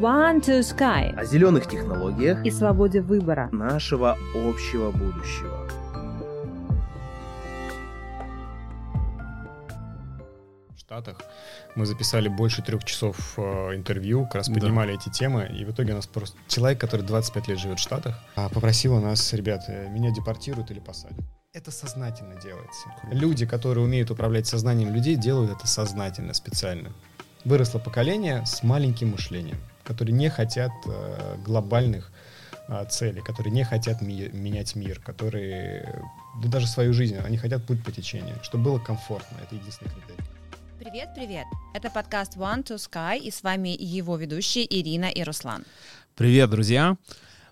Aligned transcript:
One 0.00 0.40
to 0.40 0.60
Sky 0.60 1.14
о 1.14 1.24
зеленых 1.24 1.66
технологиях 1.68 2.44
и 2.44 2.50
свободе 2.50 3.00
выбора. 3.00 3.48
нашего 3.52 4.16
общего 4.34 4.90
будущего. 4.90 5.68
В 10.74 10.78
Штатах 10.80 11.18
мы 11.76 11.86
записали 11.86 12.28
больше 12.28 12.62
трех 12.62 12.82
часов 12.84 13.34
э, 13.36 13.42
интервью, 13.76 14.24
как 14.24 14.36
раз 14.36 14.48
Да. 14.48 14.54
поднимали 14.54 14.94
эти 14.94 15.08
темы, 15.08 15.46
и 15.46 15.64
в 15.64 15.70
итоге 15.70 15.92
у 15.92 15.96
нас 15.96 16.06
просто 16.06 16.36
человек, 16.48 16.80
который 16.80 17.02
25 17.02 17.48
лет 17.48 17.58
живет 17.58 17.78
в 17.78 17.82
Штатах, 17.82 18.18
а, 18.36 18.48
попросил 18.48 18.94
у 18.96 19.00
нас, 19.00 19.32
ребята, 19.34 19.86
меня 19.88 20.10
депортируют 20.10 20.70
или 20.70 20.80
посадят. 20.80 21.18
Это 21.52 21.70
сознательно 21.70 22.40
делается. 22.40 22.88
Люди, 23.10 23.44
которые 23.44 23.84
умеют 23.84 24.10
управлять 24.10 24.46
сознанием 24.46 24.94
людей, 24.94 25.16
делают 25.16 25.50
это 25.50 25.66
сознательно, 25.66 26.32
специально. 26.32 26.90
Выросло 27.44 27.78
поколение 27.78 28.44
с 28.46 28.62
маленьким 28.62 29.10
мышлением, 29.12 29.56
которые 29.90 30.14
не 30.14 30.30
хотят 30.30 30.70
э, 30.86 31.36
глобальных 31.44 32.12
э, 32.68 32.86
целей, 32.88 33.22
которые 33.22 33.52
не 33.52 33.64
хотят 33.64 34.00
ми- 34.00 34.30
менять 34.32 34.76
мир, 34.76 35.00
которые, 35.00 36.00
да 36.40 36.48
даже 36.48 36.68
свою 36.68 36.92
жизнь, 36.92 37.16
они 37.16 37.36
хотят 37.36 37.66
путь 37.66 37.82
по 37.82 37.90
течению, 37.90 38.36
чтобы 38.44 38.64
было 38.64 38.78
комфортно. 38.78 39.36
Это 39.42 39.56
единственный 39.56 39.90
критерий. 39.90 40.24
Привет, 40.78 41.08
привет! 41.16 41.46
Это 41.74 41.90
подкаст 41.90 42.36
One 42.36 42.62
to 42.62 42.76
Sky, 42.76 43.18
и 43.18 43.32
с 43.32 43.42
вами 43.42 43.76
его 43.78 44.16
ведущие 44.16 44.64
Ирина 44.64 45.06
и 45.06 45.24
Руслан. 45.24 45.64
Привет, 46.14 46.50
друзья. 46.50 46.96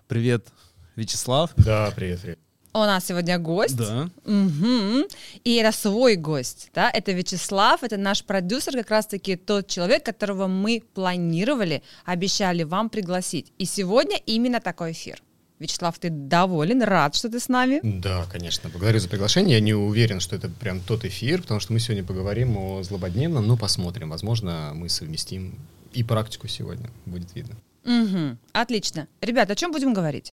Привет, 0.07 0.47
Вячеслав. 0.95 1.51
Да, 1.57 1.91
привет, 1.93 2.21
привет. 2.21 2.48
У 2.71 2.77
нас 2.77 3.05
сегодня 3.07 3.39
гость. 3.39 3.75
Да. 3.75 4.09
Мгм. 4.25 5.05
И 5.43 5.55
это 5.55 5.75
свой 5.75 6.15
гость, 6.15 6.69
да, 6.75 6.89
это 6.91 7.11
Вячеслав, 7.11 7.83
это 7.83 7.97
наш 7.97 8.23
продюсер, 8.23 8.73
как 8.73 8.91
раз-таки 8.91 9.35
тот 9.35 9.67
человек, 9.67 10.05
которого 10.05 10.47
мы 10.47 10.83
планировали, 10.93 11.81
обещали 12.05 12.63
вам 12.63 12.89
пригласить. 12.89 13.51
И 13.57 13.65
сегодня 13.65 14.17
именно 14.25 14.59
такой 14.59 14.91
эфир. 14.91 15.21
Вячеслав, 15.57 15.99
ты 15.99 16.09
доволен, 16.09 16.81
рад, 16.83 17.15
что 17.15 17.27
ты 17.27 17.39
с 17.39 17.49
нами? 17.49 17.81
Да, 17.83 18.25
конечно. 18.31 18.69
Благодарю 18.69 18.99
за 18.99 19.09
приглашение. 19.09 19.55
Я 19.55 19.61
не 19.61 19.73
уверен, 19.73 20.21
что 20.21 20.35
это 20.37 20.47
прям 20.47 20.79
тот 20.79 21.03
эфир, 21.03 21.41
потому 21.41 21.59
что 21.59 21.73
мы 21.73 21.79
сегодня 21.79 22.03
поговорим 22.03 22.55
о 22.57 22.81
злободневном, 22.81 23.45
но 23.45 23.57
посмотрим. 23.57 24.09
Возможно, 24.09 24.71
мы 24.73 24.87
совместим 24.87 25.55
и 25.91 26.03
практику 26.03 26.47
сегодня. 26.47 26.89
Будет 27.05 27.35
видно. 27.35 27.55
Мгм. 27.83 28.37
Отлично. 28.53 29.07
Ребята, 29.21 29.53
о 29.53 29.55
чем 29.55 29.71
будем 29.71 29.93
говорить? 29.93 30.31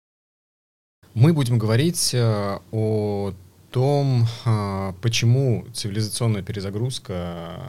Мы 1.15 1.33
будем 1.33 1.59
говорить 1.59 2.15
э, 2.15 2.59
о 2.71 3.33
том, 3.71 4.27
э, 4.45 4.93
почему 5.03 5.67
цивилизационная 5.73 6.43
перезагрузка 6.43 7.61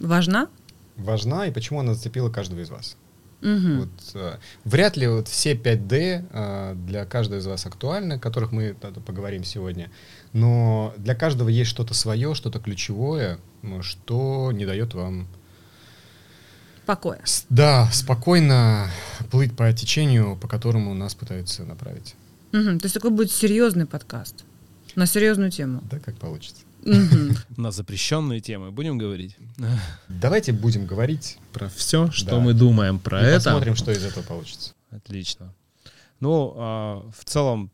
Важна? 0.00 0.48
важна 0.96 1.46
и 1.46 1.50
почему 1.50 1.80
она 1.80 1.94
зацепила 1.94 2.30
каждого 2.30 2.60
из 2.60 2.70
вас. 2.70 2.96
Мгм. 3.40 3.80
Вот, 3.80 3.90
э, 4.14 4.38
вряд 4.64 4.96
ли 4.96 5.06
вот 5.06 5.28
все 5.28 5.54
5D 5.54 6.26
э, 6.30 6.74
для 6.86 7.04
каждого 7.04 7.38
из 7.38 7.46
вас 7.46 7.66
актуальны, 7.66 8.14
о 8.14 8.18
которых 8.18 8.52
мы 8.52 8.74
тогда 8.74 9.00
поговорим 9.00 9.44
сегодня. 9.44 9.90
Но 10.32 10.94
для 10.96 11.14
каждого 11.14 11.48
есть 11.50 11.70
что-то 11.70 11.92
свое, 11.92 12.34
что-то 12.34 12.58
ключевое, 12.58 13.38
что 13.82 14.50
не 14.52 14.64
дает 14.64 14.94
вам 14.94 15.28
Покоя. 16.86 17.20
с- 17.24 17.46
да, 17.48 17.88
спокойно 17.92 18.90
плыть 19.30 19.56
по 19.56 19.72
течению, 19.72 20.36
по 20.36 20.48
которому 20.48 20.94
нас 20.94 21.14
пытаются 21.14 21.64
направить. 21.64 22.14
Мгм. 22.52 22.78
То 22.78 22.86
есть 22.86 22.94
такой 22.94 23.10
будет 23.10 23.30
серьезный 23.32 23.86
подкаст 23.86 24.44
на 24.94 25.06
серьезную 25.06 25.50
тему. 25.50 25.82
Да, 25.90 25.98
как 25.98 26.16
получится. 26.18 26.62
На 27.56 27.70
запрещенные 27.70 28.40
темы 28.40 28.70
будем 28.70 28.98
говорить 28.98 29.36
Давайте 30.08 30.52
будем 30.52 30.84
говорить 30.86 31.38
про 31.52 31.68
все, 31.70 32.10
что 32.10 32.32
Да. 32.32 32.38
мы 32.40 32.52
думаем 32.52 32.98
про 32.98 33.22
и 33.22 33.24
это. 33.24 33.36
посмотрим, 33.44 33.74
что 33.74 33.90
из 33.90 34.04
этого 34.04 34.22
получится. 34.22 34.74
Отлично. 34.90 35.54
Ну, 36.20 36.52
а, 36.56 37.10
в 37.18 37.24
целом, 37.24 37.70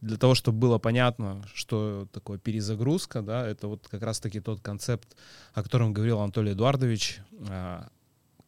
для 0.00 0.16
того, 0.16 0.34
чтобы 0.34 0.58
было 0.58 0.78
понятно, 0.78 1.44
что 1.54 2.08
такое 2.12 2.38
перезагрузка, 2.38 3.22
да, 3.22 3.46
это 3.46 3.68
вот 3.68 3.86
как 3.88 4.02
раз-таки 4.02 4.40
тот 4.40 4.60
концепт, 4.60 5.08
о 5.54 5.62
котором 5.62 5.92
говорил 5.92 6.20
Анатолий 6.20 6.52
Эдуардович, 6.52 7.20
а, 7.48 7.86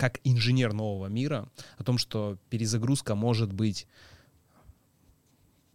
как 0.01 0.19
инженер 0.25 0.73
нового 0.73 1.09
мира, 1.09 1.47
о 1.77 1.85
том, 1.85 1.99
что 1.99 2.39
перезагрузка 2.49 3.15
может 3.15 3.53
быть 3.53 3.87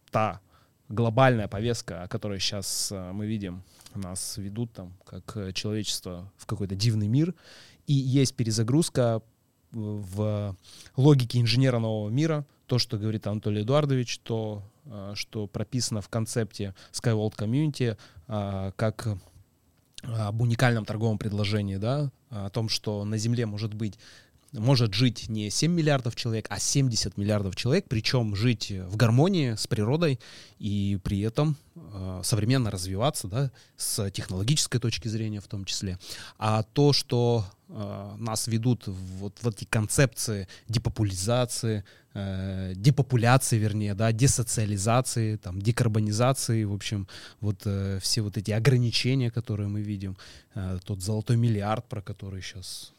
та 0.09 0.41
глобальная 0.89 1.47
повестка, 1.47 2.03
о 2.03 2.07
которой 2.07 2.39
сейчас 2.39 2.91
мы 2.91 3.27
видим, 3.27 3.63
нас 3.93 4.37
ведут 4.37 4.73
там, 4.73 4.93
как 5.05 5.37
э, 5.37 5.53
человечество 5.53 6.31
в 6.37 6.45
какой-то 6.45 6.75
дивный 6.75 7.07
мир, 7.07 7.33
и 7.87 7.93
есть 7.93 8.35
перезагрузка 8.35 9.21
в 9.71 10.55
логике 10.95 11.39
инженера 11.39 11.79
нового 11.79 12.09
мира, 12.09 12.45
то, 12.65 12.79
что 12.79 12.97
говорит 12.97 13.27
Анатолий 13.27 13.61
Эдуардович, 13.61 14.19
то, 14.19 14.63
э, 14.85 15.11
что 15.15 15.47
прописано 15.47 16.01
в 16.01 16.09
концепте 16.09 16.73
Skyworld 16.91 17.35
Community, 17.35 17.97
э, 18.27 18.71
как 18.75 19.07
э, 19.07 19.17
об 20.07 20.41
уникальном 20.41 20.85
торговом 20.85 21.17
предложении, 21.17 21.77
да, 21.77 22.11
о 22.29 22.49
том, 22.49 22.69
что 22.69 23.05
на 23.05 23.17
Земле 23.17 23.45
может 23.45 23.73
быть 23.73 23.97
может 24.55 24.93
жить 24.93 25.29
не 25.29 25.49
7 25.49 25.71
миллиардов 25.71 26.15
человек, 26.15 26.47
а 26.49 26.59
70 26.59 27.17
миллиардов 27.17 27.55
человек, 27.55 27.85
причем 27.87 28.35
жить 28.35 28.71
в 28.71 28.95
гармонии 28.95 29.55
с 29.55 29.67
природой 29.67 30.19
и 30.59 30.97
при 31.03 31.21
этом 31.21 31.57
э, 31.75 32.21
современно 32.23 32.71
развиваться, 32.71 33.27
да, 33.27 33.51
с 33.77 34.09
технологической 34.11 34.79
точки 34.79 35.07
зрения 35.07 35.41
в 35.41 35.47
том 35.47 35.65
числе. 35.65 35.99
А 36.37 36.63
то, 36.63 36.93
что 36.93 37.45
э, 37.69 38.15
нас 38.17 38.47
ведут 38.47 38.83
вот 38.87 39.37
в 39.41 39.47
эти 39.47 39.65
концепции 39.65 40.47
депопуляризации, 40.67 41.83
э, 42.13 42.73
депопуляции, 42.75 43.57
вернее, 43.57 43.93
да, 43.93 44.11
десоциализации, 44.11 45.35
там, 45.35 45.61
декарбонизации, 45.61 46.63
в 46.63 46.73
общем, 46.73 47.07
вот 47.41 47.61
э, 47.65 47.99
все 48.01 48.21
вот 48.21 48.37
эти 48.37 48.51
ограничения, 48.51 49.29
которые 49.29 49.67
мы 49.67 49.81
видим, 49.81 50.17
э, 50.55 50.79
тот 50.85 51.01
золотой 51.01 51.37
миллиард, 51.37 51.85
про 51.85 52.01
который 52.01 52.41
сейчас 52.41 52.93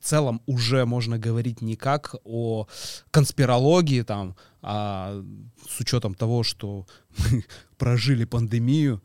в 0.00 0.04
целом 0.04 0.40
уже 0.46 0.84
можно 0.86 1.18
говорить 1.18 1.60
не 1.62 1.76
как 1.76 2.14
о 2.24 2.66
конспирологии 3.10 4.02
там, 4.02 4.36
а 4.62 5.22
с 5.68 5.80
учетом 5.80 6.14
того, 6.14 6.42
что 6.42 6.86
мы 7.18 7.44
прожили 7.78 8.24
пандемию, 8.24 9.02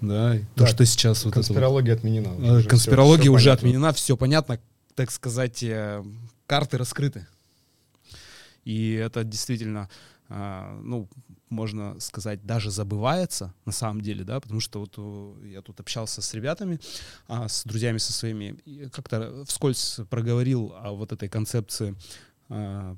да, 0.00 0.36
и 0.36 0.40
то, 0.54 0.64
Да, 0.64 0.66
что 0.66 0.84
сейчас 0.86 1.24
вот 1.24 1.30
это 1.30 1.40
Конспирология 1.40 1.94
отменена. 1.94 2.34
уже, 2.34 2.60
всё- 2.60 2.68
Конспирология 2.68 3.22
всё 3.24 3.32
уже 3.32 3.44
понятно. 3.50 3.68
отменена, 3.68 3.92
все 3.92 4.16
понятно, 4.16 4.60
так 4.94 5.10
сказать, 5.10 5.62
э, 5.62 6.04
карты 6.46 6.78
раскрыты. 6.78 7.26
И 8.64 8.92
это 8.94 9.22
действительно, 9.24 9.80
а, 9.82 9.88
ну, 10.28 11.08
можно 11.48 11.98
сказать, 12.00 12.44
даже 12.44 12.70
забывается 12.70 13.54
на 13.64 13.72
самом 13.72 14.00
деле, 14.00 14.24
да, 14.24 14.40
потому 14.40 14.60
что 14.60 14.80
вот 14.80 15.44
я 15.44 15.62
тут 15.62 15.80
общался 15.80 16.20
с 16.20 16.34
ребятами, 16.34 16.80
а, 17.28 17.48
с 17.48 17.64
друзьями 17.64 17.98
со 17.98 18.12
своими, 18.12 18.58
как-то 18.88 19.44
вскользь 19.46 20.00
проговорил 20.10 20.74
о 20.76 20.92
вот 20.92 21.12
этой 21.12 21.28
концепции 21.28 21.94
а, 22.48 22.96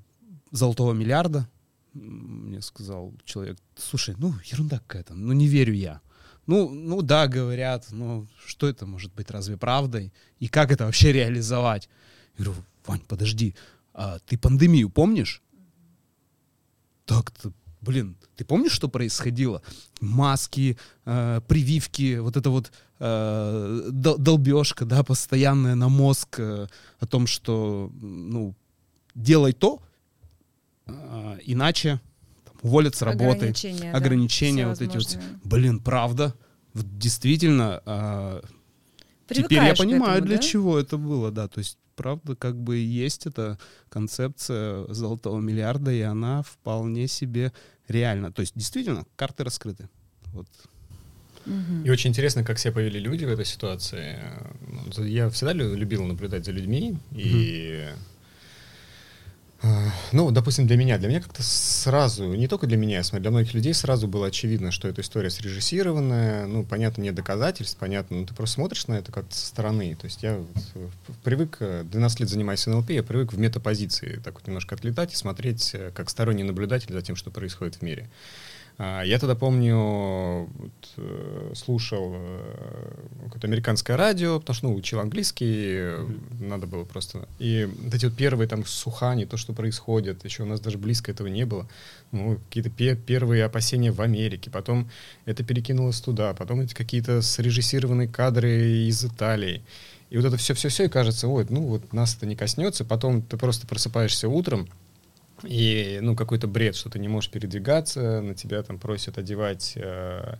золотого 0.50 0.92
миллиарда. 0.92 1.48
Мне 1.92 2.62
сказал 2.62 3.12
человек, 3.24 3.58
слушай, 3.76 4.14
ну, 4.18 4.34
ерунда 4.44 4.78
какая-то, 4.78 5.14
ну, 5.14 5.32
не 5.32 5.46
верю 5.46 5.74
я. 5.74 6.00
Ну, 6.46 6.70
ну 6.70 7.02
да, 7.02 7.26
говорят, 7.26 7.88
но 7.90 8.26
что 8.46 8.68
это 8.68 8.86
может 8.86 9.12
быть 9.14 9.30
разве 9.30 9.58
правдой? 9.58 10.12
И 10.38 10.48
как 10.48 10.72
это 10.72 10.86
вообще 10.86 11.12
реализовать? 11.12 11.90
Я 12.38 12.44
говорю, 12.44 12.62
Вань, 12.86 13.02
подожди, 13.06 13.54
а 13.92 14.18
ты 14.20 14.38
пандемию 14.38 14.88
помнишь? 14.88 15.42
Так-то, 17.08 17.52
блин, 17.80 18.16
ты 18.36 18.44
помнишь, 18.44 18.72
что 18.72 18.88
происходило? 18.88 19.62
Маски, 20.02 20.76
э, 21.06 21.40
прививки, 21.48 22.18
вот 22.18 22.36
это 22.36 22.50
вот 22.50 22.70
э, 22.98 23.88
дол- 23.90 24.18
долбежка, 24.18 24.84
да, 24.84 25.02
постоянная 25.02 25.74
на 25.74 25.88
мозг 25.88 26.38
э, 26.38 26.66
о 27.00 27.06
том, 27.06 27.26
что, 27.26 27.90
ну, 27.98 28.54
делай 29.14 29.54
то, 29.54 29.80
э, 30.86 31.38
иначе 31.46 31.98
там, 32.44 32.56
уволят 32.60 32.94
с 32.94 33.00
работы 33.00 33.36
Ограничения, 33.36 33.92
да, 33.92 33.96
ограничения 33.96 34.68
вот 34.68 34.82
эти 34.82 34.96
вот. 34.98 35.18
Блин, 35.44 35.80
правда. 35.80 36.34
Вот 36.74 36.98
действительно, 36.98 37.82
а, 37.86 38.42
теперь 39.28 39.64
я 39.64 39.74
понимаю, 39.74 40.18
этому, 40.18 40.26
для 40.26 40.36
да? 40.36 40.42
чего 40.42 40.78
это 40.78 40.98
было, 40.98 41.30
да. 41.30 41.48
То 41.48 41.60
есть, 41.60 41.78
правда, 41.98 42.34
как 42.36 42.54
бы 42.56 42.76
есть 42.76 43.26
эта 43.26 43.58
концепция 43.90 44.86
золотого 44.94 45.40
миллиарда, 45.40 45.90
и 45.92 46.00
она 46.00 46.42
вполне 46.42 47.08
себе 47.08 47.52
реальна. 47.88 48.30
То 48.32 48.40
есть, 48.42 48.54
действительно, 48.56 49.04
карты 49.16 49.44
раскрыты. 49.44 49.88
Вот. 50.32 50.46
И 51.84 51.90
очень 51.90 52.10
интересно, 52.10 52.44
как 52.44 52.58
себя 52.58 52.72
повели 52.74 53.00
люди 53.00 53.24
в 53.24 53.28
этой 53.28 53.44
ситуации. 53.44 54.18
Ну, 54.96 55.04
Я 55.04 55.28
всегда 55.30 55.52
лю- 55.54 55.74
любил 55.74 56.04
наблюдать 56.04 56.44
за 56.44 56.52
людьми, 56.52 56.96
и 57.12 57.88
э, 57.88 57.94
ну, 60.12 60.30
допустим, 60.30 60.66
для 60.66 60.76
меня, 60.76 60.98
для 60.98 61.08
меня 61.08 61.20
как-то 61.20 61.42
сразу, 61.42 62.32
не 62.34 62.46
только 62.46 62.66
для 62.68 62.76
меня, 62.76 63.02
смотрю, 63.02 63.22
для 63.22 63.30
многих 63.32 63.54
людей 63.54 63.74
сразу 63.74 64.06
было 64.06 64.28
очевидно, 64.28 64.70
что 64.70 64.86
эта 64.86 65.00
история 65.00 65.30
срежиссированная, 65.30 66.46
ну, 66.46 66.64
понятно, 66.64 67.02
нет 67.02 67.16
доказательств, 67.16 67.76
понятно, 67.76 68.18
но 68.18 68.26
ты 68.26 68.34
просто 68.34 68.54
смотришь 68.54 68.86
на 68.86 68.94
это 68.94 69.10
как-то 69.10 69.34
со 69.34 69.46
стороны. 69.46 69.96
То 69.96 70.04
есть 70.04 70.22
я 70.22 70.38
вот 70.38 70.92
привык, 71.24 71.58
12 71.60 72.20
лет 72.20 72.28
занимаюсь 72.28 72.66
НЛП, 72.66 72.90
я 72.90 73.02
привык 73.02 73.32
в 73.32 73.38
метапозиции 73.38 74.20
так 74.22 74.34
вот 74.34 74.46
немножко 74.46 74.76
отлетать 74.76 75.12
и 75.12 75.16
смотреть 75.16 75.74
как 75.94 76.08
сторонний 76.08 76.44
наблюдатель 76.44 76.92
за 76.92 77.02
тем, 77.02 77.16
что 77.16 77.30
происходит 77.32 77.76
в 77.76 77.82
мире. 77.82 78.08
А, 78.80 79.02
я 79.02 79.18
тогда 79.18 79.34
помню, 79.34 80.48
вот, 80.56 80.88
э, 80.98 81.52
слушал 81.56 82.12
э, 82.14 82.94
какое-то 83.24 83.48
американское 83.48 83.96
радио, 83.96 84.38
потому 84.38 84.54
что 84.54 84.68
ну, 84.68 84.74
учил 84.76 85.00
английский, 85.00 85.54
mm-hmm. 85.54 86.44
надо 86.44 86.68
было 86.68 86.84
просто. 86.84 87.28
И 87.40 87.68
вот 87.82 87.92
эти 87.92 88.04
вот 88.04 88.14
первые 88.14 88.46
там 88.46 88.64
сухани, 88.64 89.24
то, 89.24 89.36
что 89.36 89.52
происходит, 89.52 90.24
еще 90.24 90.44
у 90.44 90.46
нас 90.46 90.60
даже 90.60 90.78
близко 90.78 91.10
этого 91.10 91.26
не 91.26 91.44
было. 91.44 91.68
Ну, 92.12 92.38
какие-то 92.46 92.70
пе- 92.70 92.94
первые 92.94 93.44
опасения 93.44 93.90
в 93.90 94.00
Америке, 94.00 94.48
потом 94.48 94.88
это 95.24 95.42
перекинулось 95.42 96.00
туда, 96.00 96.32
потом 96.34 96.60
эти 96.60 96.72
какие-то 96.74 97.20
срежиссированные 97.20 98.06
кадры 98.06 98.86
из 98.86 99.04
Италии. 99.04 99.60
И 100.10 100.16
вот 100.16 100.24
это 100.24 100.36
все-все-все, 100.36 100.84
и 100.84 100.88
кажется, 100.88 101.26
ой, 101.26 101.46
ну 101.50 101.62
вот 101.62 101.92
нас 101.92 102.14
это 102.16 102.26
не 102.26 102.36
коснется, 102.36 102.84
потом 102.84 103.22
ты 103.22 103.36
просто 103.36 103.66
просыпаешься 103.66 104.28
утром, 104.28 104.68
и, 105.44 105.98
ну, 106.02 106.16
какой-то 106.16 106.46
бред, 106.46 106.76
что 106.76 106.90
ты 106.90 106.98
не 106.98 107.08
можешь 107.08 107.30
передвигаться, 107.30 108.20
на 108.20 108.34
тебя 108.34 108.62
там 108.62 108.78
просят 108.78 109.18
одевать 109.18 109.74
э, 109.76 110.34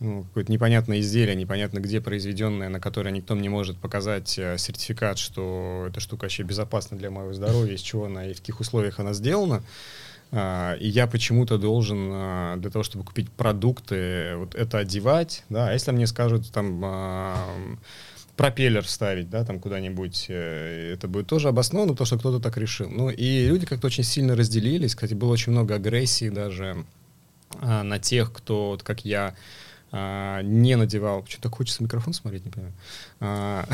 ну, 0.00 0.24
какое-то 0.24 0.50
непонятное 0.50 1.00
изделие, 1.00 1.36
непонятно 1.36 1.78
где 1.78 2.00
произведенное, 2.00 2.68
на 2.68 2.80
которое 2.80 3.10
никто 3.10 3.34
не 3.34 3.48
может 3.48 3.78
показать 3.78 4.38
э, 4.38 4.58
сертификат, 4.58 5.18
что 5.18 5.86
эта 5.88 6.00
штука 6.00 6.24
вообще 6.24 6.42
безопасна 6.42 6.96
для 6.96 7.10
моего 7.10 7.32
здоровья, 7.32 7.74
из 7.74 7.80
чего 7.80 8.06
она 8.06 8.26
и 8.26 8.34
в 8.34 8.38
каких 8.40 8.60
условиях 8.60 8.98
она 9.00 9.12
сделана. 9.12 9.62
Uh, 10.30 10.76
и 10.78 10.88
я 10.88 11.06
почему-то 11.06 11.58
должен 11.58 12.10
uh, 12.10 12.56
для 12.56 12.68
того, 12.68 12.82
чтобы 12.82 13.04
купить 13.04 13.30
продукты, 13.30 14.34
вот 14.36 14.56
это 14.56 14.78
одевать, 14.78 15.44
да, 15.48 15.68
а 15.68 15.72
если 15.72 15.92
мне 15.92 16.08
скажут 16.08 16.50
там 16.50 16.84
uh, 16.84 17.78
пропеллер 18.36 18.86
ставить, 18.86 19.30
да, 19.30 19.44
там 19.44 19.60
куда-нибудь, 19.60 20.26
э, 20.28 20.94
это 20.94 21.08
будет 21.08 21.26
тоже 21.26 21.48
обосновано, 21.48 21.92
потому 21.92 22.06
что 22.06 22.18
кто-то 22.18 22.40
так 22.40 22.56
решил. 22.56 22.88
Ну, 22.90 23.10
и 23.10 23.46
люди 23.46 23.66
как-то 23.66 23.86
очень 23.86 24.04
сильно 24.04 24.34
разделились, 24.34 24.94
кстати, 24.94 25.14
было 25.14 25.32
очень 25.32 25.52
много 25.52 25.76
агрессии 25.76 26.28
даже 26.28 26.84
а, 27.60 27.82
на 27.82 27.98
тех, 27.98 28.32
кто, 28.32 28.70
вот 28.70 28.82
как 28.82 29.04
я, 29.04 29.34
а, 29.96 30.42
не 30.42 30.74
надевал, 30.76 31.22
почему 31.22 31.42
так 31.42 31.54
хочется 31.54 31.84
микрофон 31.84 32.14
смотреть, 32.14 32.44
не 32.44 32.50
понимаю, 32.50 32.74
а, 33.20 33.64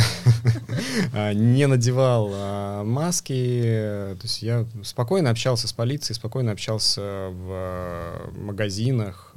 а 1.14 1.32
не 1.32 1.66
надевал 1.66 2.30
а, 2.34 2.84
маски, 2.84 3.62
то 3.62 4.22
есть 4.22 4.42
я 4.42 4.66
спокойно 4.82 5.30
общался 5.30 5.66
с 5.66 5.72
полицией, 5.72 6.14
спокойно 6.14 6.52
общался 6.52 7.30
в 7.30 8.32
магазинах, 8.36 9.34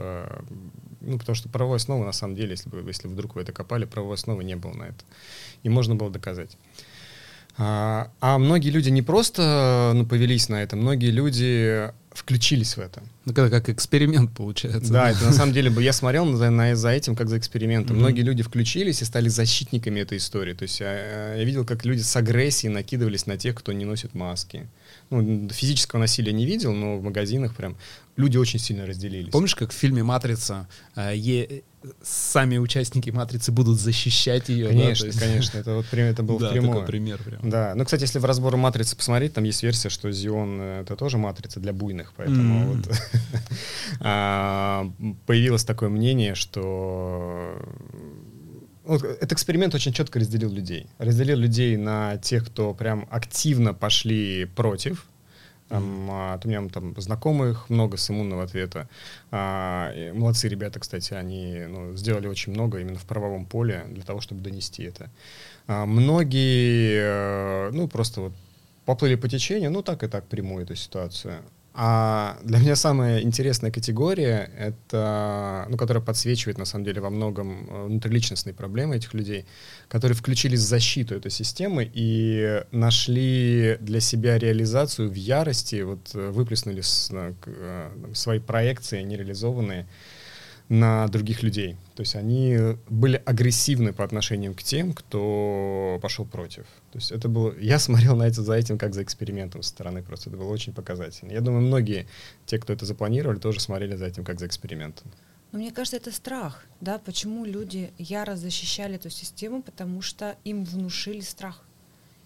ну, 1.04 1.20
потому 1.20 1.36
что 1.36 1.50
правовой 1.50 1.78
основы, 1.78 2.06
на 2.06 2.12
самом 2.12 2.36
деле, 2.36 2.52
если, 2.52 2.70
бы, 2.70 2.84
если 2.88 3.08
вдруг 3.08 3.36
вы 3.36 3.42
это 3.42 3.52
копали, 3.52 3.86
правовой 3.86 4.16
основы 4.16 4.44
не 4.44 4.56
было 4.56 4.74
на 4.74 4.84
это. 4.84 5.04
И 5.64 5.70
можно 5.70 5.96
было 5.96 6.10
доказать. 6.10 6.58
А, 7.58 8.12
а 8.20 8.40
многие 8.40 8.70
люди 8.70 8.90
не 8.90 9.04
просто 9.04 9.92
ну, 9.94 10.06
повелись 10.06 10.50
на 10.50 10.64
это, 10.64 10.76
многие 10.76 11.12
люди 11.12 11.92
включились 12.14 12.78
в 12.78 12.80
это. 12.80 13.02
Ну, 13.26 13.32
это 13.32 13.50
как 13.50 13.70
эксперимент 13.70 14.32
получается. 14.34 14.92
Да, 14.92 15.12
это 15.12 15.26
на 15.26 15.34
самом 15.34 15.54
деле 15.54 15.70
бы 15.70 15.82
я 15.82 15.94
смотрел 15.94 16.32
за, 16.36 16.50
на, 16.50 16.76
за 16.76 16.90
этим 16.90 17.16
как 17.16 17.30
за 17.30 17.38
экспериментом. 17.38 17.96
Mm-hmm. 17.96 18.00
Многие 18.00 18.22
люди 18.22 18.44
включились 18.44 19.02
и 19.02 19.06
стали 19.06 19.30
защитниками 19.30 20.00
этой 20.00 20.18
истории. 20.18 20.54
То 20.54 20.64
есть 20.64 20.80
я, 20.80 21.36
я 21.36 21.44
видел, 21.44 21.66
как 21.66 21.86
люди 21.86 22.02
с 22.02 22.16
агрессией 22.16 22.72
накидывались 22.72 23.26
на 23.26 23.38
тех, 23.38 23.56
кто 23.56 23.72
не 23.74 23.86
носит 23.86 24.14
маски. 24.14 24.68
Ну, 25.10 25.50
физического 25.50 26.00
насилия 26.00 26.34
не 26.34 26.46
видел, 26.46 26.74
но 26.74 26.98
в 26.98 27.04
магазинах 27.04 27.56
прям 27.56 27.78
люди 28.16 28.38
очень 28.38 28.60
сильно 28.60 28.86
разделились. 28.86 29.32
Помнишь, 29.32 29.56
как 29.56 29.72
в 29.72 29.76
фильме 29.76 30.04
«Матрица» 30.04 30.68
э, 30.96 31.14
е... 31.16 31.64
сами 32.02 32.58
участники 32.58 33.10
«Матрицы» 33.10 33.52
будут 33.52 33.80
защищать 33.80 34.50
ее? 34.50 34.68
Конечно, 34.68 35.06
да? 35.06 35.08
есть... 35.08 35.20
конечно. 35.20 35.58
Это, 35.58 35.76
вот, 35.76 35.86
это 35.92 36.24
был 36.24 36.40
да, 36.40 36.50
прямой. 36.50 36.72
такой 36.72 36.86
пример. 36.88 37.22
Прям. 37.24 37.50
Да. 37.50 37.74
Ну, 37.76 37.86
кстати, 37.86 38.02
если 38.02 38.20
в 38.20 38.26
разбор 38.26 38.58
«Матрицы» 38.58 38.96
посмотреть, 38.96 39.34
там 39.34 39.44
есть 39.44 39.64
версия, 39.64 39.90
что 39.90 40.12
Зион— 40.12 40.62
это 40.82 40.96
тоже 40.96 41.18
«Матрица» 41.18 41.60
для 41.60 41.74
буйных, 41.74 42.03
поэтому 42.16 42.74
mm-hmm. 42.74 42.76
вот 42.76 43.00
а, 44.02 44.92
появилось 45.26 45.64
такое 45.64 45.90
мнение, 45.90 46.36
что 46.36 47.58
вот 48.84 49.04
этот 49.04 49.32
эксперимент 49.32 49.74
очень 49.76 49.94
четко 49.94 50.20
разделил 50.20 50.52
людей. 50.52 50.88
Разделил 50.98 51.38
людей 51.38 51.78
на 51.78 52.18
тех, 52.18 52.46
кто 52.46 52.74
прям 52.74 53.08
активно 53.10 53.74
пошли 53.74 54.46
против, 54.46 55.06
там, 55.70 56.08
а, 56.12 56.40
у 56.44 56.48
меня 56.48 56.68
там 56.70 56.94
знакомых 57.02 57.70
много 57.70 57.98
с 57.98 58.10
иммунного 58.10 58.44
ответа. 58.44 58.88
А, 59.32 59.92
молодцы 60.14 60.48
ребята, 60.48 60.80
кстати, 60.80 61.14
они 61.14 61.64
ну, 61.68 61.96
сделали 61.96 62.28
очень 62.28 62.54
много 62.54 62.80
именно 62.80 63.00
в 63.00 63.06
правовом 63.06 63.46
поле 63.46 63.86
для 63.90 64.04
того, 64.04 64.22
чтобы 64.22 64.42
донести 64.42 64.84
это. 64.84 65.10
А, 65.66 65.86
многие, 65.86 67.00
э, 67.02 67.72
ну, 67.72 67.88
просто 67.88 68.22
вот 68.22 68.34
поплыли 68.86 69.16
по 69.16 69.28
течению, 69.28 69.72
ну, 69.72 69.82
так 69.82 70.04
и 70.04 70.08
так 70.08 70.28
приму 70.28 70.60
эту 70.60 70.76
ситуацию. 70.76 71.42
А 71.76 72.38
для 72.44 72.60
меня 72.60 72.76
самая 72.76 73.22
интересная 73.22 73.72
категория, 73.72 74.52
это, 74.60 75.66
ну, 75.70 75.76
которая 75.76 76.04
подсвечивает, 76.04 76.60
на 76.60 76.66
самом 76.66 76.86
деле, 76.86 77.02
во 77.02 77.10
многом 77.10 77.68
э, 77.68 77.86
внутриличностные 77.86 78.54
проблемы 78.54 78.98
этих 78.98 79.16
людей, 79.16 79.46
которые 79.88 80.16
включились 80.16 80.60
в 80.60 80.68
защиту 80.68 81.16
этой 81.16 81.32
системы 81.32 81.90
и 81.92 82.64
нашли 82.72 83.78
для 83.82 84.02
себя 84.02 84.38
реализацию 84.38 85.10
в 85.10 85.16
ярости, 85.16 85.82
вот 85.82 86.12
э, 86.14 86.30
выплеснули 86.30 86.82
с, 86.82 87.10
на, 87.10 87.34
э, 87.48 87.90
свои 88.14 88.38
проекции 88.38 89.02
нереализованные, 89.02 89.88
на 90.70 91.08
других 91.08 91.44
людей. 91.44 91.78
То 91.96 92.02
есть 92.02 92.16
они 92.16 92.58
были 92.90 93.22
агрессивны 93.26 93.94
по 93.94 94.04
отношению 94.04 94.54
к 94.54 94.64
тем, 94.64 94.94
кто 94.94 96.00
пошел 96.02 96.26
против. 96.26 96.64
То 96.92 96.98
есть 96.98 97.12
это 97.12 97.28
было... 97.28 97.54
Я 97.60 97.80
смотрел 97.80 98.16
на 98.16 98.24
это 98.24 98.42
за 98.42 98.54
этим 98.54 98.78
как 98.78 98.94
за 98.94 99.04
экспериментом 99.04 99.62
со 99.62 99.70
стороны, 99.70 100.02
просто 100.02 100.30
это 100.30 100.38
было 100.38 100.50
очень 100.50 100.74
показательно. 100.74 101.32
Я 101.32 101.42
думаю, 101.42 101.64
многие, 101.64 102.08
те, 102.46 102.58
кто 102.58 102.74
это 102.74 102.86
запланировали, 102.86 103.40
тоже 103.40 103.60
смотрели 103.60 103.96
за 103.96 104.06
этим 104.06 104.24
как 104.24 104.40
за 104.40 104.48
экспериментом. 104.48 105.12
Но 105.52 105.60
мне 105.60 105.72
кажется, 105.72 105.98
это 105.98 106.12
страх, 106.12 106.66
да, 106.82 106.98
почему 106.98 107.46
люди 107.46 107.92
яро 108.00 108.36
защищали 108.36 108.96
эту 108.96 109.12
систему, 109.12 109.62
потому 109.62 110.02
что 110.02 110.36
им 110.44 110.64
внушили 110.64 111.20
страх. 111.20 111.62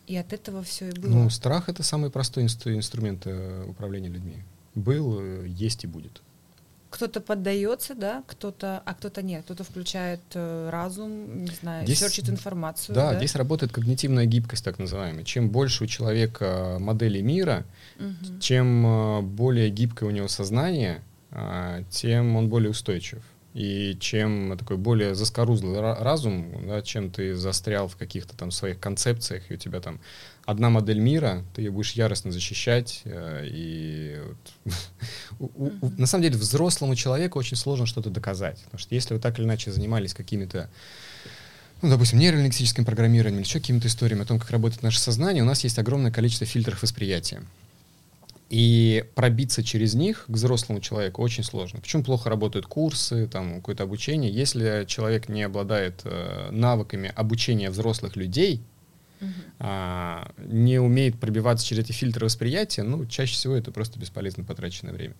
И 0.05 0.15
от 0.15 0.31
этого 0.31 0.63
все 0.63 0.87
и 0.87 0.97
было. 0.97 1.09
Ну, 1.09 1.29
страх— 1.29 1.67
это 1.67 1.83
самый 1.83 2.09
простой 2.09 2.45
инстру- 2.45 2.73
инструмент 2.73 3.23
э, 3.25 3.65
управления 3.67 4.07
людьми. 4.07 4.37
Был, 4.75 5.19
э, 5.19 5.47
есть 5.49 5.83
и 5.83 5.87
будет 5.87 6.21
кто-то 6.97 7.21
поддается, 7.21 7.93
да, 7.93 8.23
кто-то, 8.25 8.81
а 8.83 8.93
кто-то 8.95 9.21
нет, 9.21 9.43
кто-то 9.43 9.63
включает 9.63 10.19
э, 10.33 10.69
разум, 10.71 11.43
не 11.43 11.51
знаю, 11.51 11.85
здесь, 11.85 11.99
серчит 11.99 12.27
информацию. 12.27 12.95
Да, 12.95 13.11
да, 13.11 13.17
здесь 13.19 13.35
работает 13.35 13.71
когнитивная 13.71 14.25
гибкость, 14.25 14.65
так 14.65 14.79
называемая. 14.79 15.23
Чем 15.23 15.51
больше 15.51 15.83
у 15.83 15.87
человека 15.87 16.77
модели 16.79 17.21
мира, 17.21 17.65
угу. 17.99 18.39
чем 18.39 18.85
э, 18.85 19.21
более 19.21 19.69
гибкое 19.69 20.09
у 20.09 20.11
него 20.11 20.27
сознание, 20.27 21.03
э, 21.29 21.83
тем 21.91 22.35
он 22.35 22.49
более 22.49 22.71
устойчив. 22.71 23.21
И 23.57 23.97
чем 23.99 24.55
такой 24.55 24.77
более 24.77 25.15
заскорузлый 25.15 25.79
разум, 25.81 26.67
да, 26.67 26.83
чем 26.83 27.09
ты 27.09 27.33
застрял 27.33 27.87
в 27.87 27.95
каких-то 27.95 28.37
там 28.37 28.51
своих 28.51 28.79
концепциях, 28.79 29.49
и 29.49 29.55
у 29.55 29.57
тебя 29.57 29.79
там 29.79 29.99
одна 30.45 30.69
модель 30.69 30.99
мира, 30.99 31.43
ты 31.55 31.63
ее 31.63 31.71
будешь 31.71 31.93
яростно 31.93 32.31
защищать. 32.31 33.01
Э, 33.05 33.47
и 33.47 34.21
вот, 35.39 35.81
на 35.97 36.05
самом 36.05 36.21
деле 36.21 36.37
взрослому 36.37 36.93
человеку 36.93 37.39
очень 37.39 37.57
сложно 37.57 37.87
что-то 37.87 38.11
доказать. 38.11 38.61
Потому 38.65 38.77
что 38.77 38.93
если 38.93 39.15
вы 39.15 39.19
так 39.19 39.39
или 39.39 39.45
иначе 39.47 39.71
занимались 39.71 40.13
какими-то 40.13 40.69
ну, 41.81 41.89
допустим, 41.89 42.19
нейролингвистическим 42.19 42.85
программированием 42.85 43.41
или 43.41 43.47
еще 43.47 43.59
какими-то 43.59 43.87
историями 43.87 44.21
о 44.21 44.25
том, 44.25 44.37
как 44.37 44.51
работает 44.51 44.83
наше 44.83 44.99
сознание, 44.99 45.41
у 45.41 45.47
нас 45.47 45.63
есть 45.63 45.79
огромное 45.79 46.11
количество 46.11 46.45
фильтров 46.45 46.83
восприятия. 46.83 47.41
И 48.49 49.03
пробиться 49.15 49.61
через 49.61 49.93
них 49.93 50.25
к 50.25 50.29
взрослому 50.29 50.79
человеку 50.79 51.21
очень 51.21 51.43
сложно. 51.43 51.81
Почему 51.81 52.03
плохо 52.03 52.29
работают 52.29 52.65
курсы, 52.65 53.27
там, 53.27 53.55
какое-то 53.55 53.83
обучение? 53.83 54.31
Если 54.31 54.85
человек 54.87 55.27
не 55.27 55.43
обладает 55.43 56.01
э, 56.05 56.49
навыками 56.51 57.11
обучения 57.15 57.69
взрослых 57.69 58.15
людей, 58.15 58.61
а, 59.59 60.31
не 60.37 60.79
умеет 60.79 61.19
пробиваться 61.19 61.65
через 61.65 61.85
эти 61.85 61.91
фильтры 61.91 62.25
восприятия, 62.25 62.83
ну, 62.83 63.05
чаще 63.05 63.33
всего 63.33 63.55
это 63.55 63.71
просто 63.71 63.99
бесполезно 63.99 64.43
потраченное 64.43 64.93
время. 64.93 65.15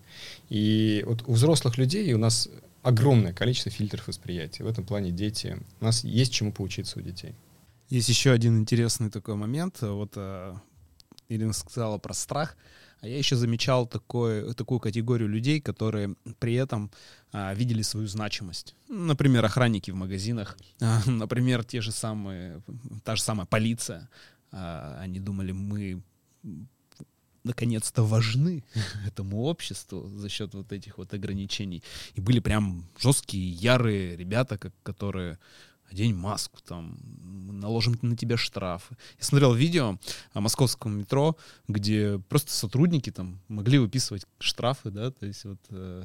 И 0.48 1.02
вот 1.06 1.24
у 1.26 1.32
взрослых 1.32 1.78
людей 1.78 2.12
у 2.12 2.18
нас 2.18 2.48
огромное 2.82 3.32
количество 3.32 3.72
фильтров 3.72 4.06
восприятия. 4.06 4.62
В 4.62 4.68
этом 4.68 4.84
плане 4.84 5.10
дети, 5.10 5.58
у 5.80 5.84
нас 5.84 6.04
есть 6.04 6.32
чему 6.32 6.52
поучиться 6.52 6.98
у 6.98 7.02
детей. 7.02 7.34
Есть 7.88 8.08
еще 8.08 8.30
один 8.30 8.58
интересный 8.58 9.10
такой 9.10 9.34
момент. 9.34 9.78
Вот 9.80 10.12
э, 10.14 10.54
Ирина 11.28 11.52
сказала 11.52 11.98
про 11.98 12.14
страх. 12.14 12.56
А 13.00 13.06
я 13.06 13.16
еще 13.16 13.36
замечал 13.36 13.86
такой, 13.86 14.54
такую 14.54 14.80
категорию 14.80 15.28
людей, 15.28 15.60
которые 15.60 16.16
при 16.38 16.54
этом 16.54 16.90
а, 17.32 17.54
видели 17.54 17.82
свою 17.82 18.08
значимость. 18.08 18.74
Например, 18.88 19.44
охранники 19.44 19.92
в 19.92 19.94
магазинах, 19.94 20.58
а, 20.80 21.00
например, 21.06 21.64
те 21.64 21.80
же 21.80 21.92
самые, 21.92 22.60
та 23.04 23.16
же 23.16 23.22
самая 23.22 23.46
полиция. 23.46 24.08
А, 24.50 24.98
они 25.00 25.20
думали, 25.20 25.52
мы 25.52 26.02
наконец-то 27.44 28.02
важны 28.02 28.64
этому 29.06 29.42
обществу 29.42 30.08
за 30.16 30.28
счет 30.28 30.54
вот 30.54 30.72
этих 30.72 30.98
вот 30.98 31.14
ограничений. 31.14 31.82
И 32.14 32.20
были 32.20 32.40
прям 32.40 32.84
жесткие, 32.98 33.50
ярые 33.50 34.16
ребята, 34.16 34.58
как, 34.58 34.72
которые 34.82 35.38
одень 35.90 36.14
маску, 36.14 36.58
там, 36.66 36.98
наложим 37.60 37.98
на 38.02 38.16
тебя 38.16 38.36
штрафы. 38.36 38.96
Я 39.18 39.24
смотрел 39.24 39.54
видео 39.54 39.98
о 40.32 40.40
московском 40.40 40.98
метро, 40.98 41.36
где 41.66 42.20
просто 42.28 42.52
сотрудники 42.52 43.10
там 43.10 43.40
могли 43.48 43.78
выписывать 43.78 44.26
штрафы, 44.38 44.90
да, 44.90 45.10
то 45.10 45.26
есть 45.26 45.44
вот 45.44 45.58
э, 45.70 46.04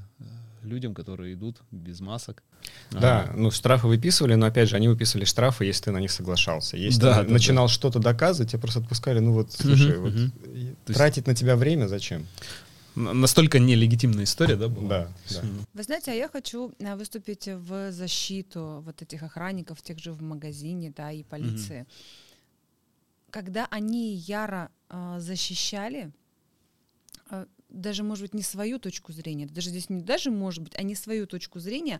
людям, 0.63 0.93
которые 0.93 1.33
идут 1.33 1.61
без 1.71 1.99
масок. 1.99 2.43
Да, 2.91 3.29
а, 3.29 3.33
ну 3.35 3.51
штрафы 3.51 3.87
выписывали, 3.87 4.35
но 4.35 4.45
опять 4.45 4.69
же, 4.69 4.75
они 4.75 4.87
выписывали 4.87 5.25
штрафы, 5.25 5.65
если 5.65 5.85
ты 5.85 5.91
на 5.91 5.99
них 5.99 6.11
соглашался. 6.11 6.77
Если 6.77 7.01
да, 7.01 7.21
ты 7.21 7.27
да, 7.27 7.33
начинал 7.33 7.67
да. 7.67 7.73
что-то 7.73 7.99
доказывать, 7.99 8.51
тебя 8.51 8.59
просто 8.59 8.79
отпускали, 8.79 9.19
ну 9.19 9.33
вот, 9.33 9.51
слушай, 9.51 9.97
Мгм, 9.97 10.31
вот 10.35 10.47
и 10.47 10.75
тратить 10.85 11.27
на 11.27 11.35
тебя 11.35 11.55
время 11.55 11.87
зачем? 11.87 12.25
Настолько 12.95 13.59
нелегитимная 13.59 14.25
история, 14.25 14.55
да, 14.55 14.67
была? 14.67 15.07
Да. 15.31 15.41
Вы 15.73 15.83
знаете, 15.83 16.11
а 16.11 16.13
я 16.13 16.27
хочу 16.27 16.73
э, 16.79 16.95
выступить 16.95 17.47
в 17.47 17.91
защиту 17.91 18.83
вот 18.85 19.01
этих 19.01 19.23
охранников, 19.23 19.81
тех 19.81 19.99
же 19.99 20.11
в 20.11 20.21
магазине, 20.21 20.93
да, 20.95 21.11
и 21.11 21.23
полиции. 21.23 21.85
Когда 23.31 23.67
они 23.71 24.15
яро 24.15 24.69
э, 24.89 25.15
защищали, 25.19 26.11
э, 27.31 27.45
даже, 27.69 28.03
может 28.03 28.21
быть, 28.21 28.33
не 28.35 28.43
свою 28.43 28.77
точку 28.79 29.11
зрения, 29.11 29.47
даже 29.47 29.69
здесь 29.69 29.89
не 29.89 30.01
даже, 30.01 30.29
может 30.29 30.63
быть, 30.63 30.75
а 30.75 30.83
не 30.83 30.95
свою 30.95 31.25
точку 31.25 31.59
зрения, 31.59 31.99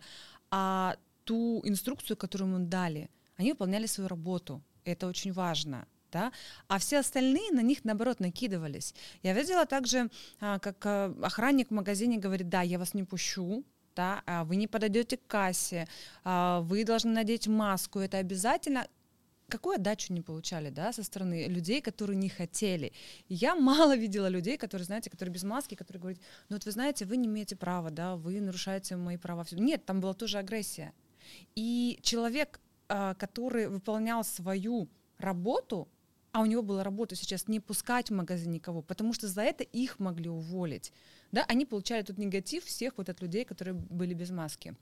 а 0.50 0.96
ту 1.24 1.60
инструкцию, 1.64 2.16
которую 2.16 2.54
им 2.54 2.68
дали, 2.68 3.10
они 3.36 3.50
выполняли 3.50 3.86
свою 3.86 4.08
работу. 4.08 4.62
Это 4.84 5.08
очень 5.08 5.32
важно. 5.32 5.86
Да? 6.14 6.30
А 6.68 6.78
все 6.78 7.00
остальные 7.00 7.50
на 7.50 7.60
них, 7.60 7.84
наоборот, 7.84 8.20
накидывались. 8.20 8.94
Я 9.24 9.32
видела 9.32 9.66
также, 9.66 10.10
а, 10.38 10.60
как 10.60 10.86
а, 10.86 11.12
охранник 11.22 11.70
в 11.70 11.74
магазине 11.74 12.18
говорит, 12.18 12.48
да, 12.48 12.62
я 12.62 12.78
вас 12.78 12.94
не 12.94 13.02
пущу, 13.02 13.64
да, 13.96 14.22
а 14.24 14.44
вы 14.44 14.54
не 14.54 14.68
подойдете 14.68 15.16
к 15.16 15.26
кассе, 15.26 15.88
а, 16.22 16.60
вы 16.60 16.84
должны 16.84 17.10
надеть 17.10 17.48
маску, 17.48 17.98
это 17.98 18.18
обязательно. 18.18 18.86
Какую 19.48 19.74
отдачу 19.74 20.12
не 20.12 20.20
получали, 20.20 20.70
да, 20.70 20.92
со 20.92 21.02
стороны 21.02 21.48
людей, 21.48 21.80
которые 21.80 22.16
не 22.16 22.28
хотели. 22.28 22.92
Я 23.28 23.56
мало 23.56 23.96
видела 24.04 24.28
людей, 24.28 24.56
которые, 24.56 24.86
знаете, 24.86 25.10
которые 25.10 25.32
без 25.32 25.42
маски, 25.42 25.74
которые 25.74 26.00
говорят, 26.00 26.20
ну 26.48 26.56
вот 26.56 26.64
вы 26.64 26.70
знаете, 26.70 27.06
вы 27.06 27.16
не 27.16 27.26
имеете 27.26 27.56
права, 27.56 27.90
да, 27.90 28.14
вы 28.14 28.40
нарушаете 28.40 28.94
мои 28.94 29.16
права. 29.16 29.42
Всё». 29.42 29.56
Нет, 29.56 29.84
там 29.84 30.00
была 30.00 30.14
тоже 30.14 30.38
агрессия. 30.38 30.92
И 31.56 31.98
человек, 32.02 32.60
который 32.86 33.66
выполнял 33.66 34.22
свою 34.24 34.88
работу, 35.18 35.88
а 36.34 36.40
у 36.40 36.46
него 36.46 36.62
была 36.62 36.82
работа 36.82 37.14
сейчас 37.14 37.46
не 37.46 37.60
пускать 37.60 38.10
в 38.10 38.12
магазин 38.12 38.50
никого, 38.50 38.82
потому 38.82 39.12
что 39.12 39.28
за 39.28 39.42
это 39.42 39.62
их 39.62 40.00
могли 40.00 40.28
уволить. 40.28 40.92
Да, 41.30 41.44
они 41.46 41.64
получали 41.64 42.02
тут 42.02 42.18
негатив 42.18 42.64
всех 42.64 42.94
вот 42.96 43.08
от 43.08 43.22
людей, 43.22 43.44
которые 43.44 43.74
были 43.74 44.14
без 44.14 44.30
маски. 44.30 44.74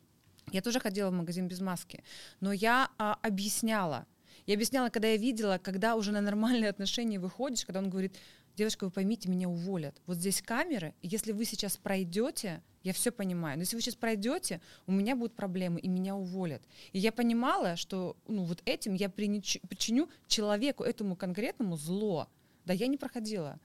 Я 0.50 0.62
тоже 0.62 0.80
ходила 0.80 1.10
в 1.10 1.12
магазин 1.12 1.48
без 1.48 1.60
маски, 1.60 2.02
но 2.40 2.52
я 2.52 2.88
а, 2.96 3.18
объясняла. 3.20 4.06
Я 4.46 4.54
объясняла, 4.54 4.88
когда 4.88 5.08
я 5.08 5.18
видела, 5.18 5.58
когда 5.62 5.94
уже 5.94 6.10
на 6.10 6.22
нормальные 6.22 6.70
отношения 6.70 7.18
выходишь, 7.18 7.66
когда 7.66 7.80
он 7.80 7.90
говорит, 7.90 8.16
девушка, 8.56 8.84
вы 8.84 8.90
поймите, 8.90 9.28
меня 9.28 9.48
уволят. 9.48 10.00
Вот 10.06 10.16
здесь 10.16 10.42
камеры, 10.42 10.94
и 11.02 11.08
если 11.08 11.32
вы 11.32 11.44
сейчас 11.44 11.76
пройдете, 11.76 12.62
я 12.82 12.92
все 12.92 13.12
понимаю, 13.12 13.56
но 13.56 13.62
если 13.62 13.76
вы 13.76 13.82
сейчас 13.82 13.94
пройдете, 13.94 14.60
у 14.86 14.92
меня 14.92 15.14
будут 15.14 15.34
проблемы, 15.34 15.80
и 15.80 15.88
меня 15.88 16.16
уволят. 16.16 16.62
И 16.92 16.98
я 16.98 17.12
понимала, 17.12 17.76
что 17.76 18.16
ну, 18.26 18.44
вот 18.44 18.60
этим 18.64 18.94
я 18.94 19.08
причиню 19.08 20.08
человеку, 20.26 20.82
этому 20.82 21.16
конкретному 21.16 21.76
зло. 21.76 22.28
Да, 22.64 22.72
я 22.72 22.86
не 22.86 22.96
проходила. 22.96 23.58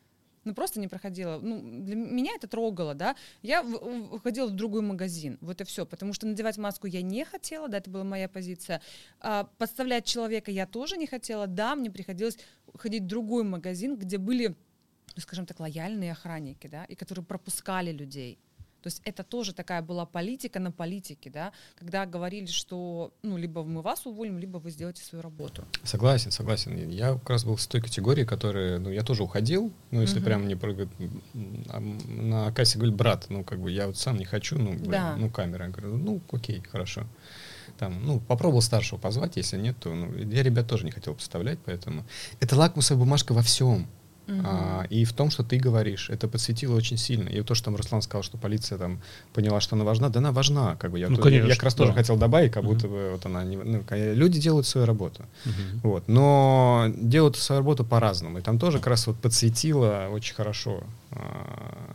Ну, 0.44 0.54
просто 0.54 0.80
не 0.80 0.88
проходила. 0.88 1.40
Ну, 1.42 1.84
для 1.84 1.96
меня 1.96 2.32
это 2.34 2.48
трогало, 2.48 2.94
да. 2.96 3.18
Я 3.42 3.62
в- 3.62 3.68
в- 4.16 4.20
ходила 4.22 4.48
в 4.48 4.52
другой 4.52 4.82
магазин, 4.82 5.38
вот 5.42 5.60
и 5.60 5.66
все. 5.66 5.86
Потому 5.86 6.14
что 6.14 6.26
надевать 6.26 6.58
маску 6.58 6.88
я 6.88 7.02
не 7.02 7.26
хотела, 7.26 7.68
да, 7.68 7.80
это 7.80 7.90
была 7.90 8.06
моя 8.06 8.30
позиция. 8.30 8.82
А, 9.20 9.50
подставлять 9.58 10.06
человека 10.06 10.50
я 10.50 10.66
тоже 10.66 10.96
не 10.96 11.06
хотела, 11.06 11.48
да, 11.48 11.76
мне 11.76 11.92
приходилось 11.92 12.38
ходить 12.76 13.04
в 13.04 13.08
другой 13.08 13.44
магазин, 13.44 13.98
где 13.98 14.18
были, 14.18 14.56
ну, 15.18 15.22
скажем 15.22 15.46
так, 15.48 15.60
лояльные 15.60 16.12
охранники, 16.12 16.68
да, 16.68 16.86
и 16.86 16.94
которые 16.96 17.26
пропускали 17.26 17.92
людей. 17.92 18.38
То 18.84 18.88
есть 18.88 19.02
это 19.04 19.24
тоже 19.24 19.54
такая 19.54 19.82
была 19.82 20.06
политика 20.06 20.60
на 20.60 20.72
политике, 20.72 21.32
да, 21.32 21.52
когда 21.76 22.06
говорили, 22.06 22.46
что 22.46 23.12
ну, 23.24 23.36
либо 23.36 23.64
мы 23.64 23.82
вас 23.82 24.06
уволим, 24.06 24.38
либо 24.38 24.60
вы 24.60 24.70
сделаете 24.70 25.04
свою 25.04 25.24
работу. 25.24 25.66
Согласен, 25.84 26.30
согласен. 26.32 26.90
Я 26.90 27.14
как 27.14 27.30
раз 27.32 27.44
был 27.46 27.58
с 27.58 27.66
той 27.66 27.82
категории, 27.82 28.24
которая, 28.26 28.78
ну, 28.78 28.92
я 28.92 29.02
тоже 29.02 29.24
уходил, 29.24 29.74
ну, 29.90 30.02
если 30.02 30.18
Мгм. 30.20 30.26
прям 30.26 30.48
не 30.48 30.56
прыгает, 30.56 30.90
а 31.70 31.80
на 31.80 32.52
кассе 32.54 32.78
говорит, 32.78 32.96
брат, 32.96 33.26
ну, 33.30 33.44
как 33.44 33.60
бы, 33.60 33.72
я 33.72 33.88
вот 33.88 33.98
сам 33.98 34.18
не 34.18 34.26
хочу, 34.26 34.58
ну, 34.60 34.74
блин, 34.74 34.92
Да. 34.92 35.16
ну, 35.18 35.30
камера. 35.32 35.66
Я 35.66 35.72
говорю, 35.72 35.98
ну, 35.98 36.22
окей, 36.32 36.62
хорошо. 36.72 37.08
Там, 37.80 38.06
ну, 38.06 38.20
попробовал 38.20 38.62
старшего 38.62 39.00
позвать, 39.00 39.36
если 39.38 39.58
нет, 39.58 39.76
то, 39.80 39.94
ну, 39.94 40.16
я 40.16 40.44
ребят 40.44 40.68
тоже 40.68 40.86
не 40.86 40.92
хотел 40.92 41.16
поставлять, 41.16 41.58
поэтому. 41.66 42.06
Это 42.40 42.56
лакмусовая 42.56 43.04
бумажка 43.04 43.34
во 43.34 43.42
всем. 43.42 43.88
А, 44.44 44.86
и 44.90 45.06
в 45.06 45.14
том, 45.14 45.30
что 45.30 45.44
ты 45.44 45.58
говоришь, 45.58 46.10
это 46.10 46.28
подсветило 46.28 46.76
очень 46.76 46.98
сильно. 46.98 47.30
И 47.30 47.42
то, 47.44 47.56
что 47.56 47.66
там 47.66 47.76
Руслан 47.78 48.02
сказал, 48.02 48.24
что 48.24 48.38
полиция 48.38 48.78
там 48.78 49.02
поняла, 49.34 49.62
что 49.62 49.76
она 49.76 49.86
важна, 49.86 50.10
да 50.10 50.20
она 50.20 50.32
важна. 50.32 50.76
Как 50.76 50.92
бы 50.92 51.00
я, 51.00 51.08
Ну, 51.10 51.16
то- 51.16 51.22
конечно, 51.24 51.48
я 51.48 51.54
как 51.54 51.64
раз 51.64 51.76
тоже 51.76 51.92
да. 51.92 51.98
хотел 51.98 52.18
добавить, 52.18 52.52
как 52.52 52.64
Мгм. 52.64 52.74
будто 52.74 52.88
бы 52.90 53.12
вот 53.12 53.26
она 53.26 53.44
не, 53.46 53.56
ну, 53.56 53.84
люди 53.90 54.40
делают 54.42 54.68
свою 54.68 54.86
работу. 54.86 55.24
Мгм. 55.46 55.80
Вот. 55.84 56.08
Но 56.08 56.88
делают 56.98 57.38
свою 57.38 57.60
работу 57.62 57.86
по-разному. 57.86 58.40
И 58.40 58.42
там 58.42 58.60
тоже 58.60 58.80
как 58.80 58.88
раз 58.88 59.08
вот 59.08 59.16
подсветило 59.18 60.10
очень 60.12 60.36
хорошо 60.36 60.84
а, 61.12 61.94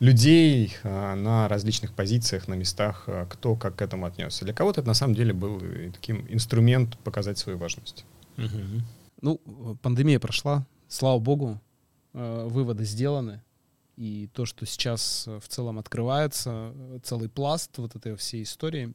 людей 0.00 0.74
а, 0.82 1.14
на 1.14 1.48
различных 1.48 1.92
позициях, 1.92 2.48
на 2.48 2.54
местах, 2.54 3.04
а, 3.06 3.26
кто 3.26 3.54
как 3.56 3.76
к 3.76 3.82
этому 3.82 4.06
отнесся. 4.06 4.44
Для 4.44 4.54
кого-то 4.54 4.80
это 4.80 4.88
на 4.88 4.94
самом 4.94 5.14
деле 5.14 5.32
был 5.32 5.62
таким 5.92 6.26
инструмент 6.28 6.96
показать 6.98 7.38
свою 7.38 7.58
важность. 7.58 8.04
Мгм. 8.36 8.82
Ну, 9.22 9.40
пандемия 9.82 10.18
прошла, 10.18 10.64
слава 10.90 11.18
богу, 11.18 11.60
э, 12.12 12.48
выводы 12.50 12.84
сделаны. 12.84 13.42
И 13.96 14.28
то, 14.34 14.44
что 14.44 14.66
сейчас 14.66 15.26
э, 15.26 15.38
в 15.38 15.48
целом 15.48 15.78
открывается, 15.78 16.72
э, 16.74 16.98
целый 17.02 17.28
пласт 17.28 17.78
вот 17.78 17.96
этой 17.96 18.16
всей 18.16 18.42
истории, 18.42 18.92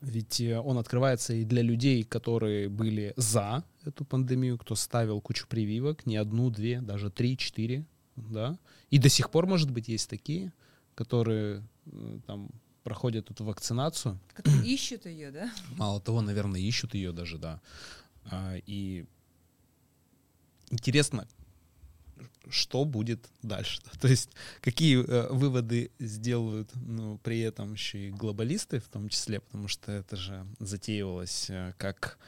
ведь 0.00 0.40
он 0.40 0.78
открывается 0.78 1.32
и 1.32 1.44
для 1.44 1.62
людей, 1.62 2.02
которые 2.02 2.68
были 2.68 3.12
за 3.16 3.62
эту 3.84 4.04
пандемию, 4.04 4.58
кто 4.58 4.74
ставил 4.74 5.20
кучу 5.20 5.46
прививок, 5.46 6.06
не 6.06 6.16
одну, 6.16 6.50
две, 6.50 6.80
даже 6.80 7.08
три, 7.08 7.36
четыре, 7.36 7.84
да. 8.16 8.58
И 8.90 8.98
до 8.98 9.08
сих 9.08 9.30
пор, 9.30 9.46
может 9.46 9.70
быть, 9.70 9.86
есть 9.86 10.10
такие, 10.10 10.52
которые 10.96 11.62
там 12.26 12.48
проходят 12.82 13.30
эту 13.30 13.44
вакцинацию, 13.44 14.18
Которые 14.34 14.66
ищут 14.66 15.06
ее, 15.06 15.30
да? 15.30 15.52
Мало 15.76 16.00
того, 16.00 16.20
наверное, 16.20 16.60
ищут 16.60 16.94
ее 16.94 17.12
даже, 17.12 17.38
да. 17.38 17.60
А, 18.24 18.56
и 18.66 19.04
интересно, 20.72 21.28
что 22.50 22.84
будет 22.84 23.20
дальше. 23.42 23.80
То 24.00 24.08
есть 24.08 24.30
какие 24.60 25.02
э, 25.04 25.28
выводы 25.32 25.90
сделают 26.00 26.68
ну, 26.74 27.18
при 27.22 27.40
этом 27.40 27.74
еще 27.74 28.08
и 28.08 28.10
глобалисты 28.10 28.80
в 28.80 28.88
том 28.88 29.08
числе, 29.08 29.40
потому 29.40 29.68
что 29.68 29.92
это 29.92 30.16
же 30.16 30.44
затеивалось 30.58 31.46
э, 31.50 31.72
как, 31.78 32.18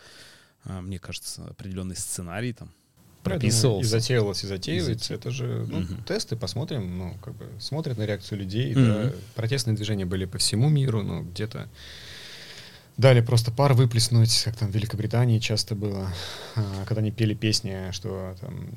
а, 0.65 0.81
мне 0.81 0.99
кажется, 1.01 1.45
определенный 1.47 1.97
сценарий 1.97 2.53
там 2.53 2.69
И 2.69 3.25
прописывался. 3.25 3.89
затеялось, 3.91 4.45
и 4.45 4.47
затеивается. 4.47 4.93
И 4.93 4.95
затеялось. 4.95 5.21
Это 5.21 5.31
же 5.31 5.67
ну, 5.69 5.81
Мгм. 5.81 6.05
тесты, 6.05 6.37
посмотрим, 6.37 6.97
ну, 6.99 7.19
как 7.23 7.35
бы 7.35 7.51
смотрят 7.59 7.99
на 7.99 8.07
реакцию 8.07 8.39
людей. 8.39 8.75
Мгм. 8.75 8.87
да. 8.87 9.13
Протестные 9.35 9.75
движения 9.75 10.07
были 10.07 10.27
по 10.27 10.39
всему 10.39 10.69
миру, 10.69 11.03
ну, 11.03 11.23
где-то 11.25 11.69
дали 12.97 13.21
просто 13.21 13.51
пар 13.51 13.75
выплеснуть, 13.75 14.43
как 14.45 14.57
там 14.57 14.71
в 14.71 14.75
Великобритании 14.75 15.39
часто 15.39 15.75
было, 15.75 16.13
а, 16.57 16.85
когда 16.87 17.01
они 17.01 17.11
пели 17.11 17.35
песни, 17.35 17.91
что 17.93 18.37
там 18.41 18.69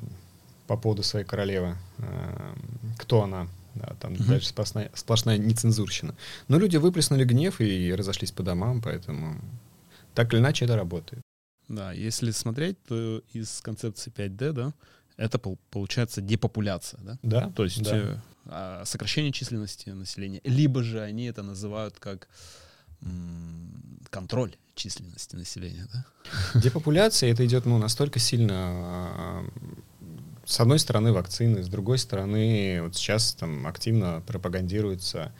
по 0.66 0.76
поводу 0.76 1.02
своей 1.02 1.24
королевы, 1.24 1.76
а, 1.98 2.54
кто 2.98 3.22
она, 3.22 3.48
да, 3.74 3.94
там 4.00 4.14
Мгм. 4.14 4.24
дальше 4.28 4.48
сплошная, 4.48 4.90
сплошная 4.94 5.38
нецензурщина. 5.38 6.14
Но 6.48 6.58
люди 6.58 6.76
выплеснули 6.76 7.24
гнев 7.24 7.60
и 7.60 7.94
разошлись 7.94 8.32
по 8.32 8.42
домам, 8.42 8.82
поэтому 8.82 9.40
так 10.14 10.32
или 10.32 10.40
иначе 10.40 10.64
это 10.64 10.76
работает. 10.76 11.22
Да, 11.68 11.92
если 11.92 12.30
смотреть, 12.30 12.82
то 12.84 13.22
из 13.32 13.60
концепции 13.60 14.10
5D, 14.10 14.52
да, 14.52 14.74
это 15.16 15.38
пол- 15.38 15.58
получается 15.70 16.20
депопуляция, 16.22 17.00
да? 17.02 17.18
Да, 17.22 17.52
То 17.54 17.64
есть 17.64 17.82
да. 17.82 17.96
э, 17.96 18.16
а, 18.46 18.84
сокращение 18.84 19.32
численности 19.32 19.90
населения. 19.90 20.40
Либо 20.44 20.82
же 20.82 21.00
они 21.02 21.26
это 21.26 21.42
называют 21.42 21.98
как 21.98 22.28
контроль 24.10 24.54
численности 24.74 25.36
населения. 25.36 25.86
Да? 25.92 26.60
Депопуляция 26.60 27.32
это 27.32 27.44
идет 27.44 27.66
ну, 27.66 27.78
настолько 27.78 28.18
сильно. 28.18 28.54
а, 28.54 29.44
С 30.44 30.60
одной 30.60 30.78
стороны 30.78 31.12
вакцины, 31.12 31.62
с 31.62 31.68
другой 31.68 31.98
стороны 31.98 32.80
вот 32.82 32.96
сейчас 32.96 33.34
там 33.34 33.66
активно 33.66 34.22
пропагандируется 34.26 35.32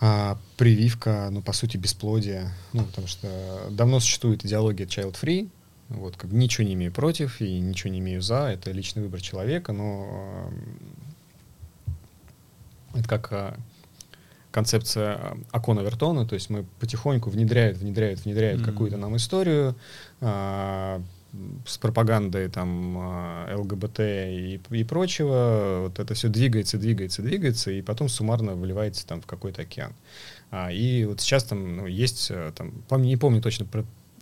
а, 0.00 0.38
прививка, 0.56 1.28
ну 1.30 1.42
по 1.42 1.52
сути 1.52 1.76
бесплодия, 1.76 2.52
ну 2.72 2.84
потому 2.84 3.06
что 3.06 3.68
давно 3.70 4.00
существует 4.00 4.44
идеология 4.44 4.86
child 4.86 5.16
free, 5.20 5.48
Вот, 5.88 6.16
как 6.16 6.30
ничего 6.32 6.66
не 6.66 6.74
имею 6.74 6.92
против 6.92 7.40
и 7.40 7.60
ничего 7.60 7.92
не 7.92 8.00
имею 8.00 8.20
за, 8.20 8.48
это 8.48 8.72
личный 8.72 9.02
выбор 9.02 9.20
человека, 9.20 9.72
но 9.72 10.50
э, 11.86 11.90
это 12.98 13.08
как 13.08 13.32
э, 13.32 13.56
концепция 14.54 15.36
Акона 15.50 15.80
Вертона, 15.80 16.26
то 16.26 16.34
есть 16.34 16.48
мы 16.48 16.64
потихоньку 16.78 17.28
внедряют, 17.28 17.78
внедряют, 17.78 18.24
внедряют 18.24 18.60
mm-hmm. 18.60 18.64
какую-то 18.64 18.96
нам 18.96 19.16
историю 19.16 19.74
э, 20.20 21.00
с 21.66 21.76
пропагандой 21.78 22.48
там 22.48 22.96
э, 23.48 23.56
ЛГБТ 23.56 24.00
и, 24.00 24.60
и 24.70 24.84
прочего, 24.84 25.80
вот 25.82 25.98
это 25.98 26.14
все 26.14 26.28
двигается, 26.28 26.78
двигается, 26.78 27.22
двигается, 27.22 27.72
и 27.72 27.82
потом 27.82 28.08
суммарно 28.08 28.54
выливается 28.54 29.04
там 29.04 29.20
в 29.20 29.26
какой-то 29.26 29.62
океан. 29.62 29.92
А, 30.52 30.70
и 30.70 31.04
вот 31.04 31.20
сейчас 31.20 31.42
там 31.42 31.76
ну, 31.78 31.86
есть, 31.86 32.30
э, 32.30 32.52
там, 32.54 33.02
не 33.02 33.16
помню 33.16 33.42
точно 33.42 33.66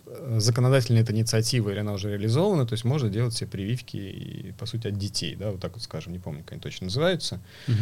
про 0.05 0.39
законодательная 0.39 1.01
эта 1.01 1.13
инициатива, 1.13 1.69
или 1.69 1.79
она 1.79 1.93
уже 1.93 2.09
реализована, 2.09 2.65
то 2.65 2.73
есть 2.73 2.83
можно 2.83 3.09
делать 3.09 3.33
себе 3.33 3.49
прививки, 3.49 3.97
и, 3.97 4.51
по 4.53 4.65
сути, 4.65 4.87
от 4.87 4.97
детей, 4.97 5.35
да, 5.35 5.51
вот 5.51 5.59
так 5.59 5.73
вот 5.73 5.83
скажем, 5.83 6.13
не 6.13 6.19
помню, 6.19 6.43
как 6.43 6.53
они 6.53 6.61
точно 6.61 6.85
называются. 6.85 7.39
Угу. 7.67 7.75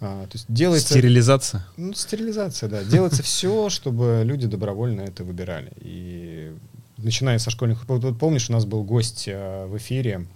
А, 0.00 0.26
то 0.26 0.34
есть 0.34 0.46
делается... 0.48 0.94
Стерилизация? 0.94 1.66
Ну, 1.76 1.92
стерилизация, 1.94 2.68
да. 2.68 2.84
Делается 2.84 3.22
все, 3.22 3.68
чтобы 3.68 4.22
люди 4.24 4.46
добровольно 4.46 5.02
это 5.02 5.24
выбирали. 5.24 5.72
И 5.80 6.52
начиная 6.96 7.38
со 7.38 7.50
школьных... 7.50 7.88
Вот, 7.88 8.18
помнишь, 8.18 8.50
у 8.50 8.52
нас 8.52 8.64
был 8.64 8.84
гость 8.84 9.28
а, 9.28 9.66
в 9.66 9.76
эфире 9.76 10.26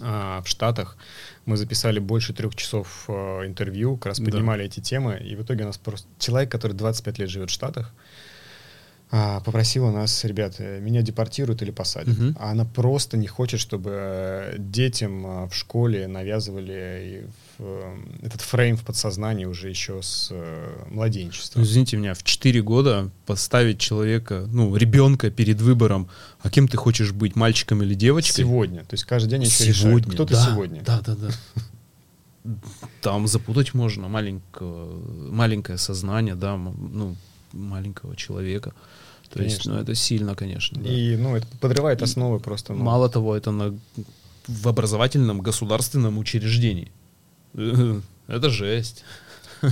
а, 0.00 0.42
в 0.42 0.48
Штатах, 0.48 0.96
мы 1.44 1.56
записали 1.56 1.98
больше 1.98 2.32
трех 2.32 2.54
часов 2.54 3.04
а, 3.08 3.46
интервью, 3.46 3.96
как 3.96 4.06
раз 4.06 4.18
поднимали 4.18 4.60
да. 4.60 4.64
эти 4.64 4.80
темы, 4.80 5.18
и 5.18 5.36
в 5.36 5.42
итоге 5.42 5.64
у 5.64 5.66
нас 5.66 5.78
просто 5.78 6.08
человек, 6.18 6.50
который 6.50 6.72
25 6.72 7.18
лет 7.18 7.28
живет 7.28 7.50
в 7.50 7.52
Штатах, 7.52 7.92
попросила 9.12 9.90
нас, 9.90 10.24
ребята, 10.24 10.80
меня 10.80 11.02
депортируют 11.02 11.60
или 11.60 11.70
посадят. 11.70 12.18
Угу. 12.18 12.34
А 12.38 12.52
она 12.52 12.64
просто 12.64 13.18
не 13.18 13.26
хочет, 13.26 13.60
чтобы 13.60 14.54
детям 14.56 15.26
а, 15.26 15.48
в 15.48 15.54
школе 15.54 16.06
навязывали 16.06 17.26
э, 17.58 17.96
этот 18.22 18.40
фрейм 18.40 18.78
в 18.78 18.84
подсознании 18.84 19.44
уже 19.44 19.68
еще 19.68 20.00
с 20.00 20.28
э, 20.30 20.86
младенчества. 20.90 21.58
Ну, 21.58 21.66
извините 21.66 21.98
меня, 21.98 22.14
в 22.14 22.22
4 22.22 22.62
года 22.62 23.10
поставить 23.26 23.78
человека, 23.78 24.48
ну, 24.50 24.74
ребенка 24.76 25.30
перед 25.30 25.60
выбором, 25.60 26.08
а 26.40 26.48
кем 26.48 26.66
ты 26.66 26.78
хочешь 26.78 27.12
быть, 27.12 27.36
мальчиком 27.36 27.82
или 27.82 27.92
девочкой? 27.92 28.44
Сегодня. 28.44 28.80
То 28.80 28.94
есть 28.94 29.04
каждый 29.04 29.28
день 29.28 29.42
еще 29.42 29.74
сегодня, 29.74 29.74
решают, 29.74 30.06
кто 30.06 30.24
да, 30.24 30.34
ты 30.34 30.50
сегодня. 30.50 30.82
Да, 30.82 31.02
да, 31.02 31.16
да. 31.16 32.54
Там 33.02 33.28
запутать 33.28 33.74
можно 33.74 34.08
маленькое, 34.08 34.86
маленькое 35.30 35.76
сознание, 35.76 36.34
да, 36.34 36.56
ну, 36.56 37.14
маленького 37.52 38.16
человека. 38.16 38.72
То 39.32 39.38
конечно. 39.38 39.56
есть, 39.56 39.66
ну, 39.66 39.74
это 39.76 39.94
сильно, 39.94 40.34
конечно. 40.34 40.80
Да. 40.80 40.90
И, 40.90 41.16
ну, 41.16 41.36
это 41.36 41.46
подрывает 41.60 42.02
основы 42.02 42.38
просто. 42.38 42.74
Ну. 42.74 42.84
Мало 42.84 43.08
того, 43.08 43.34
это 43.34 43.50
на, 43.50 43.78
в 44.46 44.68
образовательном 44.68 45.40
государственном 45.40 46.18
учреждении. 46.18 46.92
Это 48.28 48.50
жесть. 48.50 49.04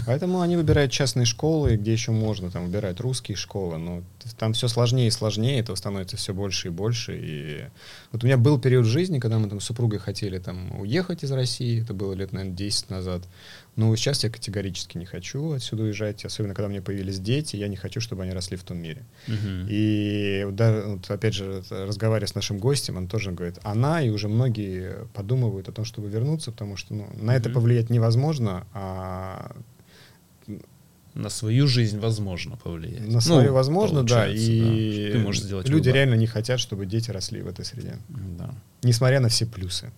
Поэтому 0.06 0.40
они 0.40 0.56
выбирают 0.56 0.92
частные 0.92 1.26
школы, 1.26 1.76
где 1.76 1.92
еще 1.92 2.12
можно 2.12 2.50
там 2.50 2.66
выбирать 2.66 3.00
русские 3.00 3.36
школы, 3.36 3.78
но 3.78 4.02
там 4.38 4.52
все 4.52 4.68
сложнее 4.68 5.08
и 5.08 5.10
сложнее, 5.10 5.58
этого 5.58 5.76
становится 5.76 6.16
все 6.16 6.32
больше 6.32 6.68
и 6.68 6.70
больше. 6.70 7.18
И 7.20 7.64
вот 8.12 8.22
у 8.22 8.26
меня 8.26 8.36
был 8.36 8.60
период 8.60 8.86
жизни, 8.86 9.18
когда 9.18 9.38
мы 9.38 9.48
там 9.48 9.60
с 9.60 9.64
супругой 9.64 9.98
хотели 9.98 10.38
там 10.38 10.80
уехать 10.80 11.24
из 11.24 11.32
России, 11.32 11.82
это 11.82 11.92
было 11.92 12.12
лет, 12.12 12.32
наверное, 12.32 12.56
10 12.56 12.90
назад. 12.90 13.22
Но 13.76 13.94
сейчас 13.96 14.24
я 14.24 14.30
категорически 14.30 14.98
не 14.98 15.06
хочу 15.06 15.52
отсюда 15.52 15.84
уезжать, 15.84 16.24
особенно 16.24 16.54
когда 16.54 16.66
у 16.66 16.70
меня 16.70 16.82
появились 16.82 17.18
дети, 17.18 17.56
я 17.56 17.68
не 17.68 17.76
хочу, 17.76 18.00
чтобы 18.00 18.24
они 18.24 18.32
росли 18.32 18.56
в 18.56 18.64
том 18.64 18.78
мире. 18.78 19.04
Uh-huh. 19.26 19.66
И 19.70 20.46
да, 20.52 20.82
вот, 20.86 21.10
опять 21.10 21.34
же, 21.34 21.62
разговаривая 21.70 22.26
с 22.26 22.34
нашим 22.34 22.58
гостем, 22.58 22.96
он 22.96 23.06
тоже 23.06 23.32
говорит, 23.32 23.58
она 23.62 24.02
и 24.02 24.10
уже 24.10 24.28
многие 24.28 25.06
подумывают 25.14 25.68
о 25.68 25.72
том, 25.72 25.84
чтобы 25.84 26.08
вернуться, 26.08 26.52
потому 26.52 26.76
что 26.76 26.94
ну, 26.94 27.08
на 27.14 27.32
uh-huh. 27.32 27.36
это 27.36 27.50
повлиять 27.50 27.90
невозможно, 27.90 28.66
а 28.74 29.56
на 31.14 31.28
свою 31.28 31.66
жизнь 31.66 31.98
возможно 31.98 32.56
повлиять. 32.56 33.08
На 33.08 33.20
свою 33.20 33.48
ну, 33.48 33.54
возможно, 33.54 34.02
да. 34.04 34.28
И 34.28 35.06
да, 35.06 35.12
ты 35.12 35.18
можешь 35.18 35.42
сделать 35.42 35.68
люди 35.68 35.88
выбор. 35.88 35.94
реально 35.94 36.14
не 36.14 36.26
хотят, 36.26 36.60
чтобы 36.60 36.86
дети 36.86 37.10
росли 37.10 37.42
в 37.42 37.48
этой 37.48 37.64
среде. 37.64 37.98
Да. 38.08 38.54
Несмотря 38.82 39.20
на 39.20 39.28
все 39.28 39.46
плюсы. 39.46 39.92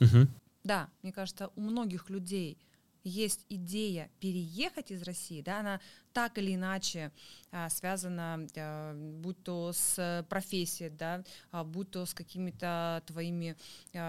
Угу. 0.00 0.28
Да, 0.64 0.88
мне 1.02 1.12
кажется, 1.12 1.50
у 1.56 1.60
многих 1.60 2.10
людей 2.10 2.58
есть 3.06 3.46
идея 3.48 4.10
переехать 4.18 4.90
из 4.90 5.02
России, 5.02 5.40
да, 5.40 5.60
она 5.60 5.80
так 6.16 6.38
или 6.38 6.54
иначе 6.54 7.12
а, 7.50 7.68
связана, 7.68 8.46
а, 8.56 8.94
будь 9.20 9.42
то 9.44 9.70
с 9.74 10.24
профессией, 10.30 10.88
да, 10.88 11.22
а, 11.50 11.62
будь 11.62 11.90
то 11.90 12.06
с 12.06 12.14
какими-то 12.14 13.02
твоими 13.06 13.54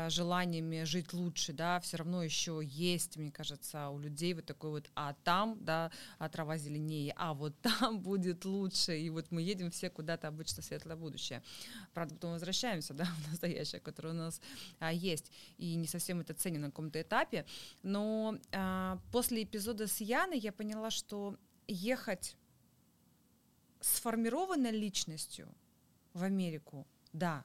желаниями 0.08 0.84
жить 0.84 1.12
лучше, 1.12 1.52
да, 1.52 1.82
все 1.82 1.98
равно 1.98 2.24
еще 2.24 2.62
есть, 2.64 3.18
мне 3.18 3.30
кажется, 3.30 3.90
у 3.90 4.00
людей 4.00 4.34
вот 4.34 4.46
такой 4.46 4.70
вот, 4.70 4.90
а 4.96 5.16
там, 5.26 5.58
да, 5.60 5.92
трава 6.32 6.58
зеленее, 6.58 7.14
а 7.18 7.34
вот 7.34 7.54
там 7.62 8.00
будет 8.00 8.46
лучше, 8.46 8.98
и 8.98 9.10
вот 9.10 9.30
мы 9.32 9.42
едем 9.42 9.70
все 9.70 9.90
куда-то 9.90 10.30
обычно 10.30 10.64
светлое 10.64 10.96
будущее. 10.96 11.44
Правда, 11.94 12.16
потом 12.16 12.32
возвращаемся, 12.32 12.94
да, 12.94 13.04
в 13.26 13.32
настоящее, 13.32 13.82
которое 13.82 14.12
у 14.12 14.14
нас 14.14 14.40
есть, 14.94 15.30
и 15.58 15.76
не 15.76 15.88
совсем 15.88 16.22
это 16.22 16.34
ценим 16.34 16.62
на 16.62 16.68
каком-то 16.68 17.02
этапе, 17.02 17.46
но 17.84 18.38
после 19.12 19.44
эпизода 19.44 19.88
с 19.88 20.00
Яной 20.00 20.40
я 20.40 20.54
поняла, 20.54 20.90
что 20.90 21.36
ехать 21.68 22.36
сформированной 23.82 24.72
личностью 24.72 25.48
в 26.14 26.24
Америку, 26.24 26.88
да, 27.14 27.44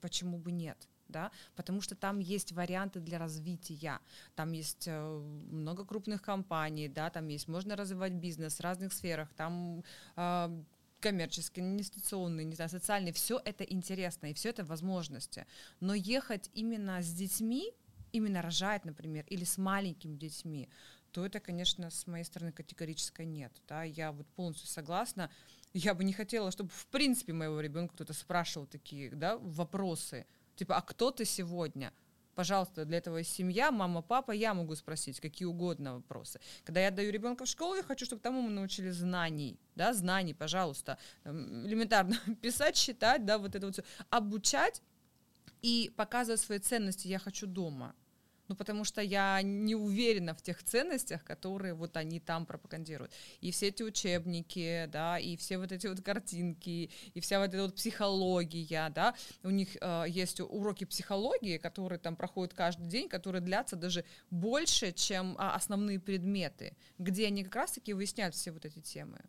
почему 0.00 0.38
бы 0.38 0.52
нет? 0.52 0.88
да, 1.08 1.30
потому 1.54 1.80
что 1.80 1.94
там 1.94 2.18
есть 2.18 2.52
варианты 2.52 3.00
для 3.00 3.18
развития, 3.18 4.00
там 4.34 4.52
есть 4.52 4.88
э, 4.88 5.18
много 5.50 5.84
крупных 5.84 6.22
компаний, 6.22 6.88
да, 6.88 7.10
там 7.10 7.28
есть, 7.28 7.48
можно 7.48 7.76
развивать 7.76 8.12
бизнес 8.12 8.56
в 8.56 8.60
разных 8.60 8.92
сферах, 8.92 9.32
там 9.36 9.84
э, 10.16 10.62
коммерческий, 11.00 11.60
инвестиционный, 11.60 12.44
не 12.44 12.54
знаю, 12.54 12.70
социальный, 12.70 13.12
все 13.12 13.40
это 13.44 13.64
интересно, 13.64 14.26
и 14.26 14.34
все 14.34 14.48
это 14.50 14.64
возможности. 14.64 15.46
Но 15.80 15.94
ехать 15.94 16.50
именно 16.54 17.02
с 17.02 17.12
детьми, 17.12 17.72
именно 18.12 18.42
рожать, 18.42 18.84
например, 18.84 19.24
или 19.28 19.44
с 19.44 19.58
маленькими 19.58 20.16
детьми, 20.16 20.68
то 21.14 21.24
это, 21.24 21.38
конечно, 21.38 21.90
с 21.90 22.08
моей 22.08 22.24
стороны 22.24 22.50
категорически 22.50 23.22
нет. 23.22 23.52
Да? 23.68 23.84
Я 23.84 24.10
вот 24.10 24.26
полностью 24.34 24.66
согласна. 24.66 25.30
Я 25.72 25.94
бы 25.94 26.02
не 26.02 26.12
хотела, 26.12 26.50
чтобы, 26.50 26.70
в 26.70 26.88
принципе, 26.88 27.32
моего 27.32 27.60
ребенка 27.60 27.94
кто-то 27.94 28.12
спрашивал 28.12 28.66
такие 28.66 29.10
да, 29.10 29.36
вопросы. 29.36 30.26
Типа, 30.56 30.76
а 30.76 30.82
кто 30.82 31.12
ты 31.12 31.24
сегодня? 31.24 31.92
Пожалуйста, 32.34 32.84
для 32.84 32.98
этого 32.98 33.22
семья, 33.22 33.70
мама, 33.70 34.02
папа, 34.02 34.32
я 34.32 34.54
могу 34.54 34.74
спросить 34.74 35.20
какие 35.20 35.46
угодно 35.46 35.94
вопросы. 35.94 36.40
Когда 36.64 36.80
я 36.80 36.90
даю 36.90 37.12
ребенка 37.12 37.44
в 37.44 37.48
школу, 37.48 37.76
я 37.76 37.84
хочу, 37.84 38.06
чтобы 38.06 38.20
там 38.20 38.36
ему 38.36 38.48
научили 38.48 38.90
знаний, 38.90 39.56
да, 39.76 39.92
знаний, 39.92 40.34
пожалуйста, 40.34 40.98
элементарно 41.24 42.16
писать, 42.42 42.76
считать, 42.76 43.24
да, 43.24 43.38
вот 43.38 43.54
это 43.54 43.66
вот 43.66 43.74
все, 43.74 43.84
обучать 44.10 44.82
и 45.62 45.92
показывать 45.96 46.40
свои 46.40 46.58
ценности 46.58 47.06
я 47.06 47.20
хочу 47.20 47.46
дома. 47.46 47.94
Ну, 48.48 48.56
потому 48.56 48.84
что 48.84 49.00
я 49.00 49.40
не 49.42 49.74
уверена 49.74 50.34
в 50.34 50.42
тех 50.42 50.62
ценностях, 50.62 51.24
которые 51.24 51.72
вот 51.72 51.96
они 51.96 52.20
там 52.20 52.44
пропагандируют. 52.44 53.12
И 53.40 53.50
все 53.50 53.68
эти 53.68 53.82
учебники, 53.82 54.86
да, 54.92 55.18
и 55.18 55.36
все 55.36 55.56
вот 55.56 55.72
эти 55.72 55.86
вот 55.86 56.02
картинки, 56.02 56.90
и 57.14 57.20
вся 57.20 57.38
вот 57.40 57.54
эта 57.54 57.62
вот 57.62 57.74
психология, 57.74 58.90
да, 58.94 59.14
у 59.42 59.50
них 59.50 59.76
э, 59.80 60.04
есть 60.08 60.40
уроки 60.40 60.84
психологии, 60.84 61.56
которые 61.56 61.98
там 61.98 62.16
проходят 62.16 62.52
каждый 62.52 62.86
день, 62.86 63.08
которые 63.08 63.40
длятся 63.40 63.76
даже 63.76 64.04
больше, 64.30 64.92
чем 64.92 65.36
а, 65.38 65.54
основные 65.54 65.98
предметы, 65.98 66.76
где 66.98 67.28
они 67.28 67.44
как 67.44 67.56
раз-таки 67.56 67.94
выясняют 67.94 68.34
все 68.34 68.52
вот 68.52 68.66
эти 68.66 68.80
темы. 68.80 69.20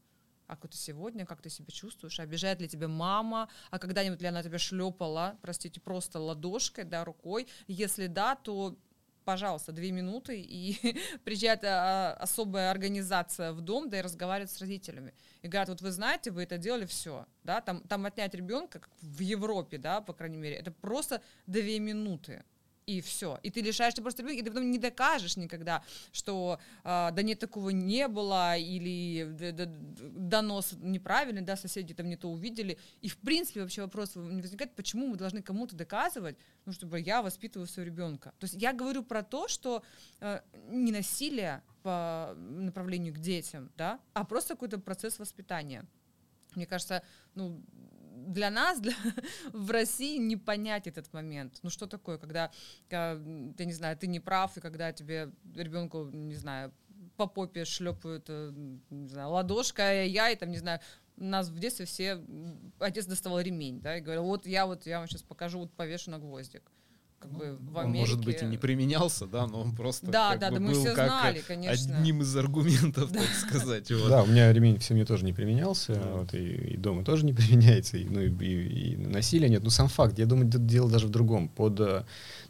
А 0.47 0.56
как 0.56 0.71
ты 0.71 0.78
сегодня, 0.78 1.25
как 1.25 1.41
ты 1.41 1.49
себя 1.49 1.71
чувствуешь, 1.71 2.19
обижает 2.19 2.62
ли 2.62 2.67
тебя 2.67 2.88
мама, 2.88 3.49
а 3.71 3.80
когда-нибудь 3.80 4.21
ли 4.21 4.28
она 4.28 4.43
тебя 4.43 4.60
шлепала, 4.60 5.38
простите, 5.41 5.80
просто 5.80 6.19
ладошкой, 6.19 6.84
да, 6.84 7.04
рукой, 7.04 7.47
если 7.67 8.08
да, 8.08 8.36
то 8.36 8.78
пожалуйста, 9.26 9.72
две 9.72 9.92
минуты, 9.92 10.40
и 10.40 10.96
приезжает 11.26 11.64
а, 11.64 12.14
особая 12.14 12.72
организация 12.72 13.52
в 13.52 13.62
дом, 13.62 13.90
да 13.90 14.00
и 14.00 14.02
разговаривает 14.02 14.52
с 14.52 14.60
родителями. 14.62 15.14
И 15.42 15.48
говорят, 15.48 15.70
вот 15.70 15.82
вы 15.82 15.92
знаете, 15.92 16.32
вы 16.32 16.44
это 16.44 16.58
делали, 16.58 16.86
все, 16.86 17.26
да, 17.44 17.60
там, 17.60 17.82
там 17.82 18.06
отнять 18.06 18.34
ребенка, 18.34 18.80
как 18.80 18.90
в 19.02 19.20
Европе, 19.20 19.78
да, 19.78 20.00
по 20.00 20.14
крайней 20.14 20.38
мере, 20.38 20.56
это 20.56 20.72
просто 20.72 21.22
две 21.48 21.80
минуты 21.80 22.44
и 22.86 23.02
все. 23.02 23.39
И 23.43 23.50
ты 23.50 23.62
лишаешься 23.62 24.02
просто 24.02 24.21
ребенка, 24.21 24.41
и 24.41 24.43
ты 24.43 24.52
потом 24.52 24.69
не 24.69 24.78
докажешь 24.78 25.38
никогда, 25.38 25.84
что 26.12 26.60
э, 26.84 27.10
да 27.12 27.21
нет, 27.21 27.39
такого 27.39 27.71
не 27.71 28.08
было, 28.08 28.58
или 28.58 29.26
донос 30.00 30.74
неправильный, 30.80 31.41
да, 31.41 31.56
соседи 31.56 31.93
там 31.93 32.10
не 32.10 32.15
то 32.15 32.30
увидели. 32.30 32.78
И 33.02 33.10
в 33.10 33.17
принципе 33.17 33.62
вообще 33.62 33.82
вопрос 33.82 34.15
не 34.15 34.41
возникает, 34.41 34.76
почему 34.76 35.08
мы 35.08 35.17
должны 35.17 35.41
кому-то 35.41 35.76
доказывать, 35.76 36.38
ну, 36.65 36.71
чтобы 36.71 37.00
я 37.00 37.21
воспитываю 37.21 37.67
своего 37.67 37.91
ребенка. 37.91 38.34
То 38.39 38.45
есть 38.45 38.56
я 38.56 38.74
говорю 38.74 39.04
про 39.04 39.24
то, 39.24 39.48
что 39.48 39.84
э, 40.19 40.41
не 40.69 40.91
насилие 40.91 41.63
по 41.82 42.34
направлению 42.36 43.13
к 43.13 43.17
детям, 43.19 43.71
да, 43.78 44.00
а 44.13 44.24
просто 44.24 44.56
какой-то 44.56 44.80
процесс 44.80 45.19
воспитания. 45.19 45.86
Мне 46.56 46.65
кажется, 46.65 47.04
ну, 47.36 47.62
для 48.15 48.49
нас, 48.49 48.80
для, 48.82 48.93
в 49.54 49.71
России 49.71 50.17
не 50.17 50.38
понять 50.38 50.88
этот 50.88 51.12
момент. 51.13 51.60
Ну 51.63 51.69
что 51.69 51.88
такое, 51.88 52.17
когда, 52.17 52.51
я 52.89 53.15
не 53.19 53.73
знаю, 53.73 53.97
ты 53.97 54.08
не 54.08 54.19
прав, 54.19 54.58
и 54.58 54.62
когда 54.62 54.91
тебе 54.91 55.32
ребенку, 55.54 56.10
не 56.12 56.36
знаю, 56.36 56.73
по 57.17 57.28
попе 57.28 57.65
шлепают, 57.65 58.25
э, 58.30 58.51
не 58.89 59.08
знаю, 59.08 59.30
ладошкой, 59.30 60.10
я 60.10 60.30
и 60.30 60.36
там, 60.36 60.51
не 60.51 60.58
знаю, 60.58 60.80
нас 61.17 61.49
в 61.49 61.60
детстве 61.60 61.86
все, 61.86 62.21
отец 62.80 63.06
доставал 63.06 63.39
ремень, 63.39 63.80
да, 63.82 63.97
и 63.97 64.01
говорил, 64.01 64.23
вот 64.23 64.45
я 64.45 64.65
вот, 64.65 64.86
я 64.86 64.99
вам 64.99 65.08
сейчас 65.08 65.23
покажу, 65.23 65.60
вот 65.60 65.71
повешу 65.71 66.12
на 66.12 66.19
гвоздик. 66.19 66.71
Как 67.26 67.34
бы 67.34 67.58
в 67.60 67.76
Он, 67.76 67.86
Америке... 67.86 68.00
может 68.00 68.24
быть, 68.24 68.42
и 68.44 68.46
не 68.46 68.58
применялся, 68.58 69.26
да, 69.26 69.48
но 69.48 69.62
он 69.62 69.76
просто 69.76 70.06
Да, 70.12 70.32
как 70.32 70.40
да, 70.42 70.50
бы 70.52 70.56
да, 70.56 70.62
мы 70.62 70.72
был 70.74 70.80
все 70.82 70.94
как 70.94 71.08
знали, 71.08 71.42
конечно. 71.48 71.98
одним 71.98 72.22
из 72.22 72.36
аргументов, 72.38 73.12
так 73.12 73.28
сказать. 73.28 73.90
вот. 73.92 74.10
Да, 74.10 74.22
у 74.24 74.28
меня 74.28 74.54
ремень 74.54 74.78
в 74.78 74.84
семье 74.84 75.06
тоже 75.06 75.26
не 75.26 75.34
применялся, 75.34 76.00
вот, 76.14 76.36
и, 76.36 76.74
и 76.74 76.78
дома 76.78 77.04
тоже 77.04 77.26
не 77.26 77.34
применяется, 77.34 77.98
и, 77.98 78.06
ну, 78.06 78.22
и, 78.22 78.30
и- 78.30 78.94
и 78.94 78.98
насилия 78.98 79.50
нет. 79.50 79.64
Но 79.64 79.72
сам 79.72 79.88
факт, 79.88 80.20
я 80.20 80.28
думаю, 80.28 80.48
дело 80.48 80.90
даже 80.90 81.08
в 81.08 81.10
другом. 81.10 81.50
Под 81.50 81.80
э, 81.80 82.04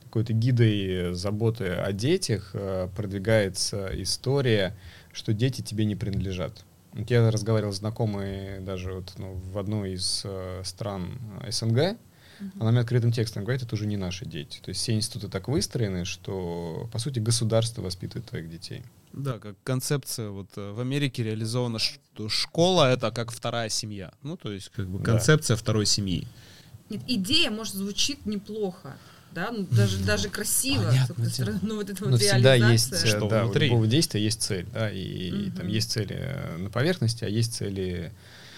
какой-то 0.04 0.34
гидой 0.34 1.14
заботы 1.14 1.68
о 1.68 1.94
детях 1.94 2.52
э, 2.54 2.90
продвигается 2.96 3.90
история, 3.94 4.76
что 5.14 5.32
дети 5.32 5.62
тебе 5.62 5.86
не 5.86 5.96
принадлежат. 5.96 6.66
Вот 6.92 7.10
я 7.10 7.30
разговаривал 7.32 7.72
с 7.74 7.78
знакомой 7.78 8.60
даже 8.60 8.94
вот, 8.94 9.14
ну, 9.18 9.34
в 9.34 9.58
одной 9.58 9.94
из 9.94 10.22
э, 10.26 10.62
стран 10.66 11.18
э, 11.44 11.52
СНГ, 11.52 11.98
она 12.60 12.72
мне 12.72 12.80
открытым 12.82 13.12
текстом 13.12 13.44
говорит, 13.44 13.64
это 13.64 13.76
уже 13.76 13.86
не 13.86 13.98
наши 13.98 14.26
дети. 14.26 14.60
То 14.64 14.70
есть 14.70 14.82
все 14.82 14.94
институты 14.94 15.28
так 15.30 15.48
выстроены, 15.48 16.06
что, 16.06 16.90
по 16.92 17.00
сути, 17.00 17.20
государство 17.20 17.82
воспитывает 17.82 18.28
твоих 18.28 18.50
детей. 18.50 18.84
Да, 19.14 19.40
как 19.40 19.56
концепция 19.64 20.30
вот 20.30 20.50
э, 20.58 20.72
в 20.72 20.80
Америке 20.82 21.24
реализована, 21.24 21.80
что 21.80 22.28
школа 22.28 22.92
это 22.92 23.12
как 23.12 23.32
вторая 23.32 23.70
семья. 23.70 24.12
Ну, 24.24 24.36
то 24.36 24.52
есть 24.52 24.70
как 24.76 24.88
бы 24.88 25.00
Да. 25.00 25.06
концепция 25.06 25.56
второй 25.56 25.86
семьи. 25.86 26.28
Нет, 26.90 27.02
идея, 27.08 27.50
может, 27.50 27.76
звучит 27.76 28.26
неплохо, 28.26 28.98
да, 29.32 29.52
ну, 29.52 29.66
даже, 29.72 29.98
даже 30.04 30.30
красиво, 30.30 30.84
Понятное 30.84 31.06
с 31.06 31.10
одной 31.12 31.28
дело. 31.28 31.34
стороны, 31.34 31.60
но 31.64 31.76
вот 31.76 31.90
это 31.90 32.04
Но 32.06 32.12
вот 32.12 32.22
всегда 32.22 32.54
есть, 32.56 32.92
реализация. 32.92 33.14
э, 33.14 33.18
Что 33.18 33.28
да, 33.30 33.42
у 33.42 33.46
внутри. 33.46 33.68
любого 33.70 33.88
действия 33.88 34.24
есть 34.24 34.42
цель, 34.42 34.66
да, 34.74 34.92
и, 34.92 35.32
Мгм. 35.32 35.52
там 35.54 35.68
есть 35.68 35.92
цели 35.92 36.16
э, 36.20 36.58
на 36.58 36.70
поверхности, 36.70 37.24
а 37.24 37.28
есть 37.30 37.54
цели 37.56 38.12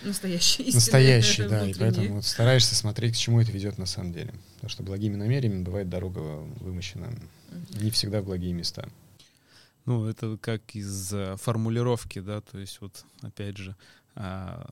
Настоящие, 0.03 0.67
истинные, 0.67 0.75
настоящие, 0.75 1.47
да, 1.49 1.67
и 1.67 1.73
поэтому 1.73 2.15
вот 2.15 2.25
стараешься 2.25 2.75
смотреть, 2.75 3.15
к 3.15 3.17
чему 3.17 3.41
это 3.41 3.51
ведет 3.51 3.77
на 3.77 3.86
самом 3.86 4.13
деле. 4.13 4.33
Потому 4.55 4.69
что 4.69 4.83
благими 4.83 5.15
намерениями 5.15 5.63
бывает 5.63 5.89
дорога 5.89 6.19
вымощена 6.19 7.13
не 7.79 7.91
всегда 7.91 8.21
в 8.21 8.25
благие 8.25 8.53
места. 8.53 8.89
Ну, 9.86 10.05
это 10.05 10.38
как 10.38 10.75
из 10.75 11.13
э, 11.13 11.38
формулировки, 11.38 12.19
да, 12.19 12.41
то 12.41 12.60
есть 12.60 12.81
вот, 12.81 13.05
опять 13.21 13.55
же, 13.55 13.73
а, 14.15 14.69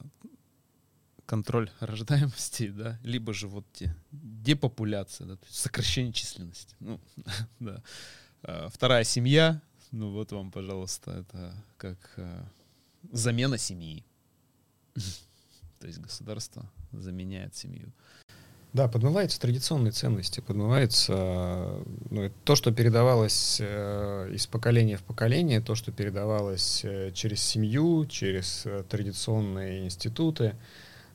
контроль 1.25 1.71
рождаемости, 1.79 2.67
да, 2.67 2.99
либо 3.03 3.33
же 3.33 3.47
вот 3.47 3.65
те, 3.73 3.95
депопуляция, 4.11 5.27
да, 5.27 5.35
то 5.37 5.45
есть 5.45 5.57
сокращение 5.57 6.13
численности. 6.13 6.75
Ну, 6.79 6.99
да. 7.59 7.81
А, 8.43 8.69
Вторая 8.69 9.03
семья, 9.03 9.61
ну 9.91 10.11
вот 10.11 10.31
вам, 10.31 10.51
пожалуйста, 10.51 11.11
это 11.11 11.53
как 11.77 11.97
а, 12.17 12.45
замена 13.11 13.57
семьи. 13.57 14.03
То 15.79 15.87
есть 15.87 15.99
государство 15.99 16.69
заменяет 16.91 17.55
семью. 17.55 17.91
Да, 18.75 18.89
подмываются 18.89 19.39
традиционные 19.39 19.93
ценности, 19.93 20.41
подмываются 20.41 21.13
э, 21.15 21.83
ну, 22.09 22.29
то, 22.43 22.55
что 22.55 22.73
передавалось 22.73 23.59
э, 23.61 24.29
из 24.33 24.47
поколения 24.47 24.97
в 24.97 25.03
поколение, 25.03 25.61
то, 25.61 25.75
что 25.75 25.93
передавалось 25.93 26.83
э, 26.83 27.13
через 27.13 27.41
семью, 27.41 28.05
через 28.05 28.67
традиционные 28.89 29.85
институты, 29.85 30.57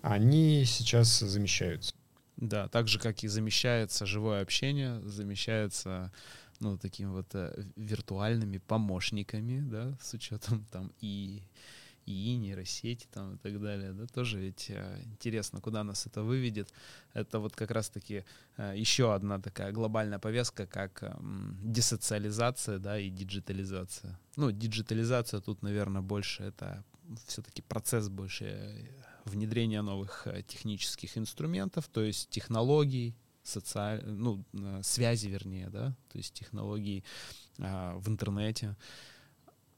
они 0.01 0.64
сейчас 0.64 1.19
замещаются. 1.19 1.93
Да, 2.38 2.69
так 2.69 2.88
же, 2.88 2.99
как 2.99 3.23
и 3.25 3.29
замещается 3.29 4.07
живое 4.07 4.40
общение, 4.40 4.99
замещается 5.03 6.11
ну, 6.61 6.79
такими 6.79 7.09
вот 7.09 7.35
виртуальными 7.77 8.57
помощниками, 8.57 9.61
да, 9.61 9.99
с 10.01 10.14
учетом 10.14 10.64
там 10.73 10.93
и 11.03 11.43
и 12.11 12.37
нейросети 12.37 13.07
там 13.11 13.35
и 13.35 13.38
так 13.38 13.61
далее, 13.61 13.92
да, 13.92 14.07
тоже 14.07 14.38
ведь 14.38 14.70
э, 14.70 15.03
интересно, 15.05 15.61
куда 15.61 15.85
нас 15.85 16.07
это 16.07 16.23
выведет. 16.23 16.73
Это 17.14 17.38
вот 17.38 17.57
как 17.57 17.70
раз-таки 17.70 18.25
э, 18.57 18.75
еще 18.77 19.14
одна 19.14 19.38
такая 19.38 19.73
глобальная 19.73 20.18
повестка, 20.18 20.66
как 20.66 21.16
десоциализация, 21.62 22.79
да, 22.79 22.99
и 22.99 23.11
диджитализация. 23.11 24.18
Ну, 24.37 24.51
диджитализация 24.51 25.40
тут, 25.40 25.62
наверное, 25.62 26.03
больше 26.03 26.44
это 26.44 26.85
все-таки 27.27 27.62
процесс 27.62 28.09
больше 28.09 28.44
э, 28.44 28.87
внедрения 29.25 29.83
новых 29.83 30.27
технических 30.46 31.16
инструментов, 31.18 31.88
то 31.88 32.03
есть 32.03 32.31
технологий, 32.31 33.14
социаль... 33.42 34.05
ну, 34.05 34.44
связи, 34.83 35.29
вернее, 35.29 35.70
да, 35.70 35.94
то 36.12 36.18
есть 36.18 36.35
технологий 36.35 37.05
а, 37.59 37.96
в 37.99 38.09
интернете. 38.09 38.77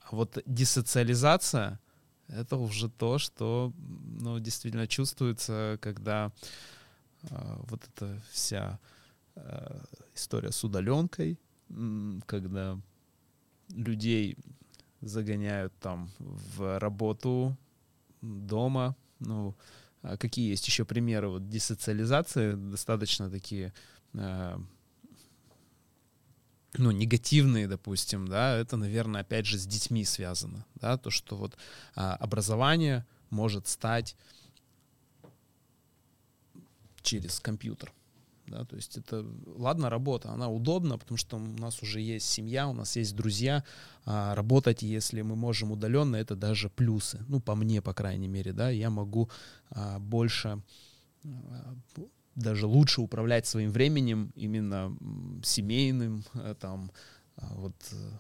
А 0.01 0.17
вот 0.17 0.39
десоциализация— 0.47 1.81
это 2.33 2.57
уже 2.57 2.89
то, 2.89 3.19
что 3.19 3.73
ну, 4.21 4.39
действительно 4.39 4.87
чувствуется, 4.87 5.79
когда 5.81 6.33
а, 7.31 7.61
вот 7.69 7.83
эта 7.85 8.21
вся 8.31 8.79
а, 9.35 9.85
история 10.15 10.53
с 10.53 10.65
удаленкой, 10.65 11.39
когда 12.27 12.79
людей 13.71 14.37
загоняют 15.01 15.73
там 15.81 16.11
в 16.19 16.79
работу 16.79 17.57
дома. 18.21 18.97
Ну, 19.21 19.55
а 20.03 20.17
какие 20.17 20.51
есть 20.51 20.67
еще 20.67 20.85
примеры 20.85 21.29
вот 21.29 21.49
десоциализации, 21.49 22.55
достаточно 22.55 23.31
такие 23.31 23.73
э, 24.15 24.59
ну, 26.79 26.91
негативные, 26.91 27.69
допустим, 27.69 28.27
да, 28.27 28.57
это, 28.57 28.77
наверное, 28.77 29.21
опять 29.21 29.47
же 29.47 29.59
с 29.59 29.67
детьми 29.67 30.05
связано, 30.05 30.65
да, 30.77 30.97
то, 30.97 31.11
что 31.11 31.37
вот 31.37 31.57
а, 31.95 32.17
образование 32.17 33.05
может 33.31 33.69
стать 33.69 34.17
через 37.03 37.41
компьютер, 37.41 37.93
да, 38.47 38.65
то 38.65 38.77
есть 38.77 38.97
это, 38.97 39.27
ладно, 39.47 39.91
работа, 39.91 40.31
она 40.31 40.49
удобна, 40.49 40.99
потому 40.99 41.19
что 41.19 41.37
у 41.37 41.41
нас 41.41 41.83
уже 41.83 42.01
есть 42.01 42.29
семья, 42.29 42.69
у 42.69 42.73
нас 42.73 42.97
есть 42.97 43.15
друзья, 43.15 43.65
а 44.05 44.35
работать, 44.35 44.83
если 44.83 45.23
мы 45.23 45.37
можем 45.37 45.73
удаленно, 45.73 46.17
это 46.17 46.37
даже 46.37 46.71
плюсы, 46.71 47.23
ну, 47.29 47.41
по 47.41 47.55
мне, 47.55 47.83
по 47.83 47.93
крайней 47.93 48.29
мере, 48.29 48.53
да, 48.53 48.71
я 48.71 48.89
могу 48.89 49.31
а, 49.71 49.99
больше 49.99 50.63
а, 51.25 51.75
даже 52.35 52.67
лучше 52.67 53.01
управлять 53.01 53.47
своим 53.47 53.71
временем, 53.71 54.33
именно 54.35 54.97
семейным, 55.43 56.25
э, 56.35 56.55
там, 56.59 56.91
а, 57.37 57.55
вот 57.55 57.75
э, 57.93 58.11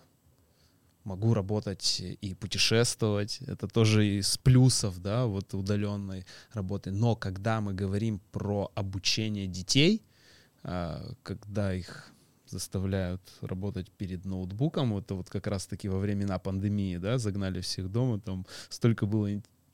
могу 1.05 1.35
работать 1.35 2.01
и 2.01 2.35
путешествовать, 2.35 3.39
это 3.47 3.67
тоже 3.69 4.07
из 4.19 4.37
плюсов, 4.39 5.01
да, 5.01 5.27
вот 5.27 5.55
удаленной 5.55 6.25
работы. 6.53 6.91
Но 6.91 7.17
когда 7.17 7.61
мы 7.61 7.75
говорим 7.75 8.21
про 8.31 8.71
обучение 8.75 9.47
детей, 9.47 10.03
а, 10.63 11.15
когда 11.23 11.75
их 11.75 12.13
заставляют 12.47 13.23
работать 13.41 13.91
перед 13.91 14.25
ноутбуком, 14.27 14.97
это 14.97 15.15
вот 15.15 15.31
как 15.31 15.47
раз-таки 15.47 15.89
во 15.89 15.99
времена 15.99 16.39
пандемии, 16.39 16.99
да, 16.99 17.19
загнали 17.19 17.61
всех 17.61 17.91
дома, 17.91 18.21
там 18.21 18.47
столько 18.69 19.07
было 19.07 19.33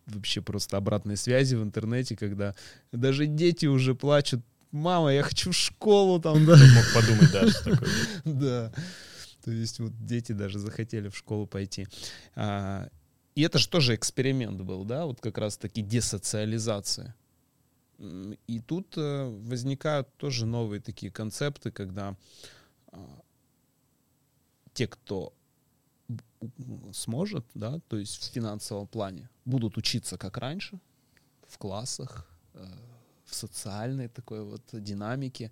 вообще 0.09 0.41
просто 0.41 0.77
обратной 0.77 1.17
связи 1.17 1.55
в 1.55 1.63
интернете, 1.63 2.17
когда 2.17 2.55
даже 2.93 3.27
дети 3.27 3.67
уже 3.67 3.95
плачут, 3.95 4.41
мама, 4.71 5.13
я 5.13 5.23
хочу 5.23 5.51
в 5.51 5.57
школу 5.57 6.21
там, 6.21 6.45
да. 6.45 6.57
Мог 6.57 6.95
подумать, 6.95 7.33
да, 7.33 7.49
что 7.49 7.71
такое. 7.71 7.91
Да. 8.25 8.73
То 9.45 9.53
есть 9.53 9.79
вот 9.79 9.93
дети 10.05 10.33
даже 10.33 10.59
захотели 10.59 11.09
в 11.09 11.17
школу 11.17 11.47
пойти. 11.47 11.87
А, 12.35 12.89
и 13.35 13.43
это 13.43 13.59
же 13.59 13.69
тоже 13.69 13.95
эксперимент 13.95 14.61
был, 14.61 14.85
да, 14.85 15.07
вот 15.07 15.21
как 15.21 15.39
раз-таки 15.39 15.81
десоциализация. 15.81 17.15
И 17.99 18.61
тут 18.61 18.95
э, 18.97 19.25
возникают 19.25 20.15
тоже 20.17 20.45
новые 20.47 20.81
такие 20.81 21.11
концепты, 21.11 21.71
когда 21.71 22.17
а, 22.93 23.21
те, 24.73 24.87
кто 24.87 25.33
сможет, 26.93 27.45
да, 27.55 27.81
то 27.89 27.97
есть 27.97 28.17
в 28.23 28.33
финансовом 28.33 28.87
плане, 28.87 29.29
будут 29.45 29.77
учиться 29.77 30.19
как 30.19 30.37
раньше, 30.37 30.79
в 31.47 31.59
классах, 31.59 32.27
э, 32.55 32.65
в 33.25 33.35
социальной 33.35 34.09
такой 34.09 34.45
вот 34.45 34.63
динамике, 34.73 35.51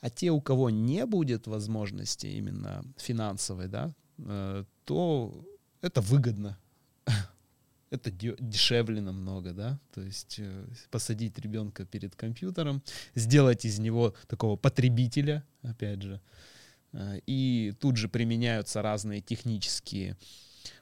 а 0.00 0.10
те, 0.10 0.30
у 0.30 0.40
кого 0.40 0.70
не 0.70 1.06
будет 1.06 1.46
возможности 1.46 2.26
именно 2.26 2.84
финансовой, 2.96 3.68
да, 3.68 3.92
э, 4.18 4.64
то 4.84 5.44
это 5.80 6.00
выгодно. 6.00 6.58
Это 7.90 8.10
дешевле 8.10 9.00
намного, 9.00 9.52
да, 9.52 9.78
то 9.94 10.02
есть 10.02 10.36
э, 10.40 10.66
посадить 10.90 11.38
ребенка 11.38 11.84
перед 11.84 12.16
компьютером, 12.16 12.82
сделать 13.14 13.64
из 13.64 13.78
него 13.78 14.12
такого 14.26 14.56
потребителя, 14.56 15.44
опять 15.62 16.02
же, 16.02 16.20
и 17.26 17.74
тут 17.80 17.96
же 17.96 18.08
применяются 18.08 18.82
разные 18.82 19.20
технические 19.20 20.16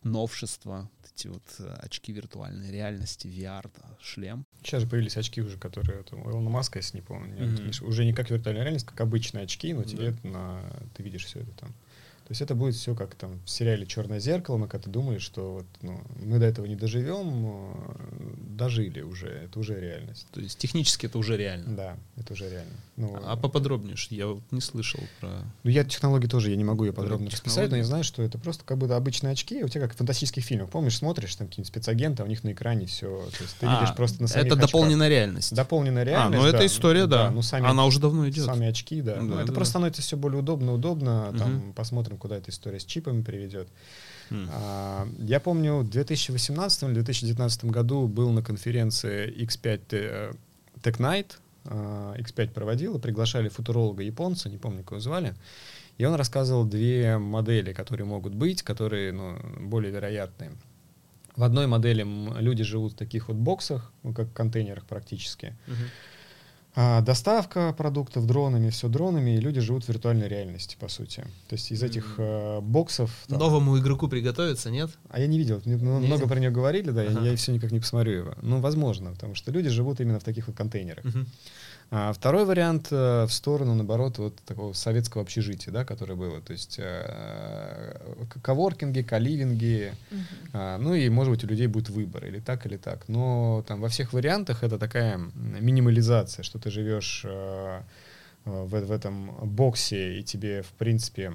новшества, 0.02 0.90
эти 1.14 1.28
вот 1.28 1.42
э, 1.58 1.74
очки 1.80 2.12
виртуальной 2.12 2.70
реальности, 2.70 3.26
VR, 3.26 3.70
да, 3.76 3.96
шлем. 4.00 4.46
Сейчас 4.62 4.82
же 4.82 4.88
появились 4.88 5.16
очки 5.16 5.40
уже, 5.42 5.58
которые 5.58 6.00
это, 6.00 6.16
у 6.16 6.30
Илона 6.30 6.50
Маска, 6.50 6.78
если 6.78 6.98
не 6.98 7.02
помню, 7.02 7.34
нет. 7.48 7.60
Миш, 7.60 7.82
уже 7.82 8.04
не 8.04 8.12
как 8.12 8.30
виртуальная 8.30 8.62
реальность, 8.64 8.86
как 8.86 9.00
обычные 9.00 9.44
очки, 9.44 9.72
но 9.72 9.82
Да. 9.82 9.88
тебе 9.88 10.16
на, 10.22 10.62
ты 10.96 11.02
видишь 11.02 11.24
все 11.26 11.40
это 11.40 11.50
там. 11.52 11.74
То 12.24 12.30
есть 12.30 12.40
это 12.40 12.54
будет 12.54 12.74
все 12.74 12.94
как 12.94 13.14
там 13.16 13.38
в 13.44 13.50
сериале 13.50 13.84
Черное 13.86 14.18
зеркало. 14.18 14.56
Мы 14.56 14.66
как-то 14.66 14.88
думали, 14.88 15.18
что 15.18 15.52
вот, 15.56 15.66
ну, 15.82 16.00
мы 16.24 16.38
до 16.38 16.46
этого 16.46 16.64
не 16.64 16.74
доживем, 16.74 17.74
э, 17.74 18.34
дожили 18.48 19.02
уже, 19.02 19.28
это 19.28 19.58
уже 19.58 19.78
реальность. 19.78 20.26
То 20.32 20.40
есть 20.40 20.56
технически 20.58 21.04
это 21.06 21.18
уже 21.18 21.36
реально. 21.36 21.76
Да, 21.76 21.96
это 22.16 22.32
уже 22.32 22.48
реально. 22.48 22.72
Ну, 22.96 23.18
А 23.24 23.36
поподробнее, 23.36 23.96
что 23.96 24.14
я 24.14 24.28
вот 24.28 24.42
не 24.52 24.60
слышал 24.62 25.00
про... 25.20 25.28
Ну, 25.64 25.70
я 25.70 25.84
технологии 25.84 26.26
тоже, 26.28 26.50
я 26.50 26.56
не 26.56 26.64
могу 26.64 26.84
ее 26.84 26.92
подробно 26.92 27.26
технологии. 27.28 27.34
расписать, 27.48 27.70
но 27.70 27.76
я 27.76 27.84
знаю, 27.84 28.04
что 28.04 28.22
это 28.22 28.38
просто 28.38 28.64
как 28.64 28.78
будто 28.78 28.96
обычные 28.96 29.32
очки, 29.32 29.62
у 29.62 29.68
тебя 29.68 29.82
как 29.82 29.92
в 29.94 29.96
фантастических 29.98 30.42
фильмах. 30.44 30.70
Помнишь, 30.70 30.96
смотришь, 30.96 31.34
там 31.34 31.48
какие-нибудь 31.48 31.68
спецагенты, 31.68 32.22
а 32.22 32.26
у 32.26 32.28
них 32.28 32.42
на 32.44 32.52
экране 32.52 32.86
все, 32.86 33.08
то 33.36 33.42
есть 33.42 33.56
ты 33.58 33.66
А, 33.66 33.80
видишь 33.80 33.94
просто 33.96 34.22
на 34.22 34.28
самих 34.28 34.46
Это 34.46 34.54
очках. 34.54 34.70
дополненная 34.70 35.08
реальность. 35.08 35.54
Дополненная 35.54 36.02
а, 36.02 36.06
реальность, 36.06 36.42
ну 36.42 36.48
это 36.48 36.58
да. 36.58 36.66
история, 36.66 37.06
да. 37.06 37.30
ну, 37.30 37.42
сами, 37.42 37.66
Она 37.68 37.84
уже 37.84 37.98
давно 38.00 38.26
идет. 38.30 38.46
сами 38.46 38.68
очки, 38.68 39.02
да. 39.02 39.16
Ну, 39.20 39.34
Да, 39.34 39.38
это 39.42 39.48
да. 39.48 39.52
просто 39.54 39.70
становится 39.72 40.00
все 40.00 40.16
более 40.16 40.38
удобно, 40.38 40.72
удобно. 40.72 41.34
Там 41.36 41.54
Мгм. 41.56 41.72
посмотрим, 41.74 42.13
куда 42.18 42.36
эта 42.36 42.50
история 42.50 42.80
с 42.80 42.84
чипами 42.84 43.22
приведет. 43.22 43.68
М. 44.30 44.48
А, 44.52 45.08
я 45.18 45.40
помню, 45.40 45.78
в 45.78 45.90
2018 45.90 46.84
или 46.84 46.94
2019 46.94 47.66
году 47.66 48.08
был 48.08 48.30
на 48.30 48.42
конференции 48.42 49.32
X5 49.44 49.80
Te- 49.88 50.36
Tech 50.82 50.98
Night. 50.98 51.32
А, 51.66 52.14
X5 52.18 52.50
проводил, 52.50 52.96
и 52.96 53.00
приглашали 53.00 53.48
футуролога 53.48 54.02
японца, 54.02 54.48
не 54.48 54.58
помню, 54.58 54.84
кого 54.84 55.00
звали. 55.00 55.34
И 55.96 56.04
он 56.04 56.14
рассказывал 56.14 56.64
две 56.64 57.18
модели, 57.18 57.72
которые 57.72 58.06
могут 58.06 58.34
быть, 58.34 58.62
которые 58.62 59.12
ну, 59.12 59.38
более 59.60 59.92
вероятные. 59.92 60.52
В 61.36 61.42
одной 61.42 61.66
модели 61.66 62.06
люди 62.40 62.62
живут 62.62 62.92
в 62.92 62.96
таких 62.96 63.28
вот 63.28 63.36
боксах, 63.36 63.92
ну, 64.02 64.12
как 64.12 64.32
контейнерах 64.32 64.84
практически. 64.84 65.56
Мгм. 65.66 65.84
А, 66.76 67.00
доставка 67.02 67.72
продуктов 67.72 68.26
дронами, 68.26 68.70
все 68.70 68.88
дронами, 68.88 69.36
и 69.36 69.40
люди 69.40 69.60
живут 69.60 69.84
в 69.84 69.88
виртуальной 69.88 70.26
реальности, 70.26 70.76
по 70.80 70.88
сути. 70.88 71.20
То 71.48 71.54
есть 71.54 71.70
из 71.70 71.82
этих 71.84 72.14
э, 72.18 72.60
боксов... 72.60 73.10
там- 73.28 73.38
Новому 73.38 73.78
игроку 73.78 74.08
приготовиться, 74.08 74.70
нет? 74.70 74.90
а 75.08 75.20
я 75.20 75.28
не 75.28 75.38
видел, 75.38 75.62
Не 75.64 75.76
много 75.76 76.26
про 76.26 76.40
нее 76.40 76.50
говорили, 76.50 76.90
да, 76.90 77.02
Ага. 77.02 77.24
я, 77.24 77.36
все 77.36 77.52
никак 77.52 77.70
не 77.70 77.78
посмотрю 77.78 78.12
его. 78.12 78.34
Ну, 78.42 78.58
возможно, 78.60 79.12
потому 79.12 79.36
что 79.36 79.52
люди 79.52 79.68
живут 79.68 80.00
именно 80.00 80.18
в 80.18 80.24
таких 80.24 80.48
вот 80.48 80.56
контейнерах. 80.56 81.04
Мгм. 81.04 81.26
А 81.90 82.12
второй 82.12 82.44
вариант 82.44 82.88
э, 82.90 83.24
в 83.24 83.32
сторону, 83.32 83.74
наоборот, 83.74 84.18
вот 84.18 84.36
такого 84.46 84.72
советского 84.72 85.22
общежития, 85.22 85.72
да, 85.72 85.84
которое 85.84 86.14
было. 86.14 86.40
То 86.40 86.52
есть 86.52 86.76
э, 86.78 87.96
коворкинги, 88.42 89.02
каливинги, 89.02 89.94
Мгм. 90.10 90.24
а, 90.52 90.78
ну 90.78 90.94
и, 90.94 91.08
может 91.08 91.32
быть, 91.32 91.44
у 91.44 91.46
людей 91.46 91.66
будет 91.66 91.90
выбор, 91.90 92.26
или 92.26 92.40
так, 92.40 92.66
или 92.66 92.76
так. 92.76 93.04
Но 93.08 93.64
там 93.68 93.80
во 93.80 93.88
всех 93.88 94.12
вариантах 94.12 94.62
это 94.64 94.78
такая 94.78 95.20
минимализация, 95.34 96.42
что 96.42 96.58
ты 96.58 96.70
живешь 96.70 97.22
э, 97.24 97.80
э, 98.44 98.64
в, 98.64 98.70
в 98.70 98.90
этом 98.90 99.30
боксе, 99.42 100.18
и 100.18 100.22
тебе, 100.24 100.62
в 100.62 100.72
принципе, 100.72 101.32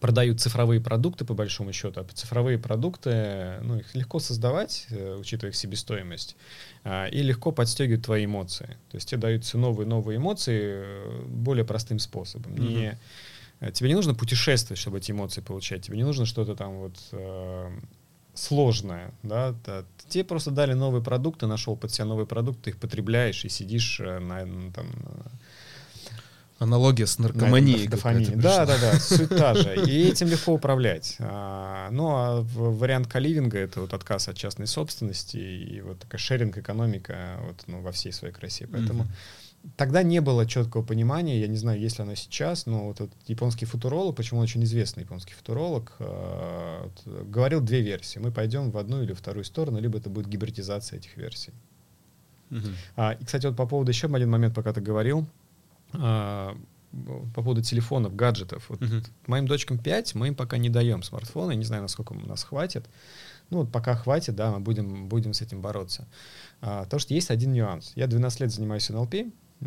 продают 0.00 0.40
цифровые 0.40 0.80
продукты, 0.80 1.24
по 1.24 1.34
большому 1.34 1.72
счету. 1.72 2.00
А 2.00 2.04
цифровые 2.04 2.58
продукты, 2.58 3.58
ну, 3.62 3.78
их 3.78 3.94
легко 3.94 4.18
создавать, 4.18 4.86
э, 4.90 5.16
учитывая 5.20 5.50
их 5.50 5.56
себестоимость, 5.56 6.36
а, 6.84 7.06
и 7.06 7.22
легко 7.22 7.52
подстегивают 7.52 8.04
твои 8.04 8.24
эмоции. 8.24 8.78
То 8.90 8.96
есть 8.96 9.08
тебе 9.08 9.20
даются 9.20 9.58
новые-новые 9.58 10.16
эмоции 10.16 10.60
э, 10.62 11.22
более 11.26 11.64
простым 11.64 11.98
способом. 11.98 12.56
Не, 12.56 12.98
э, 13.60 13.70
тебе 13.72 13.90
не 13.90 13.94
нужно 13.94 14.14
путешествовать, 14.14 14.80
чтобы 14.80 14.98
эти 14.98 15.12
эмоции 15.12 15.42
получать. 15.42 15.82
Тебе 15.82 15.98
не 15.98 16.04
нужно 16.04 16.24
что-то 16.24 16.56
там 16.56 16.78
вот 16.78 16.96
э, 17.12 17.70
сложное, 18.32 19.12
да, 19.22 19.54
да. 19.66 19.84
Тебе 20.08 20.24
просто 20.24 20.50
дали 20.50 20.72
новый 20.72 21.02
продукт, 21.02 21.40
ты 21.40 21.46
нашел 21.46 21.76
под 21.76 21.92
себя 21.92 22.06
новый 22.06 22.26
продукт, 22.26 22.62
ты 22.62 22.70
их 22.70 22.78
потребляешь 22.78 23.44
и 23.44 23.50
сидишь 23.50 23.98
на, 24.00 24.46
на, 24.46 24.72
там, 24.72 24.86
Аналогия 26.60 27.06
с 27.06 27.18
наркоманией. 27.18 27.86
доф- 27.86 27.90
дофамине. 27.90 28.24
какая-то 28.26 28.42
Да, 28.42 28.66
да, 28.66 28.78
да, 28.78 29.00
суть 29.00 29.30
та 29.30 29.54
же. 29.54 29.74
И 29.90 30.08
этим 30.08 30.28
легко 30.28 30.52
управлять. 30.52 31.16
А, 31.18 31.88
ну, 31.90 32.08
а 32.10 32.42
вариант 32.54 33.06
каливинга— 33.06 33.58
это 33.66 33.80
вот 33.80 33.94
отказ 33.94 34.28
от 34.28 34.36
частной 34.36 34.66
собственности 34.66 35.38
и 35.38 35.80
вот 35.80 36.00
такая 36.00 36.18
шеринг-экономика 36.18 37.38
вот, 37.46 37.64
ну, 37.66 37.80
во 37.80 37.92
всей 37.92 38.12
своей 38.12 38.34
красе. 38.34 38.66
Поэтому 38.66 39.04
Мгм. 39.04 39.12
тогда 39.78 40.02
не 40.02 40.20
было 40.20 40.44
четкого 40.44 40.82
понимания, 40.82 41.40
я 41.40 41.48
не 41.48 41.56
знаю, 41.56 41.80
есть 41.80 41.96
ли 41.98 42.04
оно 42.04 42.14
сейчас, 42.14 42.66
но 42.66 42.84
вот 42.88 43.00
этот 43.00 43.16
японский 43.26 43.64
футуролог, 43.64 44.14
почему 44.16 44.40
он 44.40 44.44
очень 44.44 44.62
известный 44.64 45.04
японский 45.04 45.32
футуролог, 45.32 45.96
вот, 45.98 47.26
говорил 47.26 47.62
две 47.62 47.80
версии. 47.80 48.18
Мы 48.18 48.32
пойдем 48.32 48.70
в 48.70 48.76
одну 48.76 49.02
или 49.02 49.14
вторую 49.14 49.44
сторону, 49.44 49.80
либо 49.80 49.96
это 49.96 50.10
будет 50.10 50.28
гибридизация 50.28 50.98
этих 50.98 51.16
версий. 51.16 51.52
Мгм. 52.50 52.74
А, 52.96 53.12
и, 53.12 53.24
кстати, 53.24 53.46
вот 53.46 53.56
по 53.56 53.66
поводу 53.66 53.90
еще 53.90 54.08
один 54.08 54.28
момент, 54.28 54.54
пока 54.54 54.74
ты 54.74 54.82
говорил, 54.82 55.26
а, 55.92 56.56
по 57.34 57.42
поводу 57.42 57.62
телефонов, 57.62 58.16
гаджетов. 58.16 58.66
Вот 58.68 58.80
Мгм. 58.80 59.02
моим 59.26 59.46
дочкам 59.46 59.78
5, 59.78 60.14
мы 60.14 60.28
им 60.28 60.34
пока 60.34 60.58
не 60.58 60.68
даем 60.68 61.02
смартфоны, 61.02 61.54
не 61.54 61.64
знаю, 61.64 61.82
насколько 61.82 62.14
нас 62.14 62.42
хватит. 62.44 62.88
Ну, 63.50 63.58
вот 63.58 63.72
пока 63.72 63.94
хватит, 63.96 64.34
да, 64.36 64.52
мы 64.52 64.60
будем, 64.60 65.08
будем 65.08 65.32
с 65.32 65.40
этим 65.42 65.60
бороться. 65.60 66.06
А, 66.60 66.84
потому 66.84 67.00
что 67.00 67.14
есть 67.14 67.30
один 67.30 67.52
нюанс. 67.52 67.92
Я 67.94 68.06
12 68.06 68.40
лет 68.40 68.50
занимаюсь 68.52 68.88
НЛП, 68.88 69.14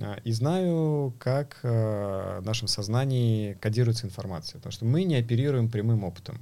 а, 0.01 0.17
и 0.23 0.31
знаю, 0.31 1.13
как 1.19 1.59
а, 1.63 2.39
в 2.41 2.45
нашем 2.45 2.67
сознании 2.67 3.53
кодируется 3.53 4.05
информация. 4.05 4.57
Потому 4.57 4.71
что 4.71 4.86
мы 4.86 5.03
не 5.03 5.15
оперируем 5.15 5.69
прямым 5.69 6.03
опытом 6.03 6.41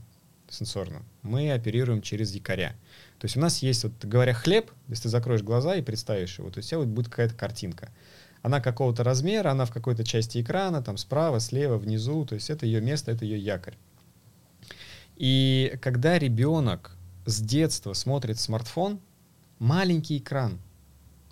сенсорным. 0.50 1.04
Мы 1.22 1.52
оперируем 1.52 2.02
через 2.02 2.34
якоря. 2.34 2.76
То 3.20 3.26
есть 3.26 3.38
у 3.38 3.39
нас 3.39 3.60
есть, 3.60 3.84
вот 3.84 3.94
говоря 4.04 4.34
хлеб, 4.34 4.72
если 4.88 5.04
ты 5.04 5.10
закроешь 5.10 5.44
глаза 5.44 5.76
и 5.76 5.82
представишь 5.82 6.38
его, 6.39 6.50
то 6.50 6.60
у 6.60 6.62
тебя 6.63 6.80
вот 6.80 6.88
будет 6.88 7.08
какая-то 7.10 7.36
картинка. 7.36 7.89
Она 8.41 8.60
какого-то 8.60 9.04
размера, 9.04 9.51
она 9.51 9.65
в 9.65 9.71
какой-то 9.71 10.04
части 10.04 10.41
экрана, 10.41 10.82
там 10.82 10.97
справа, 10.97 11.39
слева, 11.39 11.77
внизу, 11.77 12.25
то 12.25 12.36
есть 12.36 12.49
это 12.49 12.65
ее 12.65 12.82
место, 12.82 13.12
это 13.12 13.25
ее 13.25 13.39
якорь. 13.39 13.77
И 15.15 15.77
когда 15.82 16.17
ребенок 16.17 16.95
с 17.25 17.39
детства 17.39 17.93
смотрит 17.93 18.39
смартфон, 18.39 18.99
маленький 19.60 20.17
экран, 20.17 20.60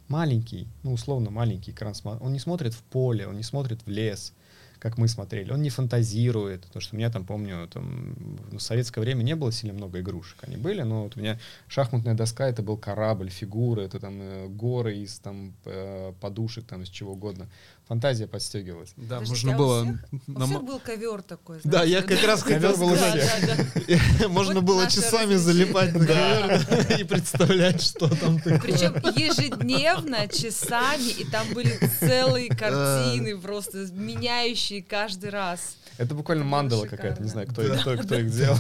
маленький, 0.08 0.68
ну 0.84 0.94
условно 0.94 1.32
маленький 1.32 1.72
экран, 1.72 1.96
он 2.04 2.32
не 2.32 2.40
смотрит 2.40 2.74
в 2.74 2.84
поле, 2.84 3.28
он 3.28 3.38
не 3.38 3.44
смотрит 3.44 3.82
в 3.86 3.90
лес, 3.90 4.34
как 4.80 4.98
мы 4.98 5.08
смотрели, 5.08 5.52
он 5.52 5.62
не 5.62 5.70
фантазирует, 5.70 6.62
потому 6.62 6.82
что 6.82 6.96
у 6.96 6.98
меня 6.98 7.10
там, 7.10 7.26
помню, 7.26 7.68
там, 7.68 8.16
в 8.52 8.60
советское 8.60 9.02
время 9.02 9.24
не 9.24 9.36
было 9.36 9.52
сильно 9.52 9.74
много 9.74 10.00
игрушек, 10.00 10.38
они 10.42 10.58
были, 10.58 10.82
но 10.82 11.04
вот 11.04 11.18
у 11.18 11.20
меня 11.20 11.38
шахматная 11.68 12.14
доска, 12.14 12.48
это 12.48 12.64
был 12.64 12.78
корабль, 12.78 13.30
фигуры, 13.30 13.84
это 13.84 14.00
там 14.00 14.22
э, 14.22 14.48
горы 14.48 14.98
из 14.98 15.20
там 15.20 15.54
э, 15.66 16.14
подушек, 16.22 16.66
там 16.66 16.82
из 16.82 16.90
чего 16.90 17.14
угодно. 17.14 17.48
Фантазия 17.90 18.28
подстегивалась. 18.28 18.94
Да, 18.98 19.16
Подождите, 19.16 19.48
можно 19.48 19.52
а 19.52 19.56
у 19.56 19.58
было... 19.58 20.00
У 20.28 20.46
всех 20.46 20.64
был 20.64 20.80
ковер 20.80 21.24
такой. 21.24 21.60
Да, 21.64 21.84
я 21.84 22.04
как 22.04 22.24
раз 22.24 22.44
Ковер 22.44 22.78
был 22.78 22.94
у. 22.94 24.30
Можно 24.30 24.62
было 24.62 24.86
часами 24.86 25.34
залипать 25.34 25.96
на 25.96 26.06
ковер 26.06 27.00
и 27.00 27.04
представлять, 27.04 27.82
что 27.82 28.08
там 28.08 28.40
такое. 28.40 28.60
Причем 28.60 28.94
ежедневно, 29.18 30.28
часами, 30.28 31.10
и 31.20 31.26
там 31.26 31.52
были 31.52 31.80
целые 32.00 32.50
картины, 32.50 33.36
просто 33.40 33.88
меняющие 33.92 34.84
каждый 34.84 35.32
раз. 35.32 35.76
Это 35.98 36.14
буквально 36.14 36.46
мандала 36.46 36.86
какая-то, 36.86 37.24
не 37.24 37.30
знаю, 37.30 37.48
кто, 37.48 37.64
кто, 37.64 37.98
кто 37.98 38.16
их 38.20 38.30
делал. 38.32 38.58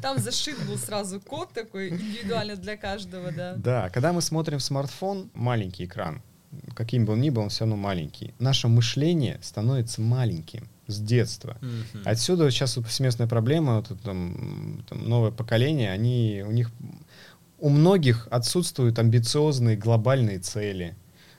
Там 0.00 0.18
зашит 0.18 0.58
был 0.64 0.78
сразу 0.78 1.20
код 1.20 1.52
такой, 1.52 1.90
индивидуально 1.90 2.56
для 2.56 2.78
каждого, 2.78 3.30
да. 3.32 3.52
Да, 3.56 3.90
когда 3.90 4.14
мы 4.14 4.22
смотрим 4.22 4.60
в 4.60 4.62
смартфон, 4.62 5.30
маленький 5.34 5.84
экран, 5.84 6.22
каким 6.74 7.04
бы 7.04 7.12
он 7.14 7.20
ни 7.20 7.30
был, 7.30 7.42
он 7.42 7.48
все 7.48 7.60
равно 7.60 7.76
маленький. 7.76 8.34
Наше 8.38 8.68
мышление 8.68 9.38
становится 9.42 10.00
маленьким 10.00 10.68
с 10.86 11.00
детства. 11.00 11.56
Мгм. 11.60 12.02
Отсюда 12.04 12.50
сейчас 12.50 12.76
вот 12.76 12.86
повсеместная 12.86 13.26
проблема, 13.26 13.76
вот 13.76 13.90
это 13.90 14.02
там, 14.02 14.84
там 14.88 15.08
новое 15.08 15.30
поколение, 15.30 15.92
они, 15.92 16.42
у 16.46 16.50
них, 16.50 16.70
у 17.58 17.68
многих 17.68 18.28
отсутствуют 18.30 18.98
амбициозные 18.98 19.76
глобальные 19.76 20.38
цели, 20.38 20.94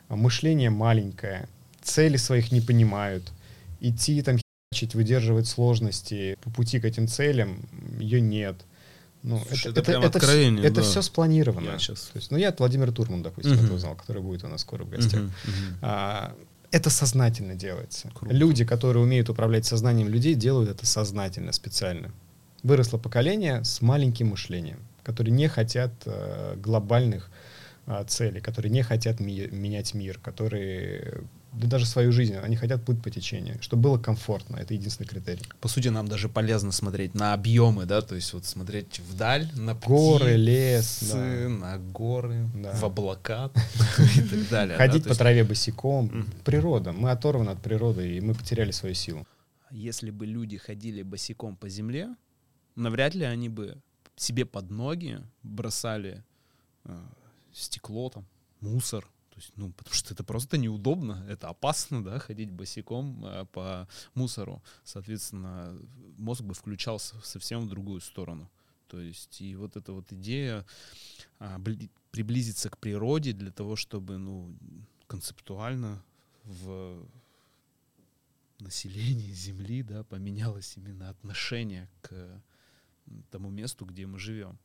мышление 0.10 0.70
маленькое, 0.70 1.48
цели 1.82 2.18
своих 2.18 2.52
не 2.52 2.62
понимают, 2.62 3.32
идти 3.80 4.22
там 4.22 4.40
херачить, 4.72 4.96
выдерживать 4.96 5.48
сложности 5.48 6.38
по 6.42 6.50
пути 6.50 6.80
к 6.80 6.86
этим 6.86 7.08
целям, 7.08 7.60
ее 8.00 8.22
нет. 8.22 8.56
Ну, 9.28 9.42
Слушай, 9.48 9.72
это 9.72 9.82
прям 9.82 10.04
откровение, 10.04 10.64
это 10.66 10.76
да. 10.76 10.82
все 10.84 11.02
спланировано. 11.02 11.66
Я 11.72 11.80
щас- 11.80 12.12
То 12.14 12.18
есть, 12.20 12.30
ну, 12.32 12.38
я 12.38 12.50
от 12.50 12.60
Владимира 12.60 12.92
Турман, 12.92 13.24
допустим, 13.24 13.54
Мгм. 13.56 13.66
это 13.66 13.74
узнал, 13.74 13.96
который 13.96 14.22
будет 14.22 14.44
у 14.44 14.48
нас 14.48 14.62
скоро 14.62 14.84
в 14.84 14.90
гостях. 14.90 15.20
Мгм, 15.22 15.32
мгм. 15.46 15.78
А, 15.82 16.36
это 16.72 16.90
сознательно 16.92 17.56
делается. 17.56 18.12
Круто. 18.14 18.36
Люди, 18.36 18.66
которые 18.66 19.02
умеют 19.04 19.30
управлять 19.30 19.66
сознанием 19.66 20.10
людей, 20.10 20.36
делают 20.36 20.70
это 20.70 20.86
сознательно, 20.86 21.52
специально. 21.54 22.12
Выросло 22.62 22.98
поколение 23.00 23.64
с 23.64 23.82
маленьким 23.82 24.28
мышлением, 24.28 24.80
которые 25.04 25.32
не 25.34 25.48
хотят 25.48 25.92
э, 26.06 26.56
глобальных 26.58 27.30
э, 27.88 28.04
целей, 28.08 28.42
которые 28.42 28.72
не 28.72 28.84
хотят 28.84 29.20
ми- 29.20 29.48
менять 29.52 29.94
мир, 29.96 30.20
которые 30.20 31.22
да 31.56 31.68
даже 31.68 31.86
свою 31.86 32.12
жизнь, 32.12 32.36
они 32.36 32.56
хотят 32.56 32.84
плыть 32.84 33.02
по 33.02 33.10
течению, 33.10 33.62
чтобы 33.62 33.84
было 33.84 33.98
комфортно, 33.98 34.58
это 34.58 34.74
единственный 34.74 35.08
критерий. 35.08 35.42
По 35.62 35.68
сути, 35.68 35.88
нам 35.88 36.08
даже 36.08 36.30
полезно 36.30 36.72
смотреть 36.72 37.14
на 37.14 37.34
объемы, 37.34 37.86
да, 37.86 38.02
то 38.02 38.16
есть 38.16 38.34
вот 38.34 38.46
смотреть 38.46 39.00
вдаль, 39.00 39.50
на 39.56 39.74
горы, 39.74 40.36
лес, 40.36 41.10
да. 41.12 41.18
на 41.50 41.78
горы, 41.78 42.50
Да. 42.56 42.74
в 42.74 42.84
облака 42.84 43.52
и 44.18 44.22
так 44.22 44.50
далее. 44.50 44.78
да, 44.78 44.86
Ходить 44.86 45.04
по 45.06 45.16
траве 45.16 45.44
босиком, 45.44 46.28
природа, 46.44 46.92
мы 46.92 47.12
оторваны 47.12 47.52
от 47.52 47.62
природы, 47.62 48.18
и 48.18 48.22
мы 48.22 48.34
потеряли 48.34 48.72
свою 48.72 48.96
силу. 48.96 49.26
Если 49.72 50.12
бы 50.12 50.26
люди 50.26 50.58
ходили 50.58 51.02
босиком 51.04 51.56
по 51.56 51.70
земле, 51.70 52.16
навряд 52.76 53.16
ли 53.16 53.24
они 53.26 53.50
бы 53.50 53.78
себе 54.16 54.46
под 54.46 54.70
ноги 54.70 55.20
бросали 55.44 56.24
э, 56.86 56.98
стекло, 57.54 58.10
там, 58.10 58.26
мусор. 58.62 59.08
То 59.36 59.42
есть, 59.42 59.52
ну, 59.58 59.70
потому 59.74 59.94
что 59.94 60.14
это 60.14 60.24
просто 60.24 60.58
неудобно, 60.58 61.26
это 61.28 61.50
опасно, 61.50 62.02
да, 62.02 62.20
ходить 62.20 62.52
босиком 62.52 63.26
э, 63.26 63.46
по 63.52 63.86
мусору. 64.14 64.64
Соответственно, 64.86 65.78
мозг 66.18 66.42
бы 66.42 66.54
включался 66.54 67.20
совсем 67.22 67.60
в 67.60 67.70
другую 67.70 68.00
сторону. 68.00 68.50
То 68.88 69.02
есть, 69.02 69.42
и 69.42 69.56
вот 69.56 69.76
эта 69.76 69.92
вот 69.92 70.14
идея 70.14 70.66
а, 71.40 71.58
бли- 71.60 71.90
приблизиться 72.12 72.70
к 72.70 72.78
природе 72.78 73.34
для 73.34 73.52
того, 73.52 73.76
чтобы, 73.76 74.18
ну, 74.18 74.56
концептуально 75.08 76.02
в 76.46 77.06
населении 78.60 79.34
Земли, 79.34 79.84
да, 79.84 80.06
поменялось 80.06 80.78
именно 80.78 81.10
отношение 81.10 81.90
к 82.00 82.42
тому 83.32 83.50
месту, 83.50 83.86
где 83.86 84.06
мы 84.06 84.18
живем. 84.18 84.58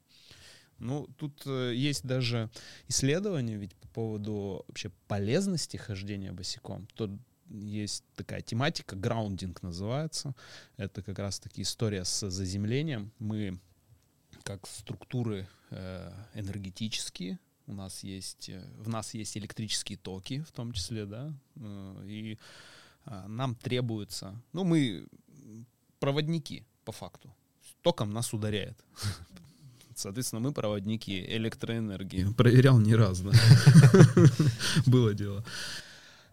Ну, 0.81 1.07
тут 1.17 1.43
э, 1.47 1.73
есть 1.75 2.05
даже 2.05 2.51
исследования 2.89 3.57
ведь 3.57 3.75
по 3.77 3.89
поводу 3.89 4.65
вообще 4.69 4.91
полезности 5.07 5.77
хождения 5.77 6.33
босиком. 6.33 6.87
Тут 6.95 7.11
есть 7.51 8.05
такая 8.15 8.41
тематика, 8.41 8.97
граундинг 8.97 9.63
называется. 9.63 10.35
Это 10.77 11.03
как 11.03 11.19
раз-таки 11.19 11.63
история 11.63 12.05
с 12.05 12.29
заземлением. 12.31 13.13
Мы 13.19 13.59
как 14.43 14.67
структуры 14.67 15.47
э, 15.71 16.13
энергетические, 16.35 17.39
у 17.67 17.73
нас 17.73 18.03
есть, 18.03 18.49
э, 18.49 18.65
в 18.79 18.89
нас 18.89 19.15
есть 19.15 19.37
электрические 19.37 19.99
токи, 19.99 20.41
в 20.41 20.53
том 20.53 20.73
числе, 20.73 21.07
да, 21.07 21.33
э, 21.57 22.05
и 22.07 22.39
а, 23.05 23.29
нам 23.29 23.55
требуется, 23.55 24.41
ну, 24.53 24.65
мы 24.65 25.07
проводники 25.99 26.65
по 26.85 26.93
факту, 26.93 27.35
током 27.83 28.11
нас 28.11 28.33
ударяет. 28.33 28.79
Соответственно, 30.01 30.41
мы 30.41 30.53
проводники 30.53 31.21
электроэнергии. 31.37 32.33
Проверял 32.33 32.79
не 32.79 32.95
раз, 32.95 33.21
да. 33.21 33.33
Было 34.87 35.13
дело. 35.13 35.45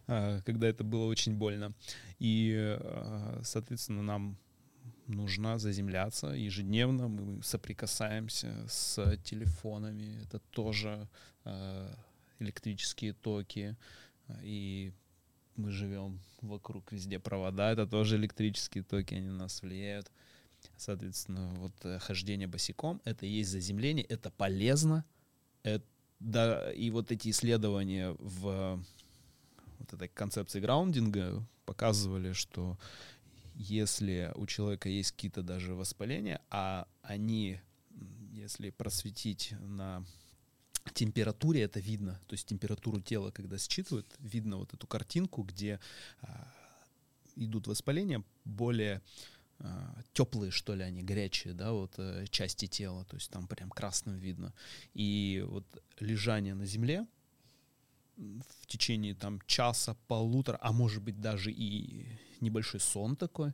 А, 0.07 0.41
Когда 0.45 0.67
это 0.67 0.85
было 0.85 1.05
очень 1.05 1.35
больно. 1.35 1.73
И, 2.19 2.55
а, 2.57 3.41
соответственно, 3.43 4.01
нам 4.03 4.37
нужно 5.07 5.57
заземляться 5.57 6.27
ежедневно. 6.27 7.09
Мы 7.09 7.43
соприкасаемся 7.43 8.65
с 8.69 9.17
телефонами. 9.23 10.17
Это 10.23 10.39
тоже 10.51 11.09
а, 11.43 11.93
электрические 12.39 13.13
токи. 13.13 13.75
И 14.43 14.93
мы 15.57 15.71
живем 15.71 16.21
вокруг 16.41 16.93
везде 16.93 17.19
провода. 17.19 17.71
Это 17.73 17.85
тоже 17.85 18.15
электрические 18.15 18.85
токи, 18.85 19.13
они 19.13 19.27
на 19.27 19.39
нас 19.39 19.61
влияют. 19.61 20.09
Соответственно, 20.77 21.49
вот 21.55 21.73
э, 21.83 21.99
хождение 21.99 22.47
босиком— 22.47 23.01
это 23.03 23.25
и 23.25 23.29
есть 23.29 23.49
заземление, 23.49 24.05
это 24.05 24.29
полезно. 24.29 25.05
Это, 25.63 25.85
да, 26.19 26.71
и 26.71 26.89
вот 26.89 27.11
эти 27.11 27.29
исследования 27.29 28.15
в 28.19 28.83
вот 29.79 29.93
этой 29.93 30.07
концепции 30.07 30.59
граундинга 30.59 31.43
показывали, 31.65 32.33
что 32.33 32.77
если 33.55 34.31
у 34.35 34.45
человека 34.45 34.89
есть 34.89 35.11
какие-то 35.11 35.41
даже 35.41 35.73
воспаления, 35.73 36.41
а 36.49 36.87
они, 37.01 37.59
если 38.31 38.69
просветить 38.69 39.53
на 39.59 40.05
температуре, 40.93 41.63
это 41.63 41.79
видно, 41.79 42.19
то 42.27 42.33
есть 42.33 42.47
температуру 42.47 43.01
тела, 43.01 43.31
когда 43.31 43.57
считывают, 43.57 44.07
видно 44.19 44.57
вот 44.57 44.73
эту 44.73 44.87
картинку, 44.87 45.43
где 45.43 45.79
а, 46.21 46.47
идут 47.35 47.67
воспаления 47.67 48.23
более 48.45 49.01
теплые, 50.13 50.51
что 50.51 50.75
ли, 50.75 50.83
они 50.83 51.03
горячие, 51.03 51.53
да, 51.53 51.71
вот 51.71 51.93
э, 51.97 52.25
части 52.29 52.67
тела, 52.67 53.05
то 53.05 53.15
есть 53.15 53.31
там 53.31 53.47
прям 53.47 53.69
красным 53.69 54.17
видно. 54.17 54.53
И 54.93 55.43
вот 55.47 55.65
лежание 55.99 56.53
на 56.53 56.65
земле 56.65 57.07
в 58.17 58.65
течение 58.67 59.13
там 59.13 59.41
часа, 59.45 59.95
полутора, 60.07 60.57
а 60.61 60.71
может 60.71 61.03
быть 61.03 61.19
даже 61.21 61.51
и 61.51 62.07
небольшой 62.41 62.79
сон 62.79 63.15
такой, 63.15 63.53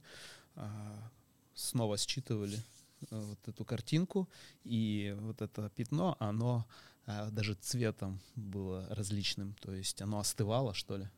а, 0.55 1.11
снова 1.53 1.97
считывали 1.97 2.57
э, 3.09 3.19
вот 3.19 3.47
эту 3.47 3.65
картинку, 3.65 4.29
и 4.63 5.15
вот 5.19 5.41
это 5.41 5.69
пятно, 5.69 6.15
оно 6.19 6.65
а, 7.05 7.29
даже 7.29 7.55
цветом 7.55 8.21
было 8.35 8.87
различным, 8.89 9.53
то 9.55 9.73
есть 9.73 10.01
оно 10.01 10.19
остывало, 10.19 10.73
что 10.73 10.97
ли, 10.97 11.09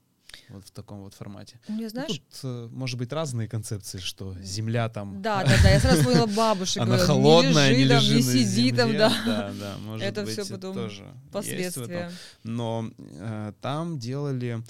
вот 0.50 0.66
в 0.68 0.72
таком 0.72 1.02
вот 1.02 1.14
формате. 1.14 1.60
Мне, 1.68 1.84
Ну, 1.84 1.90
знаешь, 1.90 2.12
Тут, 2.12 2.40
э, 2.44 2.70
может 2.72 2.98
быть, 2.98 3.12
разные 3.12 3.48
концепции, 3.48 4.00
что 4.00 4.36
Земля 4.42 4.90
там... 4.90 5.22
да, 5.22 5.44
да, 5.44 5.56
да, 5.64 5.70
я 5.70 5.80
сразу 5.80 5.98
вспомнила 6.00 6.28
бабушек. 6.28 6.78
Она 6.82 6.98
говорю, 6.98 7.06
холодная, 7.06 7.72
не 7.72 7.78
не 7.78 7.84
лежи 7.86 8.08
там, 8.08 8.18
не 8.18 8.22
лежи 8.22 8.46
сиди 8.46 8.72
там, 8.72 8.98
да. 8.98 9.10
Да, 9.26 9.54
да, 9.60 9.78
может 9.80 10.06
Это 10.06 10.24
быть, 10.24 10.34
всё 10.34 10.46
потом 10.46 10.76
тоже. 10.76 11.06
Последствия. 11.32 12.12
Но 12.44 12.92
э, 12.98 13.54
там 13.62 14.00
делали 14.00 14.64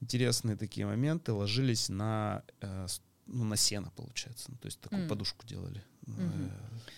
интересные 0.00 0.56
такие 0.56 0.86
моменты, 0.86 1.32
ложились 1.32 1.88
на, 1.88 2.42
э, 2.60 2.86
ну, 3.26 3.44
на 3.44 3.56
сено, 3.56 3.90
получается. 3.96 4.46
Ну, 4.48 4.56
то 4.56 4.66
есть 4.66 4.80
такую 4.80 5.08
подушку 5.08 5.46
делали. 5.46 5.82
Э, 6.06 6.48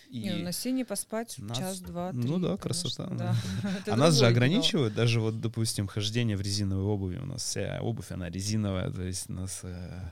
И 0.09 0.21
Не, 0.21 0.31
ну, 0.37 0.43
на 0.45 0.51
сене 0.51 0.85
поспать 0.85 1.37
нас- 1.37 1.57
час, 1.57 1.79
два, 1.81 2.11
ну 2.13 2.39
да, 2.39 2.57
конечно, 2.57 2.57
красота, 2.57 3.07
да. 3.11 3.35
Это 3.79 3.93
а 3.93 3.95
нас 3.95 4.17
же 4.17 4.25
ограничивают, 4.25 4.95
даже 4.95 5.19
вот, 5.21 5.39
допустим, 5.39 5.85
хождение 5.87 6.35
в 6.35 6.41
резиновой 6.41 6.83
обуви. 6.85 7.17
У 7.17 7.25
нас 7.27 7.43
вся 7.43 7.79
обувь, 7.81 8.11
она 8.11 8.27
резиновая, 8.27 8.89
то 8.91 9.03
есть 9.03 9.29
у 9.29 9.33
нас 9.33 9.59
э, 9.61 10.11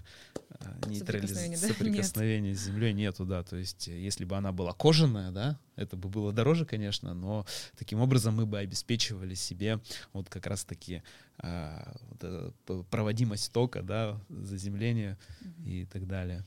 э, 0.59 0.65
нейтрализ- 0.81 0.99
Соприкосновения, 0.99 1.57
да? 1.57 1.67
соприкосновения 1.73 2.53
с 2.53 2.59
землей 2.59 2.93
нету, 2.93 3.25
да. 3.25 3.41
То 3.41 3.55
есть 3.55 3.87
э, 3.87 3.99
если 3.99 4.23
бы 4.23 4.37
она 4.37 4.51
была 4.51 4.73
кожаная, 4.73 5.31
да, 5.31 5.59
это 5.75 5.97
бы 5.97 6.09
было 6.09 6.31
дороже, 6.31 6.65
конечно, 6.65 7.15
но 7.15 7.47
таким 7.75 7.99
образом 7.99 8.35
мы 8.35 8.45
бы 8.45 8.59
обеспечивали 8.59 9.33
себе 9.33 9.79
вот 10.13 10.29
как 10.29 10.45
раз-таки 10.45 11.01
а, 11.39 11.95
вот 12.11 12.53
п- 12.65 12.83
проводимость 12.91 13.51
тока, 13.51 13.81
да, 13.81 14.19
заземление 14.29 15.17
и 15.65 15.85
так 15.85 16.07
далее. 16.07 16.45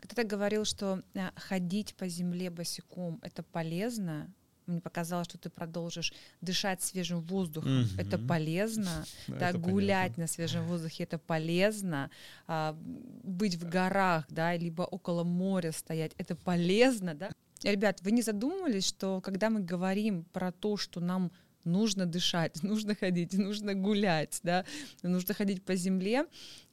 Когда 0.00 0.22
ты 0.22 0.24
говорил, 0.28 0.64
что 0.64 1.02
э, 1.14 1.28
ходить 1.36 1.94
по 1.94 2.08
земле 2.08 2.48
босиком 2.48 3.18
это 3.22 3.42
полезно, 3.42 4.32
мне 4.66 4.80
показалось, 4.80 5.26
что 5.28 5.36
ты 5.36 5.50
продолжишь 5.50 6.14
дышать 6.40 6.80
свежим 6.82 7.20
воздухом. 7.20 7.86
Это 7.98 8.16
Мгм. 8.18 8.26
полезно. 8.28 9.04
Ну, 9.28 9.36
Да, 9.38 9.50
это 9.50 9.58
гулять 9.58 10.12
понятно. 10.12 10.22
на 10.22 10.26
свежем 10.28 10.66
воздухе 10.66 11.04
это 11.04 11.18
полезно. 11.18 12.10
а, 12.46 12.76
быть 13.24 13.56
в 13.56 13.68
горах, 13.68 14.24
да, 14.30 14.56
либо 14.56 14.82
около 14.82 15.22
моря 15.24 15.72
стоять 15.72 16.12
это 16.18 16.34
полезно, 16.34 17.14
да. 17.14 17.30
Ребят, 17.62 18.00
вы 18.02 18.12
не 18.12 18.22
задумывались, 18.22 18.86
что 18.86 19.20
когда 19.20 19.50
мы 19.50 19.60
говорим 19.60 20.24
про 20.32 20.50
то, 20.50 20.76
что 20.78 21.00
нам 21.00 21.30
нужно 21.64 22.06
дышать, 22.06 22.62
нужно 22.62 22.94
ходить, 22.94 23.34
нужно 23.34 23.74
гулять, 23.74 24.40
да, 24.42 24.64
нужно 25.02 25.34
ходить 25.34 25.62
по 25.64 25.74
земле, 25.76 26.24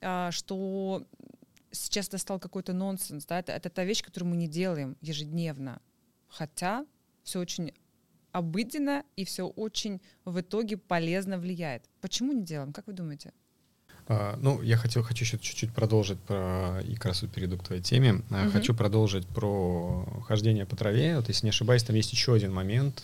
а, 0.02 0.32
что 0.32 1.06
сейчас 1.72 2.08
это 2.08 2.18
стал 2.18 2.40
какой-то 2.40 2.74
нонсенс, 2.74 3.26
да, 3.26 3.40
это, 3.40 3.52
это 3.52 3.70
та 3.70 3.84
вещь, 3.84 4.04
которую 4.04 4.30
мы 4.30 4.38
не 4.38 4.48
делаем 4.48 4.98
ежедневно, 5.02 5.82
хотя 6.28 6.86
все 7.24 7.40
очень 7.40 7.74
обыденно 8.32 9.04
и 9.16 9.26
все 9.26 9.48
очень 9.48 10.02
в 10.26 10.40
итоге 10.40 10.78
полезно 10.78 11.38
влияет. 11.38 11.84
Почему 12.02 12.34
не 12.34 12.44
делаем? 12.44 12.74
Как 12.74 12.88
вы 12.88 12.94
думаете? 12.94 13.34
А, 14.10 14.38
ну, 14.40 14.62
я 14.62 14.78
хотел, 14.78 15.04
хочу 15.04 15.26
еще 15.26 15.38
чуть-чуть 15.38 15.74
продолжить 15.74 16.20
про, 16.20 16.80
и 16.82 16.96
как 16.96 17.06
раз 17.06 17.22
вот 17.22 17.32
перейду 17.32 17.58
к 17.58 17.64
твоей 17.64 17.82
теме. 17.82 18.22
А, 18.30 18.44
Мгм. 18.44 18.52
Хочу 18.52 18.74
продолжить 18.74 19.28
про 19.28 20.06
хождение 20.28 20.66
по 20.66 20.76
траве. 20.76 21.18
Вот, 21.18 21.28
если 21.28 21.46
не 21.46 21.50
ошибаюсь, 21.50 21.84
там 21.84 21.96
есть 21.96 22.12
еще 22.12 22.34
один 22.34 22.54
момент. 22.54 23.04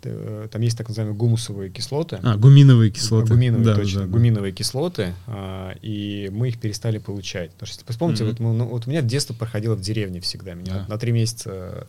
Т- 0.00 0.48
Там 0.50 0.60
есть 0.62 0.76
так 0.78 0.88
называемые 0.88 1.16
гумусовые 1.16 1.70
кислоты. 1.70 2.18
А, 2.22 2.36
гуминовые 2.36 2.90
Гуминовые, 2.90 3.74
точно, 3.74 4.06
гуминовые 4.06 4.52
кислоты, 4.52 5.14
а, 5.26 5.74
и 5.82 6.28
мы 6.32 6.48
их 6.48 6.58
перестали 6.60 6.98
получать. 6.98 7.50
Потому 7.52 7.66
что, 7.72 7.84
вспомните, 7.92 8.24
Мгм. 8.24 8.32
вот, 8.32 8.40
мы- 8.40 8.52
ну, 8.54 8.64
вот 8.66 8.86
у 8.86 8.90
меня 8.90 9.02
детство 9.02 9.34
проходило 9.34 9.74
в 9.74 9.80
деревне 9.80 10.20
всегда. 10.20 10.54
Меня 10.54 10.72
Да. 10.72 10.86
на 10.88 10.98
три 10.98 11.12
месяца 11.12 11.86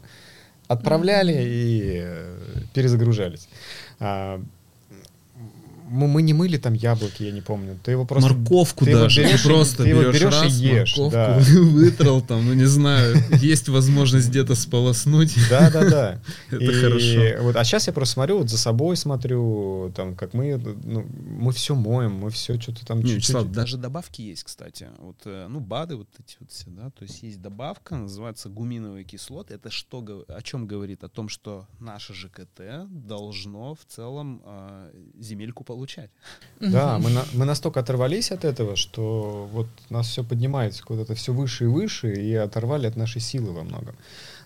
отправляли 0.68 1.34
и 1.34 1.82
э, 2.04 2.38
перезагружались. 2.74 3.48
А, 4.00 4.42
мы, 5.90 6.08
мы 6.08 6.22
не 6.22 6.34
мыли 6.34 6.58
там 6.58 6.74
яблоки, 6.74 7.24
я 7.24 7.32
не 7.32 7.42
помню. 7.42 7.80
Ты 7.84 7.92
его 7.92 8.06
просто... 8.06 8.34
Морковку 8.34 8.86
ты 8.86 8.92
его 8.92 9.02
даже. 9.02 9.22
берешь 9.22 9.42
ты 9.42 9.48
и- 9.48 9.52
просто 9.52 9.84
ты 9.84 9.90
его 9.90 10.02
берешь, 10.02 10.14
берешь 10.16 10.34
и 10.34 10.38
раз, 10.44 10.54
ешь, 10.60 10.98
морковку, 10.98 11.12
да. 11.12 11.40
вытрал 11.62 12.22
там, 12.22 12.46
ну 12.46 12.54
не 12.54 12.66
знаю, 12.66 13.16
есть 13.42 13.70
возможность 13.70 14.30
где-то 14.30 14.56
сполоснуть. 14.56 15.36
Да, 15.50 15.70
да, 15.72 15.90
да. 15.90 16.22
Это 16.52 16.64
И 16.64 16.74
хорошо. 16.74 17.44
Вот, 17.44 17.56
а 17.56 17.64
сейчас 17.64 17.88
я 17.88 17.94
просто 17.94 18.14
смотрю, 18.16 18.40
вот 18.40 18.50
за 18.50 18.58
собой 18.58 18.98
смотрю, 18.98 19.92
там, 19.96 20.16
как 20.16 20.34
мы, 20.34 20.58
ну, 20.58 21.06
мы 21.40 21.52
все 21.54 21.74
моем, 21.76 22.14
мы 22.14 22.30
все 22.30 22.60
что-то 22.60 22.86
там 22.86 22.98
Не, 23.00 23.04
чуть-чуть. 23.04 23.18
Вячеслав, 23.30 23.52
даже 23.52 23.78
добавки 23.78 24.22
есть, 24.22 24.44
кстати. 24.44 24.90
Вот, 25.00 25.18
э, 25.26 25.48
ну, 25.50 25.60
БАДы 25.60 25.96
вот 25.96 26.10
эти 26.20 26.36
вот 26.40 26.52
все, 26.52 26.66
да, 26.70 26.90
то 26.90 27.04
есть 27.04 27.24
есть 27.24 27.42
добавка, 27.42 27.96
называется 27.96 28.50
гуминовые 28.50 29.04
кислоты. 29.06 29.54
Это 29.54 29.72
что, 29.72 30.04
о 30.28 30.42
чем 30.42 30.68
говорит? 30.68 31.04
О 31.04 31.10
том, 31.10 31.30
что 31.30 31.68
наше 31.80 32.14
ЖКТ 32.14 32.88
должно 32.90 33.76
в 33.76 33.86
целом 33.88 34.42
э, 34.46 34.92
земельку 35.20 35.64
получать. 35.78 36.10
Да, 36.60 36.98
мы, 36.98 37.10
на- 37.12 37.26
мы 37.34 37.46
настолько 37.46 37.80
оторвались 37.80 38.32
от 38.32 38.46
этого, 38.46 38.76
что 38.76 39.48
вот 39.54 39.68
нас 39.90 40.08
все 40.08 40.24
поднимается 40.24 40.84
куда-то 40.84 41.14
все 41.14 41.32
выше 41.34 41.66
и 41.66 41.68
выше, 41.68 42.14
и 42.14 42.34
оторвали 42.34 42.88
от 42.88 42.96
нашей 42.96 43.22
силы 43.22 43.52
во 43.52 43.64
многом. 43.64 43.96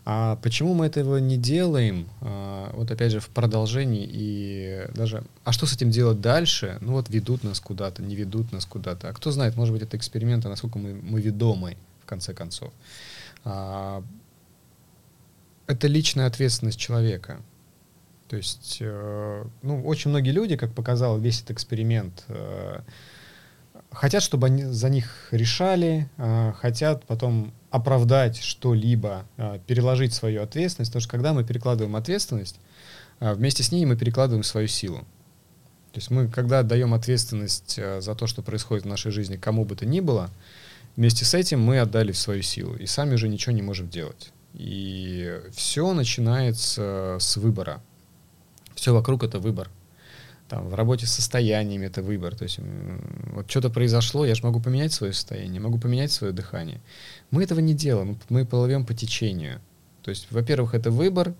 А 0.04 0.36
почему 0.44 0.74
мы 0.74 0.88
этого 0.88 1.18
не 1.20 1.38
делаем? 1.38 2.08
А, 2.22 2.72
вот 2.76 2.92
опять 2.92 3.12
же 3.12 3.20
в 3.20 3.30
продолжении 3.30 4.10
и 4.12 4.88
даже... 4.94 5.24
А 5.44 5.52
что 5.52 5.66
с 5.66 5.74
этим 5.74 5.90
делать 5.92 6.20
дальше? 6.20 6.78
Ну 6.82 6.94
вот 6.94 7.10
ведут 7.10 7.44
нас 7.44 7.60
куда-то, 7.60 8.02
не 8.04 8.16
ведут 8.16 8.52
нас 8.52 8.66
куда-то. 8.66 9.10
А 9.10 9.14
кто 9.14 9.32
знает, 9.32 9.56
может 9.56 9.74
быть, 9.74 9.84
это 9.84 9.96
эксперимент, 9.96 10.46
а 10.46 10.50
насколько 10.50 10.80
мы, 10.80 10.94
мы 10.94 11.22
ведомы, 11.22 11.78
в 12.04 12.06
конце 12.06 12.34
концов. 12.34 12.74
А, 13.46 14.04
это 15.68 15.88
личная 15.88 16.28
ответственность 16.28 16.80
человека. 16.80 17.40
То 18.32 18.38
есть, 18.38 18.78
э, 18.80 19.44
ну, 19.62 19.86
очень 19.86 20.10
многие 20.10 20.30
люди, 20.30 20.56
как 20.56 20.74
показал 20.74 21.20
весь 21.20 21.40
этот 21.40 21.52
эксперимент, 21.52 22.24
э, 22.30 22.80
хотят, 23.92 24.24
чтобы 24.24 24.48
они 24.48 24.64
за 24.64 24.88
них 24.90 25.28
решали, 25.32 26.10
э, 26.16 26.54
хотят 26.56 27.06
потом 27.06 27.54
оправдать 27.72 28.42
что-либо, 28.42 29.26
переложить 29.68 30.14
свою 30.14 30.44
ответственность, 30.44 30.92
потому 30.92 31.02
что 31.02 31.12
когда 31.12 31.34
мы 31.34 31.44
перекладываем 31.44 31.98
ответственность, 31.98 32.62
вместе 33.20 33.64
с 33.64 33.72
ней 33.74 33.86
мы 33.86 33.98
перекладываем 33.98 34.44
свою 34.44 34.70
силу. 34.70 35.00
То 35.92 35.98
есть 35.98 36.10
мы, 36.10 36.30
когда 36.30 36.60
отдаем 36.60 36.94
ответственность 36.94 37.76
за 37.76 38.16
то, 38.16 38.28
что 38.28 38.42
происходит 38.42 38.86
в 38.86 38.88
нашей 38.88 39.12
жизни, 39.12 39.36
кому 39.36 39.66
бы 39.66 39.76
то 39.76 39.86
ни 39.86 40.00
было, 40.00 40.30
вместе 40.96 41.26
с 41.26 41.34
этим 41.34 41.62
мы 41.62 41.80
отдали 41.80 42.14
свою 42.14 42.44
силу 42.44 42.76
и 42.76 42.86
сами 42.86 43.16
уже 43.16 43.28
ничего 43.28 43.52
не 43.52 43.62
можем 43.62 43.90
делать. 43.90 44.32
И 44.54 45.38
все 45.54 45.94
начинается 45.94 47.18
с 47.20 47.36
выбора. 47.36 47.82
Все 48.82 48.96
вокруг 48.96 49.24
это 49.24 49.38
выбор. 49.38 49.70
Там, 50.50 50.68
в 50.68 50.74
работе 50.74 51.06
с 51.06 51.12
состояниями 51.12 51.86
это 51.86 52.02
выбор. 52.02 52.36
То 52.36 52.46
есть 52.46 52.58
вот 53.32 53.48
что-то 53.48 53.70
произошло, 53.70 54.26
я 54.26 54.34
же 54.34 54.42
могу 54.42 54.60
поменять 54.60 54.92
свое 54.92 55.14
состояние, 55.14 55.62
могу 55.62 55.78
поменять 55.78 56.12
свое 56.12 56.34
дыхание. 56.34 56.82
Мы 57.30 57.44
этого 57.44 57.60
не 57.60 57.76
делаем, 57.76 58.18
мы 58.30 58.44
плывем 58.44 58.84
по 58.84 58.96
течению. 58.96 59.62
То 60.02 60.10
есть, 60.10 60.26
во-первых, 60.32 60.74
это 60.74 60.90
выбор, 60.90 61.36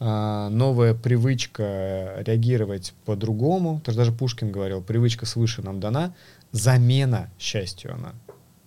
а, 0.00 0.48
новая 0.48 0.94
привычка 0.94 2.22
реагировать 2.26 2.94
по-другому. 3.04 3.82
Даже 3.84 4.10
Пушкин 4.10 4.50
говорил, 4.50 4.80
привычка 4.80 5.26
свыше 5.26 5.60
нам 5.60 5.80
дана, 5.80 6.14
замена 6.52 7.30
счастью 7.38 7.92
она. 7.92 8.14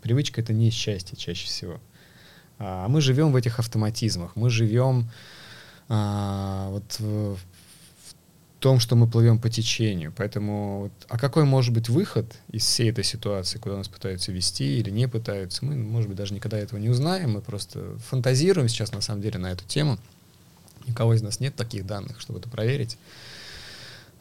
Привычка 0.03 0.41
это 0.41 0.53
не 0.53 0.69
счастье 0.69 1.17
чаще 1.17 1.47
всего. 1.47 1.79
А 2.59 2.87
мы 2.87 3.01
живем 3.01 3.31
в 3.31 3.35
этих 3.35 3.57
автоматизмах, 3.57 4.35
мы 4.35 4.51
живем 4.51 5.09
а, 5.89 6.69
вот 6.69 6.99
в 6.99 7.37
том, 8.61 8.79
что 8.79 8.95
мы 8.95 9.07
плывем 9.07 9.39
по 9.39 9.49
течению. 9.49 10.13
Поэтому, 10.15 10.91
а 11.09 11.17
какой 11.17 11.45
может 11.45 11.73
быть 11.73 11.89
выход 11.89 12.31
из 12.51 12.63
всей 12.63 12.91
этой 12.91 13.03
ситуации, 13.03 13.57
куда 13.57 13.75
нас 13.75 13.87
пытаются 13.87 14.31
вести 14.31 14.79
или 14.79 14.91
не 14.91 15.07
пытаются, 15.07 15.65
мы, 15.65 15.75
может 15.75 16.07
быть, 16.07 16.17
даже 16.17 16.33
никогда 16.35 16.59
этого 16.59 16.79
не 16.79 16.87
узнаем, 16.87 17.31
мы 17.31 17.41
просто 17.41 17.97
фантазируем 18.09 18.69
сейчас 18.69 18.91
на 18.91 19.01
самом 19.01 19.23
деле 19.23 19.39
на 19.39 19.51
эту 19.51 19.65
тему. 19.65 19.97
Никого 20.87 21.15
из 21.15 21.23
нас 21.23 21.39
нет 21.39 21.55
таких 21.55 21.87
данных, 21.87 22.21
чтобы 22.21 22.39
это 22.39 22.49
проверить. 22.49 22.97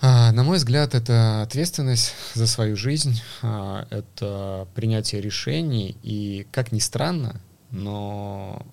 А, 0.00 0.32
на 0.32 0.42
мой 0.42 0.56
взгляд, 0.56 0.94
это 0.94 1.42
ответственность 1.42 2.14
за 2.32 2.46
свою 2.46 2.76
жизнь, 2.76 3.20
а, 3.42 3.86
это 3.90 4.66
принятие 4.74 5.20
решений, 5.20 5.96
и, 6.02 6.46
как 6.50 6.72
ни 6.72 6.78
странно, 6.78 7.38
но 7.70 8.64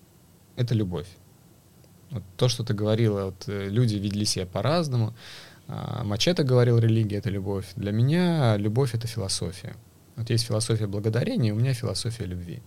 это 0.56 0.74
любовь. 0.74 1.08
Вот 2.10 2.22
то, 2.38 2.48
что 2.48 2.64
ты 2.64 2.72
говорила, 2.72 3.26
вот, 3.26 3.44
э, 3.48 3.68
люди 3.68 3.96
вели 3.96 4.24
себя 4.24 4.46
по-разному. 4.46 5.14
А, 5.68 6.02
Мачете 6.02 6.42
говорил, 6.42 6.78
религия— 6.78 7.16
это 7.18 7.30
любовь. 7.30 7.66
Для 7.76 7.92
меня 7.92 8.56
любовь— 8.56 8.94
это 8.94 9.06
философия. 9.06 9.76
Вот 10.16 10.30
есть 10.30 10.46
философия 10.46 10.86
благодарения, 10.86 11.52
у 11.52 11.56
меня 11.56 11.74
философия 11.74 12.24
любви. 12.24 12.62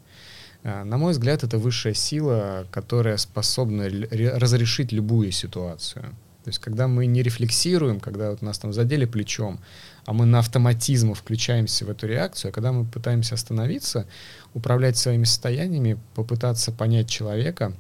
А, 0.64 0.84
На 0.84 0.98
мой 0.98 1.12
взгляд, 1.12 1.44
это 1.44 1.58
высшая 1.58 1.96
сила, 1.96 2.68
которая 2.72 3.18
способна 3.18 3.90
разрешить 3.90 4.92
любую 4.92 5.32
ситуацию. 5.32 6.16
То 6.44 6.50
есть, 6.50 6.60
когда 6.60 6.88
мы 6.88 7.06
не 7.06 7.22
рефлексируем, 7.22 8.00
когда 8.00 8.32
вот 8.32 8.42
нас 8.42 8.58
там 8.58 8.74
задели 8.74 9.06
плечом, 9.06 9.60
а 10.06 10.14
мы 10.14 10.26
на 10.26 10.40
автоматизму 10.40 11.14
включаемся 11.14 11.86
в 11.86 11.90
эту 11.90 12.08
реакцию, 12.08 12.50
а 12.50 12.52
когда 12.52 12.72
мы 12.72 12.86
пытаемся 12.86 13.36
остановиться, 13.36 14.08
управлять 14.56 14.98
своими 14.98 15.26
состояниями, 15.26 16.00
попытаться 16.16 16.72
понять 16.72 17.08
человека 17.10 17.74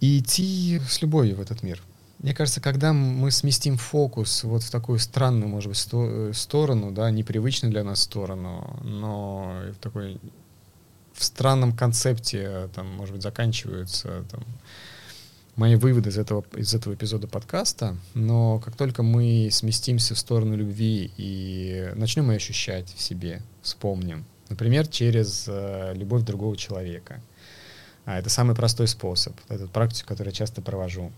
и 0.00 0.18
идти 0.18 0.80
с 0.86 1.00
любовью 1.00 1.36
в 1.36 1.40
этот 1.40 1.62
мир. 1.62 1.82
Мне 2.18 2.34
кажется, 2.34 2.60
когда 2.60 2.92
мы 2.92 3.30
сместим 3.30 3.76
фокус 3.76 4.42
вот 4.42 4.64
в 4.64 4.70
такую 4.70 4.98
странную, 4.98 5.48
может 5.48 5.68
быть, 5.68 5.78
сто- 5.78 6.30
э, 6.30 6.32
сторону, 6.32 6.90
да, 6.90 7.10
непривычную 7.10 7.70
для 7.70 7.84
нас 7.84 8.02
сторону, 8.02 8.76
но 8.82 9.62
в 9.72 9.76
такой 9.80 10.20
в 11.12 11.22
странном 11.24 11.76
концепте, 11.76 12.44
э, 12.48 12.68
там, 12.74 12.88
может 12.94 13.14
быть, 13.14 13.22
заканчиваются 13.22 14.24
там, 14.30 14.44
мои 15.54 15.76
выводы 15.76 16.10
из 16.10 16.18
этого, 16.18 16.44
из 16.56 16.74
этого 16.74 16.94
эпизода 16.94 17.26
подкаста, 17.26 17.96
но 18.14 18.58
как 18.60 18.76
только 18.76 19.02
мы 19.02 19.48
сместимся 19.52 20.14
в 20.14 20.18
сторону 20.18 20.56
любви 20.56 21.12
и 21.16 21.92
начнем 21.96 22.30
ее 22.30 22.36
ощущать 22.36 22.92
в 22.94 23.00
себе, 23.00 23.42
вспомним, 23.62 24.24
например, 24.48 24.86
через 24.86 25.46
э, 25.48 25.92
любовь 25.94 26.22
другого 26.22 26.56
человека. 26.56 27.20
А 28.04 28.18
это 28.18 28.30
самый 28.30 28.56
простой 28.56 28.88
способ, 28.88 29.34
это 29.48 29.66
практика, 29.66 30.08
которую 30.08 30.32
я 30.32 30.36
часто 30.36 30.62
провожу. 30.62 31.12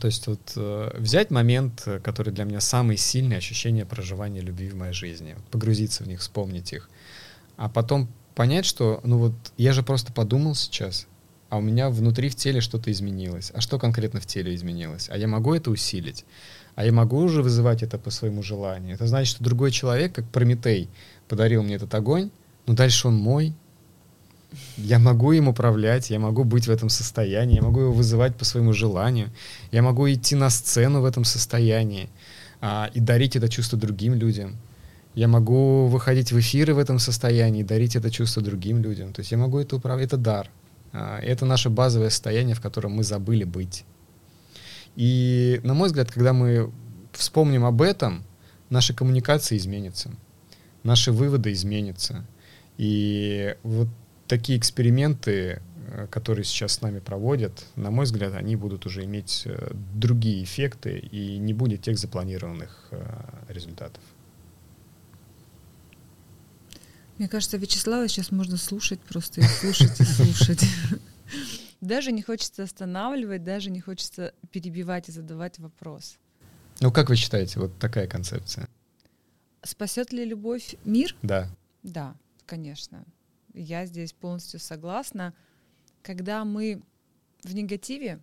То 0.00 0.06
есть 0.06 0.26
вот 0.26 0.52
э, 0.56 0.90
взять 0.98 1.30
момент, 1.30 1.82
э, 1.86 2.00
который 2.00 2.32
для 2.32 2.44
меня 2.44 2.60
самый 2.60 2.96
сильный 2.96 3.36
ощущение 3.36 3.84
проживания 3.84 4.40
любви 4.40 4.68
в 4.68 4.74
моей 4.74 4.92
жизни, 4.92 5.36
погрузиться 5.50 6.04
в 6.04 6.08
них, 6.08 6.20
вспомнить 6.20 6.72
их, 6.72 6.88
а 7.56 7.68
потом 7.68 8.08
понять, 8.34 8.64
что, 8.64 9.00
ну 9.04 9.18
вот, 9.18 9.34
я 9.56 9.72
же 9.72 9.82
просто 9.82 10.12
подумал 10.12 10.54
сейчас, 10.54 11.06
а 11.52 11.58
у 11.58 11.60
меня 11.60 11.90
внутри 11.90 12.30
в 12.30 12.34
теле 12.34 12.60
что-то 12.60 12.90
изменилось. 12.90 13.52
А 13.54 13.60
что 13.60 13.78
конкретно 13.78 14.20
в 14.20 14.26
теле 14.26 14.54
изменилось? 14.54 15.08
А 15.10 15.18
я 15.18 15.28
могу 15.28 15.54
это 15.54 15.70
усилить? 15.70 16.24
А 16.74 16.84
я 16.86 16.92
могу 16.92 17.18
уже 17.18 17.42
вызывать 17.42 17.82
это 17.82 17.98
по 17.98 18.10
своему 18.10 18.42
желанию? 18.42 18.94
Это 18.94 19.06
значит, 19.06 19.34
что 19.34 19.44
другой 19.44 19.70
человек, 19.70 20.14
как 20.14 20.26
Прометей, 20.30 20.88
подарил 21.28 21.62
мне 21.62 21.74
этот 21.74 21.94
огонь, 21.94 22.30
но 22.66 22.72
дальше 22.72 23.08
он 23.08 23.16
мой. 23.16 23.52
Я 24.76 24.98
могу 24.98 25.32
им 25.32 25.48
управлять, 25.48 26.10
я 26.10 26.18
могу 26.18 26.44
быть 26.44 26.66
в 26.66 26.70
этом 26.70 26.88
состоянии, 26.88 27.56
я 27.56 27.62
могу 27.62 27.80
его 27.80 27.92
вызывать 27.92 28.36
по 28.36 28.44
своему 28.44 28.72
желанию, 28.72 29.30
я 29.70 29.82
могу 29.82 30.10
идти 30.10 30.34
на 30.36 30.50
сцену 30.50 31.00
в 31.00 31.04
этом 31.04 31.24
состоянии 31.24 32.08
а, 32.60 32.90
и 32.94 33.00
дарить 33.00 33.36
это 33.36 33.48
чувство 33.48 33.78
другим 33.78 34.14
людям. 34.14 34.56
Я 35.14 35.28
могу 35.28 35.86
выходить 35.88 36.32
в 36.32 36.38
эфиры 36.38 36.74
в 36.74 36.78
этом 36.78 36.98
состоянии 36.98 37.60
и 37.60 37.64
дарить 37.64 37.96
это 37.96 38.10
чувство 38.10 38.42
другим 38.42 38.82
людям. 38.82 39.12
То 39.12 39.20
есть 39.20 39.32
я 39.32 39.38
могу 39.38 39.58
это 39.58 39.76
управлять, 39.76 40.06
это 40.06 40.16
дар. 40.16 40.50
А, 40.92 41.18
Это 41.20 41.46
наше 41.46 41.70
базовое 41.70 42.10
состояние, 42.10 42.54
в 42.54 42.60
котором 42.60 42.92
мы 42.92 43.02
забыли 43.02 43.44
быть. 43.44 43.84
И, 44.96 45.60
на 45.64 45.74
мой 45.74 45.88
взгляд, 45.88 46.10
когда 46.10 46.32
мы 46.32 46.70
вспомним 47.12 47.64
об 47.64 47.82
этом, 47.82 48.24
наши 48.70 48.94
коммуникации 48.94 49.56
изменятся, 49.56 50.10
наши 50.82 51.12
выводы 51.12 51.52
изменятся. 51.52 52.26
И 52.78 53.56
вот 53.62 53.88
такие 54.26 54.58
эксперименты, 54.58 55.62
э, 55.88 56.06
которые 56.10 56.44
сейчас 56.44 56.72
с 56.72 56.80
нами 56.80 57.00
проводят, 57.00 57.64
на 57.76 57.90
мой 57.90 58.04
взгляд, 58.04 58.34
они 58.34 58.56
будут 58.56 58.86
уже 58.86 59.04
иметь 59.04 59.42
э, 59.46 59.72
другие 59.94 60.42
эффекты 60.42 60.98
и 60.98 61.38
не 61.38 61.52
будет 61.52 61.82
тех 61.82 61.98
запланированных 61.98 62.88
э, 62.90 63.02
результатов. 63.48 64.02
Мне 67.18 67.28
кажется, 67.28 67.56
Вячеслава 67.56 68.08
сейчас 68.08 68.30
можно 68.30 68.56
слушать 68.56 69.00
просто 69.00 69.40
и 69.42 69.44
слушать 69.44 70.00
и 70.00 70.04
слушать. 70.04 70.64
Даже 71.80 72.12
не 72.12 72.22
хочется 72.22 72.62
останавливать, 72.62 73.42
даже 73.42 73.68
не 73.70 73.80
хочется 73.80 74.34
перебивать 74.52 75.08
и 75.08 75.12
задавать 75.12 75.58
вопрос. 75.58 76.16
Ну, 76.80 76.92
как 76.92 77.08
вы 77.08 77.16
считаете, 77.16 77.58
вот 77.58 77.76
такая 77.78 78.06
концепция? 78.06 78.68
Спасет 79.64 80.12
ли 80.12 80.24
любовь 80.24 80.76
мир? 80.84 81.14
Да. 81.22 81.48
Да, 81.82 82.14
конечно. 82.46 83.04
Я 83.54 83.86
здесь 83.86 84.12
полностью 84.12 84.60
согласна. 84.60 85.34
Когда 86.02 86.44
мы 86.44 86.82
в 87.42 87.54
негативе, 87.54 88.20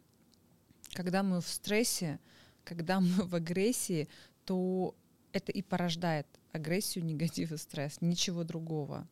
когда 0.93 1.23
мы 1.23 1.41
в 1.41 1.47
стрессе, 1.47 2.19
когда 2.63 2.99
мы 2.99 3.25
в 3.25 3.35
агрессии, 3.35 4.07
то 4.45 4.95
это 5.31 5.51
и 5.51 5.61
порождает 5.61 6.27
агрессию, 6.51 7.05
негатив 7.05 7.51
и 7.51 7.57
стресс, 7.57 8.01
ничего 8.01 8.43
другого. 8.43 9.07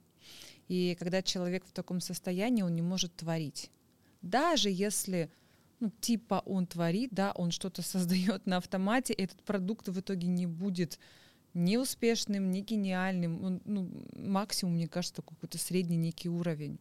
И 0.68 0.96
когда 1.00 1.22
человек 1.22 1.66
в 1.66 1.72
таком 1.72 2.02
состоянии, 2.02 2.62
он 2.62 2.76
не 2.76 2.82
может 2.82 3.16
творить. 3.16 3.72
Даже 4.22 4.70
если 4.70 5.30
ну, 5.80 5.92
типа 6.02 6.42
он 6.46 6.66
творит, 6.66 7.12
да, 7.12 7.32
он 7.34 7.52
что-то 7.52 7.82
создает 7.84 8.46
на 8.46 8.58
автомате, 8.58 9.14
этот 9.14 9.42
продукт 9.44 9.88
в 9.88 10.00
итоге 10.00 10.28
не 10.28 10.48
будет 10.48 11.00
ни 11.58 11.76
успешным, 11.78 12.52
ни 12.52 12.62
гениальным. 12.62 13.62
Ну, 13.66 13.90
максимум, 14.16 14.76
мне 14.76 14.88
кажется, 14.88 15.22
какой-то 15.22 15.58
средний 15.58 15.98
некий 15.98 16.30
уровень. 16.30 16.80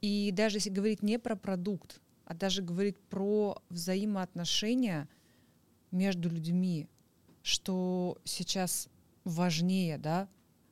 И 0.00 0.32
даже 0.32 0.56
если 0.56 0.70
говорить 0.70 1.02
не 1.02 1.18
про 1.18 1.36
продукт, 1.36 2.00
а 2.24 2.34
даже 2.34 2.62
говорить 2.62 2.98
про 2.98 3.62
взаимоотношения 3.68 5.08
между 5.90 6.30
людьми, 6.30 6.88
что 7.42 8.18
сейчас 8.24 8.88
важнее, 9.24 9.98
да, 9.98 10.28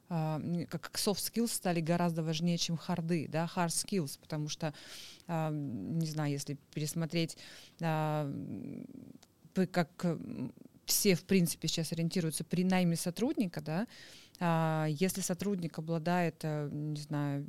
а, 0.09 0.41
как 0.69 0.91
soft 0.95 1.19
skills 1.19 1.49
стали 1.49 1.81
гораздо 1.81 2.23
важнее, 2.23 2.59
чем 2.59 2.77
харды, 2.77 3.29
да, 3.29 3.49
hard 3.55 3.69
skills, 3.69 4.19
потому 4.19 4.49
что, 4.49 4.73
а, 5.27 5.51
не 5.51 6.07
знаю, 6.07 6.33
если 6.33 6.57
пересмотреть, 6.73 7.37
а, 7.81 8.33
как 9.73 10.19
все, 10.91 11.15
в 11.15 11.25
принципе, 11.25 11.69
сейчас 11.69 11.93
ориентируются 11.93 12.45
при 12.45 12.65
найме 12.65 12.97
сотрудника, 12.97 13.61
да, 13.61 13.87
если 14.89 15.21
сотрудник 15.21 15.79
обладает, 15.79 16.43
не 16.45 17.01
знаю, 17.01 17.47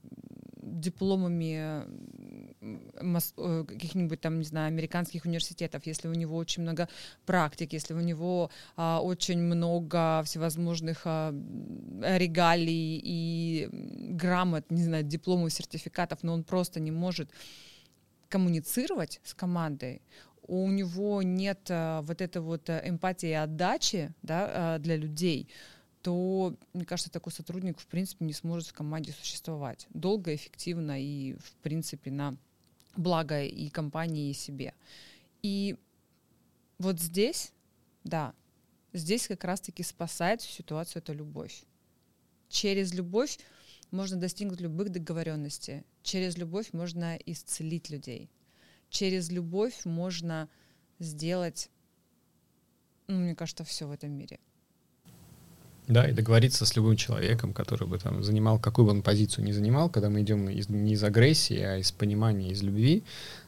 дипломами 0.62 1.84
э, 2.62 3.66
каких-нибудь 3.68 4.22
там, 4.22 4.40
не 4.40 4.46
знаю, 4.46 4.68
американских 4.68 5.26
университетов, 5.26 5.86
если 5.86 6.08
у 6.08 6.14
него 6.14 6.38
очень 6.38 6.64
много 6.64 6.88
практик, 7.26 7.74
если 7.74 7.94
у 7.94 8.00
него 8.00 8.50
а, 8.76 9.02
очень 9.02 9.40
много 9.40 10.22
всевозможных 10.26 11.02
а, 11.06 11.34
регалий 12.02 13.00
и 13.04 13.70
грамот, 13.72 14.70
не 14.70 14.84
знаю, 14.84 15.04
дипломов, 15.04 15.54
сертификатов, 15.54 16.24
но 16.24 16.34
он 16.34 16.44
просто 16.44 16.80
не 16.80 16.92
может 16.92 17.30
коммуницировать 18.30 19.20
с 19.24 19.34
командой, 19.34 20.02
у 20.52 20.70
него 20.70 21.22
нет 21.22 21.68
а, 21.70 22.02
вот 22.02 22.20
этой 22.20 22.42
вот 22.42 22.70
э, 22.70 22.82
эмпатии 22.84 23.30
и 23.30 23.32
отдачи 23.32 24.14
да, 24.22 24.50
а, 24.50 24.80
для 24.80 24.98
людей, 24.98 25.48
то, 26.02 26.54
мне 26.74 26.84
кажется, 26.84 27.10
такой 27.10 27.32
сотрудник, 27.32 27.80
в 27.80 27.88
принципе, 27.88 28.26
не 28.26 28.34
сможет 28.34 28.68
в 28.68 28.74
команде 28.74 29.14
существовать 29.14 29.88
долго, 29.94 30.36
эффективно 30.36 31.02
и, 31.02 31.36
в 31.36 31.54
принципе, 31.64 32.12
на 32.12 32.36
благо 32.98 33.42
и 33.42 33.70
компании, 33.70 34.30
и 34.30 34.34
себе. 34.34 34.74
И 35.42 35.78
вот 36.80 37.00
здесь, 37.00 37.54
да, 38.04 38.34
здесь 38.92 39.30
как 39.30 39.46
раз-таки 39.46 39.84
спасает 39.84 40.42
ситуацию 40.42 41.02
это 41.02 41.14
любовь. 41.14 41.64
Через 42.50 42.94
любовь 42.94 43.40
можно 43.90 44.18
достигнуть 44.18 44.60
любых 44.60 44.90
договоренностей. 44.90 45.84
Через 46.04 46.38
любовь 46.38 46.74
можно 46.74 47.18
исцелить 47.26 47.90
людей. 47.90 48.30
Через 48.92 49.32
любовь 49.32 49.86
можно 49.86 50.50
сделать, 51.00 51.70
ну, 53.08 53.20
мне 53.20 53.36
кажется, 53.36 53.64
все 53.64 53.88
в 53.88 53.92
этом 53.92 54.12
мире. 54.12 54.38
Да, 55.88 56.08
и 56.08 56.12
договориться 56.14 56.66
с 56.66 56.76
любым 56.76 56.96
человеком, 56.98 57.54
который 57.54 57.88
бы 57.88 57.98
там 57.98 58.22
занимал, 58.24 58.60
какую 58.60 58.86
бы 58.86 58.92
он 58.92 59.02
позицию 59.02 59.46
не 59.46 59.54
занимал, 59.54 59.90
когда 59.90 60.10
мы 60.10 60.22
идем 60.22 60.50
из, 60.50 60.70
не 60.70 60.94
из 60.94 61.04
агрессии, 61.04 61.60
а 61.60 61.78
из 61.78 61.92
понимания, 61.92 62.52
из 62.52 62.62
любви, 62.62 63.04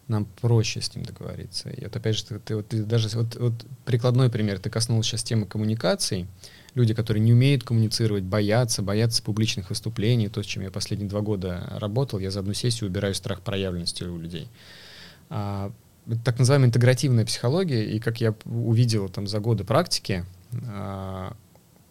нам 0.08 0.26
проще 0.42 0.82
с 0.82 0.96
ним 0.96 1.06
договориться. 1.06 1.70
И 1.70 1.84
вот 1.84 1.96
опять 1.96 2.16
же, 2.16 2.26
ты, 2.26 2.40
ты, 2.40 2.56
вот, 2.56 2.68
ты 2.70 2.84
даже 2.84 3.10
вот, 3.18 3.36
вот 3.36 3.54
прикладной 3.86 4.30
пример, 4.30 4.60
ты 4.60 4.70
коснулся 4.70 5.12
сейчас 5.12 5.24
темы 5.24 5.46
коммуникаций. 5.46 6.26
Люди, 6.74 6.94
которые 6.94 7.22
не 7.22 7.34
умеют 7.34 7.64
коммуницировать, 7.64 8.24
боятся, 8.24 8.82
боятся 8.82 9.22
публичных 9.22 9.70
выступлений, 9.70 10.30
то, 10.30 10.42
с 10.42 10.46
чем 10.46 10.64
я 10.64 10.72
последние 10.72 11.10
два 11.10 11.22
года 11.22 11.68
работал, 11.80 12.20
я 12.20 12.32
за 12.32 12.40
одну 12.40 12.54
сессию 12.54 12.90
убираю 12.90 13.14
страх 13.14 13.42
проявленности 13.42 14.04
у 14.04 14.18
людей. 14.18 14.48
А, 15.36 15.72
так 16.24 16.38
называемая 16.38 16.68
интегративная 16.68 17.26
психология, 17.26 17.86
и 17.86 18.00
как 18.00 18.22
я 18.22 18.36
увидел 18.46 19.10
там 19.10 19.26
за 19.26 19.40
годы 19.40 19.64
практики, 19.64 20.26
а, 20.68 21.36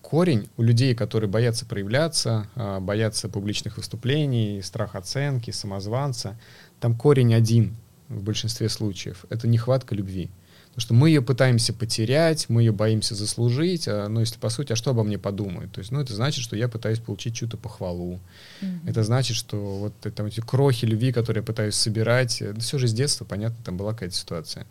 корень 0.01 0.49
у 0.57 0.63
людей, 0.63 0.95
которые 0.95 1.29
боятся 1.29 1.67
проявляться, 1.67 2.47
а, 2.55 2.79
боятся 2.79 3.29
публичных 3.29 3.79
выступлений, 3.79 4.63
страх 4.63 4.95
оценки, 4.95 5.51
самозванца, 5.51 6.39
там 6.79 6.97
корень 6.97 7.35
один 7.35 7.75
в 8.09 8.23
большинстве 8.23 8.69
случаев. 8.69 9.25
Это 9.29 9.49
нехватка 9.49 9.97
любви. 9.97 10.31
Потому 10.75 10.81
что 10.81 10.95
мы 10.95 11.11
ее 11.11 11.21
пытаемся 11.21 11.75
потерять, 11.75 12.49
мы 12.49 12.63
ее 12.63 12.73
боимся 12.73 13.15
заслужить, 13.15 13.87
а, 13.89 14.09
но 14.09 14.21
если 14.21 14.39
по 14.39 14.49
сути, 14.49 14.73
а 14.73 14.77
что 14.77 14.93
обо 14.93 15.03
мне 15.05 15.19
подумают? 15.19 15.71
То 15.73 15.81
есть, 15.81 15.93
ну, 15.93 16.01
это 16.01 16.15
значит, 16.15 16.43
что 16.43 16.57
я 16.57 16.67
пытаюсь 16.67 16.99
получить 16.99 17.37
чью-то 17.37 17.59
похвалу. 17.59 18.21
Mm-hmm. 18.63 18.79
Это 18.87 19.05
значит, 19.05 19.37
что 19.37 19.57
вот 19.57 19.93
это, 20.05 20.27
эти 20.27 20.41
крохи 20.41 20.87
любви, 20.87 21.13
которые 21.13 21.43
я 21.43 21.47
пытаюсь 21.47 21.75
собирать, 21.75 22.41
это 22.41 22.59
все 22.61 22.79
же 22.79 22.89
с 22.89 22.95
детства, 22.95 23.27
понятно, 23.27 23.59
там 23.63 23.77
была 23.77 23.93
какая-то 23.93 24.15
ситуация. 24.15 24.67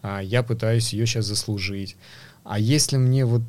А, 0.00 0.20
я 0.20 0.42
пытаюсь 0.42 0.94
ее 0.94 1.06
сейчас 1.06 1.26
заслужить. 1.26 1.96
А 2.44 2.58
если 2.58 2.96
мне 2.96 3.26
вот 3.26 3.42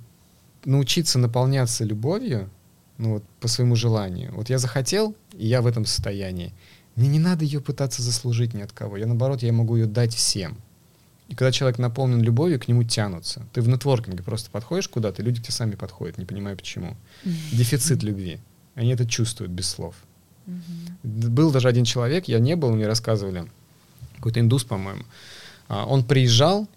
научиться 0.66 1.20
наполняться 1.20 1.86
любовью, 1.86 2.50
ну 2.98 3.14
вот 3.14 3.24
по 3.40 3.48
своему 3.48 3.76
желанию. 3.76 4.34
Вот 4.34 4.50
я 4.50 4.60
захотел, 4.60 5.16
и 5.34 5.48
я 5.48 5.62
в 5.62 5.68
этом 5.68 5.86
состоянии. 5.86 6.54
Мне 6.96 7.08
не 7.08 7.20
надо 7.20 7.44
ее 7.44 7.60
пытаться 7.60 8.02
заслужить 8.02 8.54
ни 8.54 8.62
от 8.62 8.72
кого. 8.72 8.98
Я 8.98 9.08
наоборот, 9.08 9.42
я 9.42 9.52
могу 9.52 9.78
ее 9.78 9.86
дать 9.86 10.14
всем. 10.14 10.58
И 11.34 11.36
когда 11.36 11.52
человек 11.52 11.80
наполнен 11.80 12.22
любовью, 12.22 12.60
к 12.60 12.68
нему 12.68 12.84
тянутся. 12.84 13.42
Ты 13.54 13.62
в 13.62 13.68
нетворкинге 13.68 14.22
просто 14.22 14.52
подходишь 14.52 14.88
куда-то, 14.88 15.24
люди 15.24 15.40
к 15.42 15.46
тебе 15.46 15.54
сами 15.54 15.74
подходят, 15.74 16.20
не 16.20 16.26
понимаю 16.26 16.56
почему. 16.56 16.96
Дефицит 17.52 18.04
любви. 18.04 18.38
Они 18.76 18.92
это 18.92 19.08
чувствуют 19.08 19.52
без 19.52 19.68
слов. 19.68 19.96
Был 21.02 21.50
даже 21.52 21.68
один 21.68 21.86
человек, 21.86 22.28
я 22.28 22.38
не 22.38 22.56
был, 22.56 22.72
мне 22.72 22.86
рассказывали, 22.86 23.50
какой-то 24.18 24.42
индус, 24.42 24.64
по-моему. 24.64 25.06
А, 25.70 25.88
он 25.88 26.06
приезжал, 26.06 26.68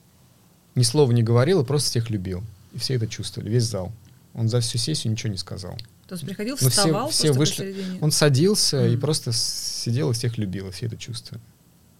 ни 0.74 0.84
слова 0.84 1.12
не 1.12 1.22
говорил 1.22 1.60
и 1.60 1.64
просто 1.66 1.90
всех 1.90 2.08
любил. 2.08 2.42
И 2.72 2.78
все 2.78 2.94
это 2.94 3.06
чувствовали, 3.06 3.50
весь 3.50 3.64
зал. 3.64 3.92
Он 4.32 4.48
за 4.48 4.60
всю 4.60 4.78
сессию 4.78 5.12
ничего 5.12 5.32
не 5.32 5.38
сказал. 5.38 5.76
То 6.08 6.14
есть 6.14 6.24
приходил, 6.24 6.56
вставал, 6.56 7.10
все, 7.10 7.24
все 7.24 7.32
вышли. 7.38 7.72
Посередине. 7.72 7.98
Он 8.00 8.10
садился 8.10 8.86
mm. 8.86 8.94
и 8.94 8.96
просто 8.96 9.32
сидел 9.32 10.12
и 10.12 10.14
всех 10.14 10.38
любил, 10.38 10.68
и 10.68 10.70
все 10.70 10.86
это 10.86 10.96
чувствовали. 10.96 11.44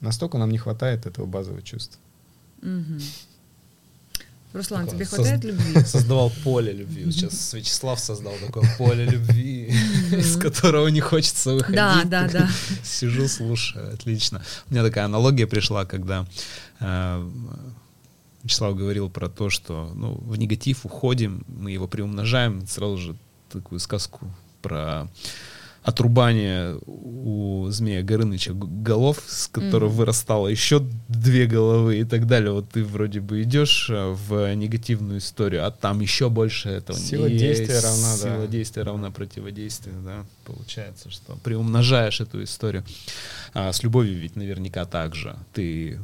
Настолько 0.01 0.39
нам 0.39 0.51
не 0.51 0.57
хватает 0.57 1.05
этого 1.05 1.27
базового 1.27 1.61
чувства. 1.61 2.01
Mm-hmm. 2.63 3.03
Руслан, 4.57 4.87
такое 4.87 4.97
тебе 4.97 5.05
хватает 5.05 5.43
соз... 5.43 5.51
любви? 5.51 5.85
Создавал 5.85 6.33
поле 6.43 6.73
любви. 6.73 7.13
Сейчас 7.13 7.55
Вячеслав 7.55 8.01
создал 8.01 8.33
такое 8.45 8.65
поле 8.79 9.05
любви, 9.05 9.73
из 10.13 10.37
которого 10.37 10.89
не 10.89 11.01
хочется 11.01 11.53
выходить. 11.53 11.77
Да, 11.77 12.05
да, 12.05 12.29
да. 12.29 12.49
Сижу, 12.83 13.29
слушаю, 13.29 13.93
отлично. 13.93 14.43
У 14.71 14.73
меня 14.73 14.83
такая 14.83 15.05
аналогия 15.05 15.47
пришла, 15.47 15.85
когда 15.85 16.27
э, 16.81 17.31
Вячеслав 18.43 18.77
говорил 18.77 19.11
про 19.11 19.29
то, 19.29 19.51
что 19.51 19.93
ну, 19.95 20.15
в 20.15 20.37
негатив 20.39 20.87
уходим, 20.87 21.45
мы 21.49 21.73
его 21.73 21.87
приумножаем, 21.87 22.67
сразу 22.67 22.97
же 22.97 23.17
такую 23.51 23.79
сказку 23.79 24.31
про 24.63 25.09
отрубание 25.87 26.81
у 26.85 27.69
змея 27.71 28.03
Горыныча 28.03 28.53
голов, 28.55 29.23
с 29.25 29.47
которых 29.47 29.93
mm-hmm. 29.93 29.95
вырастало 29.95 30.49
еще 30.49 30.81
две 31.09 31.47
головы 31.47 32.01
и 32.01 32.05
так 32.05 32.27
далее. 32.27 32.51
Вот 32.51 32.71
ты 32.71 32.83
вроде 32.83 33.21
бы 33.21 33.43
идешь 33.45 33.89
э, 33.89 34.09
в 34.09 34.53
негативную 34.57 35.21
историю, 35.21 35.65
а 35.65 35.71
там 35.71 36.01
еще 36.01 36.29
больше 36.29 36.71
этого. 36.71 36.99
Сила 36.99 37.27
есть. 37.27 37.39
действия 37.41 37.79
равна, 37.79 38.17
Сила 38.17 38.39
да. 38.39 38.47
действия 38.49 38.83
равна 38.83 39.13
противодействию, 39.13 39.95
да. 40.05 40.27
Получается, 40.45 41.09
что 41.09 41.37
приумножаешь 41.45 42.21
эту 42.21 42.43
историю. 42.43 42.85
А 43.55 43.73
с 43.73 43.85
любовью 43.85 44.19
ведь 44.19 44.35
наверняка 44.35 44.87
так 44.87 45.15
же. 45.15 45.37
Ты 45.53 46.01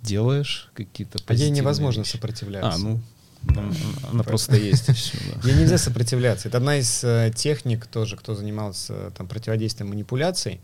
делаешь 0.00 0.70
какие-то 0.72 1.18
А 1.26 1.34
ей 1.34 1.50
невозможно 1.50 2.00
вещи. 2.00 2.12
сопротивляться. 2.12 2.70
А, 2.70 2.78
ну, 2.78 3.00
она, 3.48 3.72
она 4.10 4.22
просто 4.22 4.56
есть. 4.56 4.88
Ей 5.44 5.54
нельзя 5.54 5.78
сопротивляться. 5.78 6.48
Это 6.48 6.58
одна 6.58 6.78
из 6.78 7.04
э, 7.04 7.32
техник 7.34 7.86
тоже, 7.86 8.16
кто 8.16 8.34
занимался 8.34 9.10
там, 9.12 9.28
противодействием 9.28 9.90
манипуляций. 9.90 10.60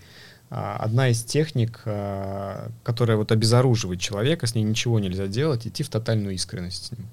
А, 0.54 0.76
одна 0.76 1.08
из 1.08 1.24
техник, 1.24 1.80
а, 1.86 2.70
которая 2.82 3.16
вот 3.16 3.32
обезоруживает 3.32 4.00
человека, 4.00 4.46
с 4.46 4.54
ней 4.54 4.62
ничего 4.62 5.00
нельзя 5.00 5.26
делать, 5.26 5.66
идти 5.66 5.82
в 5.82 5.88
тотальную 5.88 6.34
искренность 6.34 6.86
с 6.86 6.92
ним. 6.92 7.08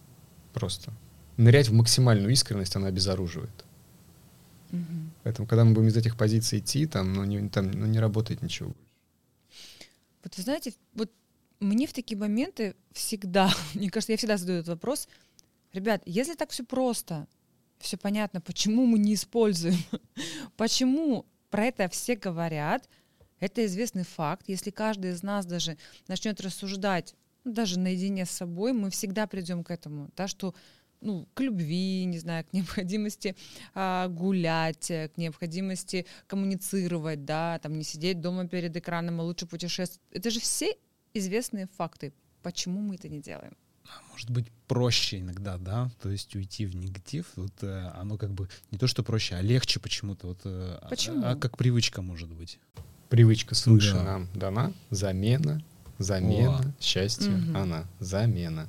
Просто. 0.53 0.91
Нырять 1.37 1.69
в 1.69 1.73
максимальную 1.73 2.33
искренность 2.33 2.75
она 2.75 2.87
обезоруживает. 2.87 3.65
Угу. 4.73 4.81
Поэтому, 5.23 5.47
когда 5.47 5.63
мы 5.63 5.73
будем 5.73 5.87
из 5.87 5.95
этих 5.95 6.17
позиций 6.17 6.59
идти, 6.59 6.85
там, 6.85 7.13
ну, 7.13 7.23
не, 7.23 7.47
там, 7.47 7.71
ну, 7.71 7.85
не 7.85 7.99
работает 7.99 8.41
ничего. 8.41 8.73
Вот 10.23 10.35
вы 10.35 10.43
знаете, 10.43 10.73
вот 10.93 11.09
мне 11.61 11.87
в 11.87 11.93
такие 11.93 12.17
моменты 12.17 12.75
всегда, 12.91 13.49
мне 13.73 13.89
кажется, 13.89 14.11
я 14.11 14.17
всегда 14.17 14.35
задаю 14.35 14.59
этот 14.59 14.69
вопрос, 14.69 15.07
ребят, 15.73 16.01
если 16.05 16.35
так 16.35 16.51
все 16.51 16.63
просто, 16.63 17.27
все 17.79 17.97
понятно, 17.97 18.41
почему 18.41 18.85
мы 18.85 18.99
не 18.99 19.13
используем, 19.13 19.77
почему 20.57 21.25
про 21.49 21.65
это 21.65 21.89
все 21.89 22.15
говорят, 22.15 22.87
это 23.39 23.65
известный 23.65 24.03
факт. 24.03 24.47
Если 24.47 24.69
каждый 24.69 25.11
из 25.11 25.23
нас 25.23 25.45
даже 25.45 25.77
начнет 26.07 26.41
рассуждать, 26.41 27.15
ну, 27.43 27.53
даже 27.53 27.79
наедине 27.79 28.25
с 28.25 28.31
собой, 28.31 28.73
мы 28.73 28.89
всегда 28.89 29.27
придем 29.27 29.63
к 29.63 29.71
этому, 29.71 30.09
да, 30.15 30.27
что 30.27 30.53
ну, 31.01 31.27
к 31.33 31.39
любви, 31.39 32.03
не 32.05 32.19
знаю, 32.19 32.45
к 32.45 32.53
необходимости 32.53 33.35
а, 33.73 34.07
гулять, 34.09 34.87
к 34.87 35.11
необходимости 35.15 36.05
коммуницировать, 36.27 37.23
да, 37.25 37.59
там 37.59 37.77
не 37.77 37.83
сидеть 37.83 38.19
дома 38.19 38.47
перед 38.47 38.75
экраном, 38.75 39.21
а 39.21 39.23
лучше 39.23 39.47
путешествовать. 39.47 40.01
Это 40.11 40.29
же 40.29 40.39
все 40.39 40.75
известные 41.13 41.67
факты. 41.67 42.13
Почему 42.41 42.81
мы 42.81 42.95
это 42.95 43.07
не 43.07 43.21
делаем? 43.21 43.55
Может 44.11 44.29
быть, 44.31 44.47
проще 44.67 45.19
иногда, 45.19 45.57
да, 45.57 45.89
то 46.01 46.09
есть 46.09 46.35
уйти 46.35 46.65
в 46.65 46.75
негатив, 46.75 47.25
вот 47.35 47.53
э, 47.61 47.91
оно 47.95 48.17
как 48.17 48.31
бы 48.31 48.49
не 48.69 48.77
то, 48.77 48.85
что 48.85 49.01
проще, 49.01 49.35
а 49.35 49.41
легче 49.41 49.79
почему-то, 49.79 50.27
вот, 50.27 50.41
э, 50.43 50.77
а- 50.81 50.89
Почему? 50.89 51.23
А, 51.25 51.35
как 51.35 51.57
привычка 51.57 52.01
может 52.01 52.29
быть. 52.29 52.59
Привычка 53.09 53.55
свыше 53.55 53.93
Да. 53.93 54.03
нам 54.03 54.27
дана. 54.35 54.73
Замена, 54.89 55.63
замена, 55.97 56.59
О. 56.59 56.81
счастье, 56.81 57.29
Мгм. 57.31 57.57
она, 57.57 57.85
замена. 57.99 58.67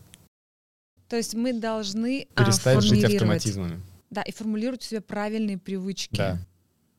То 1.09 1.17
есть 1.17 1.35
мы 1.35 1.53
должны 1.53 2.29
а, 2.37 2.45
Перестать 2.45 2.83
жить 2.83 3.05
автоматизмами. 3.05 3.81
Да, 4.11 4.23
и 4.23 4.33
формулировать 4.33 4.83
у 4.85 4.87
себя 4.87 5.01
правильные 5.01 5.59
привычки. 5.59 6.17
Да. 6.17 6.37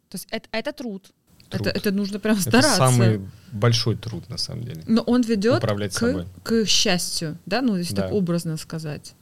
То 0.09 0.15
есть 0.15 0.27
это, 0.29 0.49
это 0.51 0.73
труд. 0.73 1.11
Труд. 1.51 1.67
Это, 1.67 1.77
это 1.77 1.91
нужно 1.91 2.19
прям 2.19 2.35
Это 2.35 2.49
стараться. 2.49 2.75
самый 2.77 3.21
большой 3.51 3.95
труд, 3.95 4.29
на 4.29 4.37
самом 4.37 4.63
деле. 4.63 4.83
Но 4.87 5.01
он 5.01 5.21
ведет 5.21 5.57
Управлять 5.57 5.93
к, 5.93 5.99
собой. 5.99 6.25
к 6.43 6.65
счастью, 6.65 7.37
да, 7.45 7.61
ну 7.61 7.75
если 7.75 7.95
Да. 7.95 8.03
так 8.03 8.13
образно 8.13 8.57
сказать. 8.57 9.13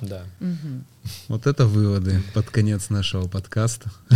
Да. 0.00 0.22
Мгм. 0.40 0.86
Вот 1.28 1.46
это 1.46 1.66
выводы 1.66 2.22
под 2.32 2.48
конец 2.48 2.88
нашего 2.90 3.28
подкаста. 3.28 3.90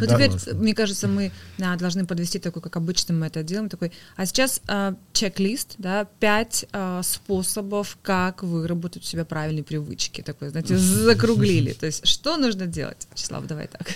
Ну 0.00 0.06
теперь, 0.06 0.28
классно. 0.30 0.54
мне 0.54 0.74
кажется, 0.74 1.08
мы 1.08 1.32
должны 1.56 2.06
подвести 2.06 2.38
такой, 2.38 2.62
как 2.62 2.76
обычно 2.76 3.14
мы 3.14 3.26
это 3.26 3.42
делаем, 3.42 3.68
такой. 3.68 3.90
А 4.16 4.26
сейчас 4.26 4.60
а, 4.68 4.94
чек-лист, 5.12 5.74
да, 5.78 6.04
пять 6.20 6.66
а, 6.72 7.02
способов, 7.02 7.98
как 8.02 8.42
выработать 8.42 9.02
у 9.02 9.06
себя 9.06 9.24
правильные 9.24 9.64
привычки, 9.64 10.20
такой, 10.22 10.50
знаете, 10.50 10.76
закруглили. 10.78 11.72
То 11.72 11.86
есть 11.86 12.06
что 12.06 12.36
нужно 12.36 12.66
делать? 12.66 13.08
Вячеслав, 13.10 13.46
давай 13.46 13.66
так. 13.66 13.88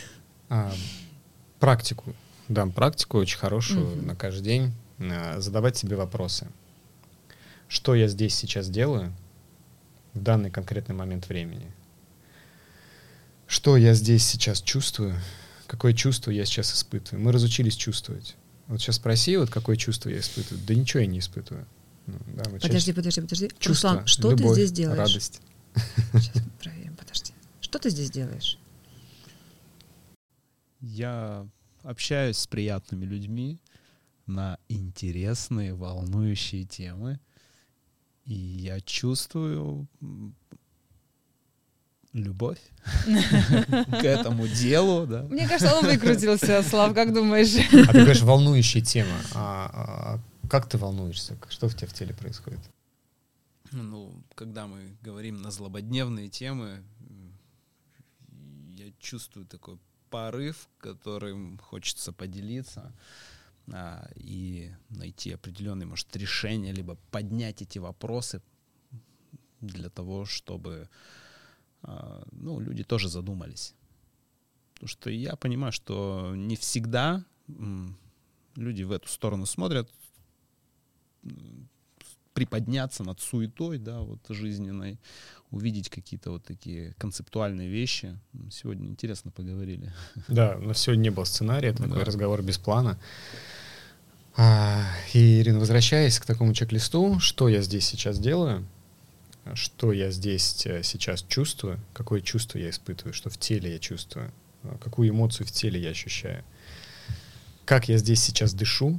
А, 0.49 0.73
практику. 1.61 2.15
Дам 2.53 2.71
практику 2.71 3.17
очень 3.19 3.39
хорошую 3.39 3.87
Мгм. 3.97 4.07
на 4.09 4.17
каждый 4.17 4.43
день. 4.45 4.73
А, 4.99 5.41
задавать 5.41 5.77
себе 5.77 5.97
вопросы. 5.97 6.49
Что 7.67 7.95
я 7.95 8.09
здесь 8.09 8.35
сейчас 8.35 8.69
делаю 8.69 9.13
в 10.13 10.21
данный 10.21 10.51
конкретный 10.51 10.95
момент 10.95 11.29
времени? 11.29 11.73
Что 13.47 13.77
я 13.79 13.95
здесь 13.95 14.27
сейчас 14.27 14.61
чувствую? 14.61 15.15
Какое 15.67 15.95
чувство 15.95 16.31
я 16.31 16.45
сейчас 16.45 16.75
испытываю? 16.75 17.25
Мы 17.25 17.33
разучились 17.33 17.75
чувствовать. 17.75 18.37
Вот 18.67 18.81
сейчас 18.81 18.97
спроси, 18.97 19.37
вот 19.39 19.49
какое 19.51 19.77
чувство 19.77 20.11
я 20.11 20.19
испытываю. 20.21 20.63
Да 20.67 20.75
ничего 20.75 21.01
я 21.01 21.07
не 21.07 21.21
испытываю. 21.21 21.67
Ну, 22.07 22.19
да, 22.35 22.43
вот 22.51 22.61
Подожди, 22.61 22.81
сейчас 22.93 22.95
подожди, 22.95 23.21
подожди. 23.23 23.49
чувство, 23.59 23.91
Руслан, 23.93 24.07
что 24.07 24.31
любовь, 24.31 24.57
ты 24.57 24.67
здесь 24.67 24.73
делаешь? 24.73 24.99
радость. 24.99 25.41
Сейчас 26.13 26.35
мы 26.37 26.51
проверим, 26.63 26.97
подожди. 26.99 27.33
Что 27.63 27.79
ты 27.79 27.89
здесь 27.91 28.11
делаешь? 28.11 28.59
Я 30.81 31.47
общаюсь 31.83 32.39
с 32.39 32.47
приятными 32.47 33.05
людьми 33.05 33.61
на 34.27 34.59
интересные, 34.69 35.75
волнующие 35.75 36.65
темы, 36.65 37.21
и 38.25 38.35
я 38.35 38.81
чувствую 38.81 39.89
любовь 42.13 42.61
к 43.05 44.05
этому 44.05 44.47
делу, 44.47 45.07
да. 45.07 45.23
Мне 45.25 45.49
кажется, 45.49 45.75
он 45.75 45.87
выкрутился, 45.87 46.63
Слав, 46.63 46.95
как 46.95 47.13
думаешь? 47.13 47.55
А 47.89 47.93
ты 47.93 48.01
говоришь, 48.01 48.23
волнующая 48.23 48.83
тема. 48.83 49.17
А, 49.35 49.71
а 49.73 50.49
как 50.49 50.69
ты 50.69 50.79
волнуешься? 50.79 51.39
Что 51.49 51.69
в 51.69 51.75
тебя 51.75 51.89
в 51.89 51.95
теле 51.95 52.15
происходит? 52.15 52.61
Ну, 53.73 54.13
когда 54.35 54.67
мы 54.67 54.97
говорим 55.01 55.41
на 55.41 55.51
злободневные 55.51 56.29
темы, 56.29 56.83
я 58.75 58.93
чувствую 59.01 59.47
такой 59.47 59.79
порыв, 60.13 60.69
которым 60.79 61.59
хочется 61.59 62.13
поделиться 62.13 62.93
а, 63.73 64.07
и 64.15 64.71
найти 64.91 65.33
определенные, 65.33 65.87
может, 65.87 66.15
решения, 66.17 66.73
либо 66.73 66.97
поднять 67.11 67.63
эти 67.63 67.79
вопросы 67.79 68.43
для 69.61 69.89
того, 69.89 70.27
чтобы 70.27 70.91
а, 71.83 72.23
ну, 72.31 72.61
люди 72.61 72.85
тоже 72.85 73.09
задумались. 73.09 73.75
Потому 74.75 74.89
что 74.89 75.11
я 75.11 75.35
понимаю, 75.37 75.73
что 75.73 76.35
не 76.37 76.57
всегда 76.57 77.25
люди 78.57 78.83
в 78.83 78.93
эту 78.93 79.09
сторону 79.09 79.47
смотрят, 79.47 79.91
приподняться 82.35 83.03
над 83.03 83.21
суетой, 83.21 83.79
да, 83.79 84.01
вот 84.01 84.21
жизненной, 84.29 84.99
увидеть 85.53 85.89
какие-то 85.91 86.31
вот 86.33 86.45
такие 86.45 86.95
концептуальные 86.99 87.69
вещи. 87.69 88.19
Сегодня 88.51 88.89
интересно 88.89 89.31
поговорили. 89.31 89.93
Да, 90.29 90.57
но 90.59 90.73
сегодня 90.75 91.03
не 91.03 91.11
было 91.11 91.25
сценария, 91.25 91.69
это 91.69 91.85
такой 91.85 91.99
Да. 92.01 92.05
разговор 92.05 92.43
без 92.43 92.59
плана. 92.59 92.99
А, 94.37 94.83
и, 95.13 95.41
Ирина, 95.41 95.59
возвращаясь 95.61 96.19
к 96.19 96.25
такому 96.25 96.55
чек-листу, 96.55 97.21
что 97.21 97.49
я 97.49 97.61
здесь 97.63 97.87
сейчас 97.87 98.19
делаю, 98.19 98.67
что 99.55 99.93
я 99.93 100.11
здесь 100.11 100.65
э, 100.67 100.83
сейчас 100.83 101.23
чувствую, 101.29 101.79
какое 101.93 102.21
чувство 102.23 102.59
я 102.59 102.71
испытываю, 102.71 103.13
что 103.13 103.29
в 103.29 103.37
теле 103.37 103.73
я 103.73 103.79
чувствую, 103.79 104.33
а, 104.63 104.79
какую 104.79 105.11
эмоцию 105.11 105.47
в 105.47 105.51
теле 105.53 105.81
я 105.81 105.91
ощущаю, 105.91 106.43
как 107.67 107.89
я 107.89 107.99
здесь 107.99 108.23
сейчас 108.23 108.55
дышу, 108.55 108.99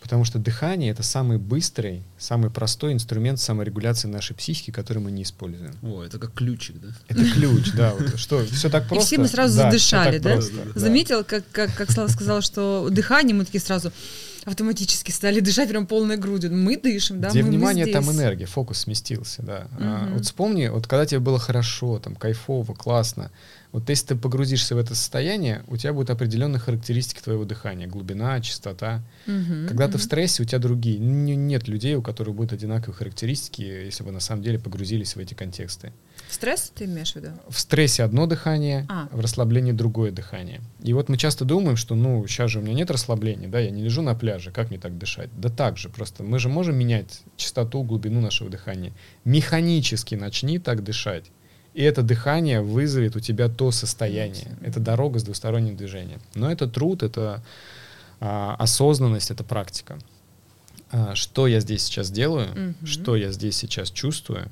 потому 0.00 0.24
что 0.24 0.38
дыхание— 0.38 0.90
это 0.92 1.02
самый 1.02 1.38
быстрый, 1.38 2.02
самый 2.18 2.50
простой 2.50 2.92
инструмент 2.92 3.40
саморегуляции 3.40 4.08
нашей 4.08 4.34
психики, 4.34 4.70
который 4.70 4.98
мы 4.98 5.10
не 5.10 5.22
используем. 5.22 5.74
О, 5.82 6.02
это 6.02 6.18
как 6.18 6.32
ключик, 6.34 6.76
да? 6.80 6.88
Это 7.08 7.24
ключ, 7.30 7.72
да. 7.72 7.94
Вот, 7.94 8.18
что, 8.18 8.44
все 8.46 8.70
так 8.70 8.88
просто. 8.88 9.06
все 9.06 9.18
мы 9.18 9.28
сразу 9.28 9.56
Да, 9.56 9.64
задышали, 9.64 10.18
да? 10.18 10.32
просто, 10.34 10.52
да. 10.74 10.80
Заметил, 10.80 11.24
как, 11.24 11.44
как, 11.50 11.74
как 11.74 11.90
Слава 11.90 12.08
сказал, 12.08 12.40
что 12.40 12.88
дыхание 12.90 13.34
мы 13.34 13.44
такие 13.44 13.60
сразу 13.60 13.92
автоматически 14.46 15.10
стали 15.10 15.40
дышать 15.48 15.68
прям 15.68 15.86
полной 15.86 16.16
грудью. 16.16 16.52
Мы 16.56 16.78
дышим, 16.78 17.20
да? 17.20 17.28
Где 17.28 17.42
мы, 17.42 17.48
мы 17.50 17.56
внимание, 17.56 17.86
там 17.86 18.04
здесь. 18.04 18.16
энергия, 18.16 18.46
фокус 18.46 18.78
сместился, 18.78 19.42
да. 19.42 19.68
А, 19.78 20.04
Мгм. 20.06 20.14
вот 20.14 20.24
вспомни, 20.24 20.68
вот 20.68 20.86
когда 20.86 21.04
тебе 21.04 21.20
было 21.20 21.38
хорошо, 21.38 21.98
там, 21.98 22.14
кайфово, 22.16 22.72
классно, 22.74 23.30
вот 23.72 23.88
если 23.90 24.06
ты 24.06 24.16
погрузишься 24.16 24.74
в 24.74 24.78
это 24.78 24.94
состояние, 24.94 25.62
у 25.68 25.76
тебя 25.76 25.92
будут 25.92 26.08
определенные 26.10 26.60
характеристики 26.60 27.20
твоего 27.20 27.44
дыхания, 27.44 27.86
глубина, 27.86 28.40
частота. 28.40 29.02
Мгм, 29.26 29.66
Когда 29.68 29.86
ты 29.88 29.98
в 29.98 30.02
стрессе, 30.02 30.42
у 30.42 30.46
тебя 30.46 30.58
другие. 30.60 30.98
Н- 30.98 31.46
Нет 31.46 31.68
людей, 31.68 31.94
у 31.96 32.00
которых 32.02 32.34
будут 32.34 32.52
одинаковые 32.54 32.94
характеристики, 32.96 33.60
если 33.62 34.02
вы 34.04 34.12
на 34.12 34.20
самом 34.20 34.42
деле 34.42 34.58
погрузились 34.58 35.14
в 35.16 35.18
эти 35.18 35.34
контексты. 35.34 35.92
Стресс 36.28 36.72
ты 36.74 36.84
имеешь 36.86 37.12
в 37.12 37.16
виду? 37.16 37.28
В 37.48 37.58
стрессе 37.58 38.02
одно 38.02 38.26
дыхание, 38.26 38.84
А. 38.88 39.08
в 39.12 39.20
расслаблении 39.20 39.72
другое 39.72 40.10
дыхание. 40.10 40.60
И 40.82 40.92
вот 40.92 41.08
мы 41.08 41.16
часто 41.16 41.44
думаем, 41.44 41.76
что, 41.76 41.94
ну, 41.94 42.26
сейчас 42.26 42.50
же 42.50 42.58
у 42.58 42.62
меня 42.62 42.74
нет 42.74 42.90
расслабления, 42.90 43.48
да, 43.48 43.60
я 43.60 43.70
не 43.70 43.82
лежу 43.82 44.02
на 44.02 44.14
пляже, 44.14 44.50
как 44.50 44.70
мне 44.70 44.78
так 44.78 44.98
дышать? 44.98 45.30
Да 45.38 45.48
так 45.48 45.78
же, 45.78 45.88
просто 45.88 46.22
мы 46.24 46.38
же 46.38 46.48
можем 46.48 46.76
менять 46.76 47.20
частоту, 47.36 47.82
глубину 47.84 48.20
нашего 48.20 48.50
дыхания. 48.50 48.92
Механически 49.24 50.14
начни 50.16 50.58
так 50.58 50.82
дышать. 50.82 51.26
И 51.74 51.82
это 51.82 52.02
дыхание 52.02 52.62
вызовет 52.62 53.16
у 53.16 53.20
тебя 53.20 53.48
то 53.48 53.70
состояние. 53.70 54.56
Это 54.62 54.80
дорога 54.80 55.18
с 55.18 55.22
двусторонним 55.22 55.76
движением. 55.76 56.20
Но 56.34 56.50
это 56.50 56.66
труд, 56.66 57.02
это 57.02 57.42
а, 58.18 58.56
осознанность, 58.58 59.30
это 59.30 59.44
практика. 59.44 59.98
А, 60.90 61.14
что 61.14 61.46
я 61.46 61.60
здесь 61.60 61.82
сейчас 61.84 62.10
делаю, 62.10 62.48
Мгм. 62.48 62.86
что 62.86 63.14
я 63.14 63.30
здесь 63.30 63.56
сейчас 63.56 63.90
чувствую, 63.90 64.48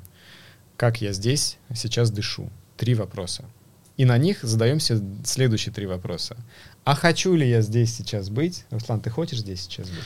как 0.76 1.00
я 1.00 1.12
здесь 1.12 1.58
сейчас 1.74 2.10
дышу. 2.10 2.50
Три 2.76 2.94
вопроса. 2.94 3.44
И 3.96 4.04
на 4.04 4.18
них 4.18 4.40
задаемся 4.42 5.00
следующие 5.24 5.72
три 5.72 5.86
вопроса. 5.86 6.36
А 6.84 6.94
хочу 6.94 7.34
ли 7.34 7.48
я 7.48 7.60
здесь 7.62 7.94
сейчас 7.94 8.28
быть? 8.28 8.64
Руслан, 8.70 9.00
ты 9.00 9.08
хочешь 9.10 9.38
здесь 9.38 9.62
сейчас 9.62 9.88
быть? 9.88 10.04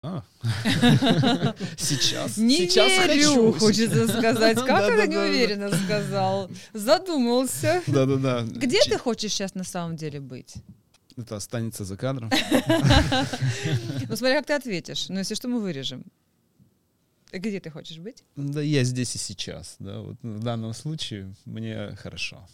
А. 0.00 0.22
Сейчас, 1.76 2.36
Не 2.36 2.56
сейчас 2.68 2.88
верю, 2.88 3.52
хочу. 3.52 3.52
хочется 3.58 4.06
сказать. 4.06 4.56
Как 4.56 4.88
это 4.90 5.08
неуверенно 5.08 5.74
сказал? 5.76 6.48
Задумался. 6.72 7.82
Да-да-да. 7.88 8.42
Где 8.42 8.80
Ч- 8.80 8.90
ты 8.90 8.98
хочешь 8.98 9.32
сейчас 9.32 9.56
на 9.56 9.64
самом 9.64 9.96
деле 9.96 10.20
быть? 10.20 10.54
Это 11.16 11.34
останется 11.36 11.84
за 11.84 11.96
кадром. 11.96 12.30
Ну, 14.08 14.16
смотри, 14.16 14.36
как 14.36 14.46
ты 14.46 14.52
ответишь. 14.52 15.08
Ну, 15.08 15.18
если 15.18 15.34
что, 15.34 15.48
мы 15.48 15.60
вырежем. 15.60 16.04
Где 17.32 17.60
ты 17.60 17.70
хочешь 17.70 17.98
быть? 17.98 18.24
Да 18.36 18.62
я 18.62 18.84
здесь 18.84 19.14
и 19.14 19.18
сейчас, 19.18 19.76
да, 19.78 20.00
вот 20.00 20.16
в 20.22 20.40
данном 20.40 20.72
случае 20.72 21.34
мне 21.44 21.94
хорошо. 21.96 22.46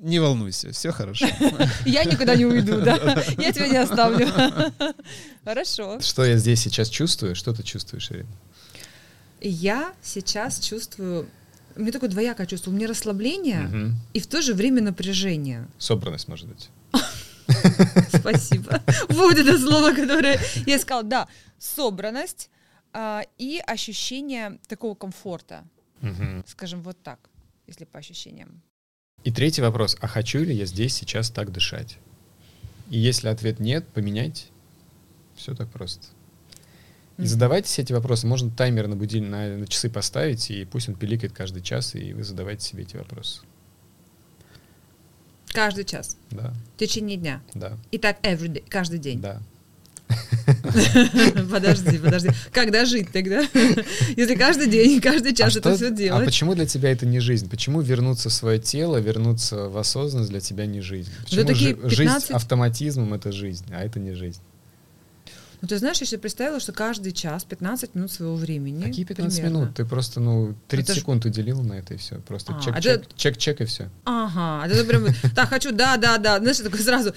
Не 0.00 0.18
волнуйся, 0.18 0.72
все 0.72 0.92
хорошо. 0.92 1.26
Я 1.84 2.04
никуда 2.04 2.34
не 2.34 2.46
уйду, 2.46 2.80
да? 2.80 3.22
Я 3.38 3.52
тебя 3.52 3.68
не 3.68 3.76
оставлю. 3.76 4.26
Хорошо. 5.44 6.00
Что 6.00 6.24
я 6.24 6.38
здесь 6.38 6.60
сейчас 6.60 6.88
чувствую? 6.88 7.34
Что 7.34 7.52
ты 7.52 7.62
чувствуешь, 7.62 8.10
Ирина? 8.10 8.30
Я 9.42 9.92
сейчас 10.02 10.58
чувствую... 10.58 11.28
У 11.76 11.82
меня 11.82 11.92
такое 11.92 12.08
двоякое 12.08 12.46
чувство. 12.46 12.70
У 12.70 12.74
меня 12.74 12.88
расслабление 12.88 13.94
и 14.14 14.20
в 14.20 14.26
то 14.26 14.40
же 14.40 14.54
время 14.54 14.80
напряжение. 14.80 15.68
Собранность, 15.76 16.28
может 16.28 16.48
быть. 16.48 16.70
Спасибо. 18.14 18.82
Вот 19.10 19.36
это 19.36 19.58
слово, 19.58 19.92
которое 19.92 20.40
я 20.64 20.76
искала. 20.78 21.02
Да, 21.02 21.28
собранность 21.58 22.48
а, 22.92 23.22
и 23.38 23.60
ощущение 23.66 24.58
такого 24.68 24.94
комфорта, 24.94 25.64
Мгм. 26.00 26.44
скажем 26.46 26.82
вот 26.82 27.00
так. 27.02 27.18
если 27.66 27.84
по 27.84 27.98
ощущениям. 28.00 28.62
И 29.22 29.30
третий 29.30 29.62
вопрос. 29.62 29.96
А 30.00 30.06
хочу 30.08 30.40
ли 30.40 30.52
я 30.54 30.64
здесь 30.66 30.94
сейчас 30.94 31.30
так 31.30 31.52
дышать? 31.52 31.98
И 32.90 32.98
если 32.98 33.28
ответ 33.28 33.60
нет, 33.60 33.86
поменяйте. 33.88 34.46
Все 35.36 35.54
так 35.54 35.70
просто. 35.70 36.08
И 37.18 37.26
задавайте 37.26 37.68
себе 37.68 37.84
эти 37.84 37.92
вопросы. 37.92 38.26
Можно 38.26 38.50
таймер 38.50 38.88
на 38.88 38.96
будильник, 38.96 39.30
на, 39.30 39.56
на 39.58 39.66
часы 39.68 39.88
поставить, 39.90 40.50
и 40.50 40.64
пусть 40.64 40.88
он 40.88 40.96
пиликает 40.96 41.32
каждый 41.32 41.62
час, 41.62 41.94
и 41.94 42.12
вы 42.14 42.24
задавайте 42.24 42.66
себе 42.66 42.82
эти 42.82 42.96
вопросы. 42.96 43.42
Каждый 45.48 45.84
час, 45.84 46.16
Да, 46.30 46.52
в 46.74 46.78
течение 46.78 47.16
дня. 47.16 47.42
да, 47.54 47.76
И 47.90 47.98
так 47.98 48.20
every 48.24 48.48
day, 48.48 48.64
каждый 48.68 48.98
день. 48.98 49.20
да. 49.20 49.40
Подожди, 51.50 51.98
подожди. 51.98 52.30
Когда 52.52 52.84
жить 52.84 53.10
тогда? 53.12 53.40
Если 54.16 54.34
каждый 54.34 54.68
день, 54.68 55.00
каждый 55.00 55.34
час 55.34 55.56
а, 55.56 55.58
это 55.58 55.68
что- 55.70 55.76
все 55.76 55.86
а 55.88 55.90
делать. 55.90 56.24
почему 56.24 56.54
для 56.54 56.66
тебя 56.66 56.90
это 56.90 57.06
не 57.06 57.20
жизнь? 57.20 57.48
Почему 57.48 57.80
вернуться 57.80 58.28
в 58.28 58.32
свое 58.32 58.58
тело, 58.58 58.96
вернуться 58.98 59.68
в 59.68 59.76
осознанность 59.78 60.30
для 60.30 60.40
тебя 60.40 60.66
не 60.66 60.80
жизнь? 60.80 61.10
Почему 61.24 61.44
такие 61.44 61.74
жи- 61.76 61.82
жизнь 61.90 62.02
15 62.02 62.30
автоматизмом 62.32 63.14
это 63.14 63.32
жизнь, 63.32 63.64
а 63.70 63.82
это 63.84 63.98
не 63.98 64.12
жизнь? 64.14 64.40
Ну, 65.62 65.68
ты 65.68 65.76
знаешь, 65.76 65.98
я 66.00 66.06
себе 66.06 66.18
представила, 66.20 66.58
что 66.58 66.72
каждый 66.72 67.12
час 67.12 67.44
15 67.44 67.94
минут 67.94 68.10
своего 68.10 68.34
времени. 68.34 68.82
Какие 68.82 69.04
15 69.04 69.36
примерно. 69.40 69.58
минут? 69.58 69.74
Ты 69.74 69.84
просто, 69.84 70.18
ну, 70.18 70.54
30 70.68 70.84
Это 70.88 70.94
ж- 70.94 71.00
секунд 71.00 71.24
уделил 71.26 71.60
на 71.62 71.74
это 71.74 71.92
и 71.92 71.96
все. 71.98 72.16
Просто 72.20 72.54
А, 72.58 72.62
чек, 72.62 72.74
а 72.76 72.80
чек, 72.80 72.92
это- 73.02 73.06
чек, 73.14 73.36
чек, 73.36 73.60
и 73.60 73.64
все. 73.66 73.90
Ага, 74.06 74.64
а 74.64 74.68
ты 74.70 74.82
прям, 74.84 75.04
так, 75.36 75.50
хочу, 75.50 75.70
да, 75.72 75.98
да, 75.98 76.16
да, 76.16 76.38
знаешь, 76.38 76.56
такой 76.60 76.80
сразу, 76.80 77.12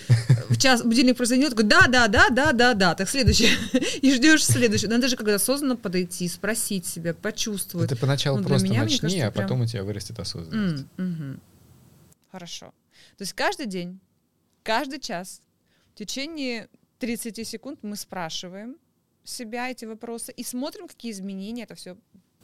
в 0.53 0.57
час 0.57 0.83
будильник 0.83 1.17
прозвонил, 1.17 1.49
такой, 1.49 1.63
да, 1.65 1.87
да, 1.87 2.07
да, 2.07 2.29
да, 2.29 2.51
да, 2.53 2.73
да, 2.73 2.95
так, 2.95 3.09
следующий, 3.09 3.47
и 4.01 4.13
ждешь 4.13 4.45
следующий. 4.45 4.87
Надо 4.87 5.07
же 5.07 5.15
как-то 5.15 5.35
осознанно 5.35 5.75
подойти, 5.75 6.27
спросить 6.27 6.85
себя, 6.85 7.13
почувствовать. 7.13 7.89
Ты 7.89 7.95
поначалу 7.95 8.39
Ну, 8.39 8.47
просто 8.47 8.67
меня, 8.67 8.83
начни, 8.83 8.99
кажется, 8.99 9.27
а 9.27 9.31
прям- 9.31 9.45
потом 9.47 9.61
у 9.61 9.65
тебя 9.65 9.83
вырастет 9.83 10.19
осознанность. 10.19 10.85
Мгм. 10.97 11.39
Хорошо. 12.31 12.73
То 13.17 13.21
есть 13.23 13.33
каждый 13.33 13.65
день, 13.67 13.99
каждый 14.63 14.99
час, 14.99 15.41
в 15.93 15.97
течение 15.97 16.67
30 16.99 17.43
секунд 17.45 17.79
мы 17.83 17.95
спрашиваем 17.95 18.77
себя 19.23 19.69
эти 19.69 19.85
вопросы 19.85 20.31
и 20.31 20.43
смотрим, 20.43 20.87
какие 20.87 21.11
изменения 21.11 21.63
это 21.63 21.75
все, 21.75 21.95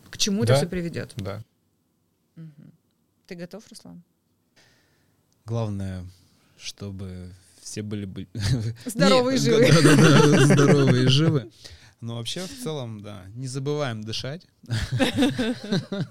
к 0.10 0.18
чему 0.18 0.43
это 0.43 0.53
Да. 0.53 0.57
все 0.57 0.68
приведет. 0.68 1.14
Да. 1.18 1.43
Мгм. 2.36 2.72
Ты 3.28 3.36
готов, 3.36 3.68
Руслан? 3.70 4.01
Главное, 5.45 6.05
чтобы 6.57 7.34
все 7.70 7.84
были 7.84 8.05
бы... 8.05 8.28
Здоровые 8.86 9.38
и. 9.38 9.72
Да-да-да, 9.72 10.45
здоровые 10.53 11.05
и 11.05 11.07
живы. 11.07 11.51
Но 12.01 12.15
вообще, 12.15 12.45
в 12.45 12.63
целом, 12.63 13.01
да, 13.01 13.26
не 13.36 13.47
забываем 13.47 14.03
дышать. 14.03 14.47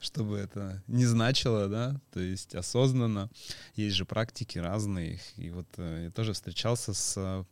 Чтобы 0.00 0.36
это 0.36 0.82
не 0.86 1.06
значило, 1.06 1.68
да, 1.68 1.98
то 2.12 2.20
есть 2.20 2.54
осознанно. 2.54 3.30
Есть 3.74 3.96
же 3.96 4.04
практики 4.04 4.58
разные. 4.58 5.18
И 5.36 5.50
вот 5.50 5.66
э, 5.78 6.04
я 6.04 6.10
тоже 6.10 6.34
встречался 6.34 6.92
с, 6.92 7.14
э, 7.16 7.44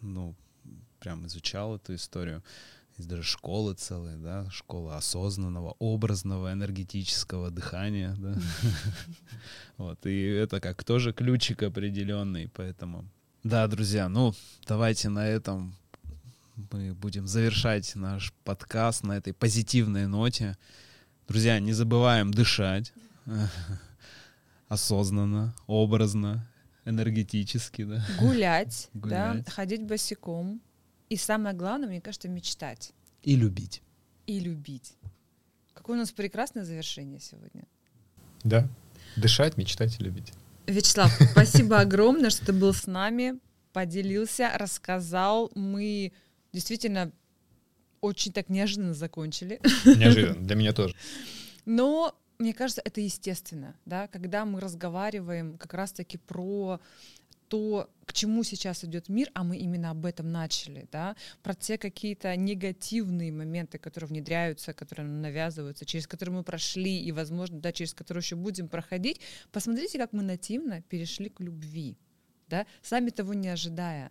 ну, 0.00 0.34
прям 0.98 1.26
изучал 1.26 1.76
эту 1.76 1.94
историю. 1.94 2.42
Есть 2.96 3.08
даже 3.08 3.24
школы 3.24 3.74
целые, 3.74 4.16
да, 4.16 4.48
школа 4.50 4.96
осознанного, 4.96 5.74
образного, 5.80 6.52
энергетического 6.52 7.50
дыхания, 7.50 8.14
да. 8.18 8.38
Вот, 9.76 10.06
и 10.06 10.22
это 10.22 10.60
как 10.60 10.84
тоже 10.84 11.12
ключик 11.12 11.64
определенный, 11.64 12.48
поэтому... 12.54 13.04
Да, 13.42 13.66
друзья, 13.66 14.08
ну, 14.08 14.32
давайте 14.66 15.08
на 15.08 15.26
этом 15.26 15.74
мы 16.70 16.94
будем 16.94 17.26
завершать 17.26 17.96
наш 17.96 18.32
подкаст 18.44 19.02
на 19.02 19.16
этой 19.16 19.32
позитивной 19.32 20.06
ноте. 20.06 20.56
Друзья, 21.26 21.58
не 21.58 21.72
забываем 21.72 22.32
дышать 22.32 22.92
осознанно, 24.68 25.54
образно, 25.66 26.46
энергетически, 26.84 27.84
да. 27.84 28.06
Гулять, 28.20 28.88
Гулять. 28.94 29.44
да, 29.44 29.50
ходить 29.50 29.82
босиком. 29.82 30.60
И 31.08 31.16
самое 31.16 31.54
главное, 31.54 31.88
мне 31.88 32.00
кажется, 32.00 32.28
мечтать 32.28 32.92
И 33.22 33.36
любить. 33.36 33.82
и 34.26 34.40
любить. 34.40 34.94
Какое 35.74 35.96
у 35.96 35.98
нас 35.98 36.12
прекрасное 36.12 36.64
завершение 36.64 37.20
сегодня. 37.20 37.64
Да. 38.42 38.68
Дышать, 39.16 39.56
мечтать 39.56 40.00
и 40.00 40.04
любить. 40.04 40.32
Вячеслав, 40.66 41.12
спасибо 41.32 41.80
огромное, 41.80 42.30
что 42.30 42.46
ты 42.46 42.52
был 42.52 42.72
с 42.72 42.86
нами, 42.86 43.38
поделился, 43.72 44.50
рассказал. 44.56 45.50
Мы 45.54 46.12
действительно 46.52 47.12
очень 48.00 48.32
так 48.32 48.48
неожиданно 48.48 48.94
закончили. 48.94 49.60
Неожиданно. 49.84 50.46
Для 50.46 50.56
меня 50.56 50.72
тоже. 50.72 50.94
Но 51.64 52.14
мне 52.38 52.52
кажется, 52.52 52.82
это 52.84 53.00
естественно, 53.00 53.74
да, 53.86 54.08
когда 54.08 54.44
мы 54.44 54.60
разговариваем 54.60 55.56
как 55.56 55.72
раз-таки 55.74 56.18
про 56.18 56.80
то, 57.48 57.90
к 58.06 58.12
чему 58.12 58.42
сейчас 58.42 58.84
идет 58.84 59.08
мир, 59.08 59.30
а 59.34 59.44
мы 59.44 59.56
именно 59.56 59.90
об 59.90 60.04
этом 60.06 60.30
начали, 60.30 60.88
да, 60.90 61.16
про 61.42 61.54
те 61.54 61.78
какие-то 61.78 62.34
негативные 62.36 63.32
моменты, 63.32 63.78
которые 63.78 64.08
внедряются, 64.08 64.72
которые 64.72 65.06
навязываются, 65.06 65.84
через 65.84 66.06
которые 66.06 66.34
мы 66.36 66.42
прошли 66.42 67.00
и, 67.00 67.12
возможно, 67.12 67.60
да, 67.60 67.72
через 67.72 67.94
которые 67.94 68.22
еще 68.22 68.36
будем 68.36 68.68
проходить. 68.68 69.20
Посмотрите, 69.52 69.98
как 69.98 70.12
мы 70.12 70.22
нативно 70.22 70.82
перешли 70.82 71.28
к 71.28 71.40
любви, 71.40 71.96
да, 72.48 72.66
сами 72.82 73.10
того 73.10 73.34
не 73.34 73.48
ожидая. 73.48 74.10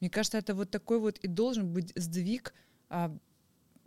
Мне 0.00 0.10
кажется, 0.10 0.38
это 0.38 0.54
вот 0.54 0.70
такой 0.70 0.98
вот 0.98 1.18
и 1.18 1.28
должен 1.28 1.72
быть 1.72 1.92
сдвиг 1.94 2.54
а, 2.88 3.16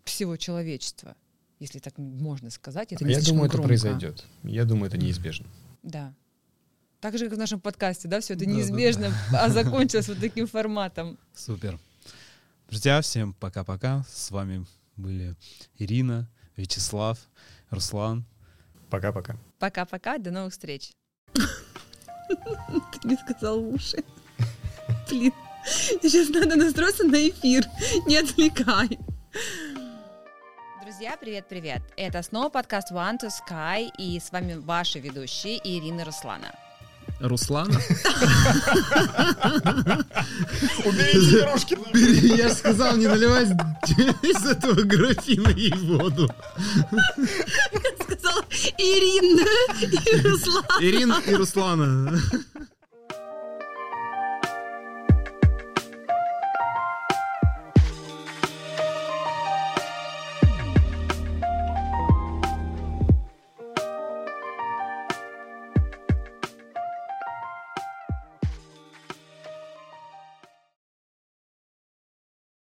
всего 0.05 0.37
человечества, 0.37 1.15
если 1.59 1.79
так 1.79 1.97
можно 1.97 2.49
сказать. 2.49 2.93
Это 2.93 3.03
А 3.03 3.07
я 3.09 3.21
думаю, 3.21 3.45
это 3.47 3.57
громко. 3.57 3.67
произойдет. 3.67 4.25
Я 4.43 4.65
думаю, 4.65 4.87
это 4.87 4.97
неизбежно. 4.97 5.47
Да. 5.83 6.13
Так 7.05 7.19
же, 7.19 7.25
как 7.25 7.35
в 7.35 7.39
нашем 7.39 7.59
подкасте, 7.59 8.07
да, 8.07 8.19
все 8.19 8.33
это 8.33 8.45
Да, 8.45 8.49
да, 8.49 8.57
неизбежно, 8.57 9.13
а 9.31 9.47
закончилось 9.49 10.07
вот 10.07 10.19
таким 10.19 10.47
форматом. 10.47 11.19
Супер. 11.35 11.77
Друзья, 12.67 12.99
всем 12.99 13.33
пока-пока. 13.33 14.03
С 14.09 14.31
вами 14.31 14.65
были 14.95 15.35
Ирина, 15.77 16.27
Вячеслав, 16.57 17.19
Руслан. 17.69 18.25
Пока-пока. 18.89 19.37
Пока-пока, 19.59 20.17
до 20.17 20.31
новых 20.31 20.53
встреч. 20.53 20.93
Ты 21.33 21.43
не 23.03 23.17
сказал 23.17 23.61
в 23.61 23.75
уши. 23.75 24.03
Блин, 25.07 25.31
сейчас 26.01 26.29
надо 26.29 26.55
настроиться 26.55 27.03
на 27.03 27.29
эфир, 27.29 27.67
не 28.07 28.17
отвлекай. 28.17 28.97
Друзья, 30.81 31.15
привет-привет. 31.17 31.83
Это 31.97 32.23
снова 32.23 32.49
подкаст 32.49 32.91
One 32.91 33.19
to 33.19 33.29
Sky, 33.29 33.91
и 33.95 34.19
с 34.19 34.31
вами 34.31 34.55
ваши 34.55 34.99
ведущие 34.99 35.59
Ирина 35.63 36.01
и 36.01 36.03
Руслана. 36.05 36.64
Руслана? 37.19 37.79
Уберите 40.85 41.39
игрушки! 41.39 41.77
Я 42.37 42.49
же 42.49 42.55
сказал, 42.55 42.95
не 42.97 43.07
наливай 43.07 43.45
из 43.45 44.45
этого 44.45 44.81
графина 44.81 45.49
ей 45.49 45.73
воду. 45.73 46.29
Сказала 48.01 48.43
Ирина 48.77 49.47
и 49.81 50.27
Руслан. 50.27 50.63
Ирина 50.81 51.21
и 51.25 51.33
Руслана. 51.35 52.19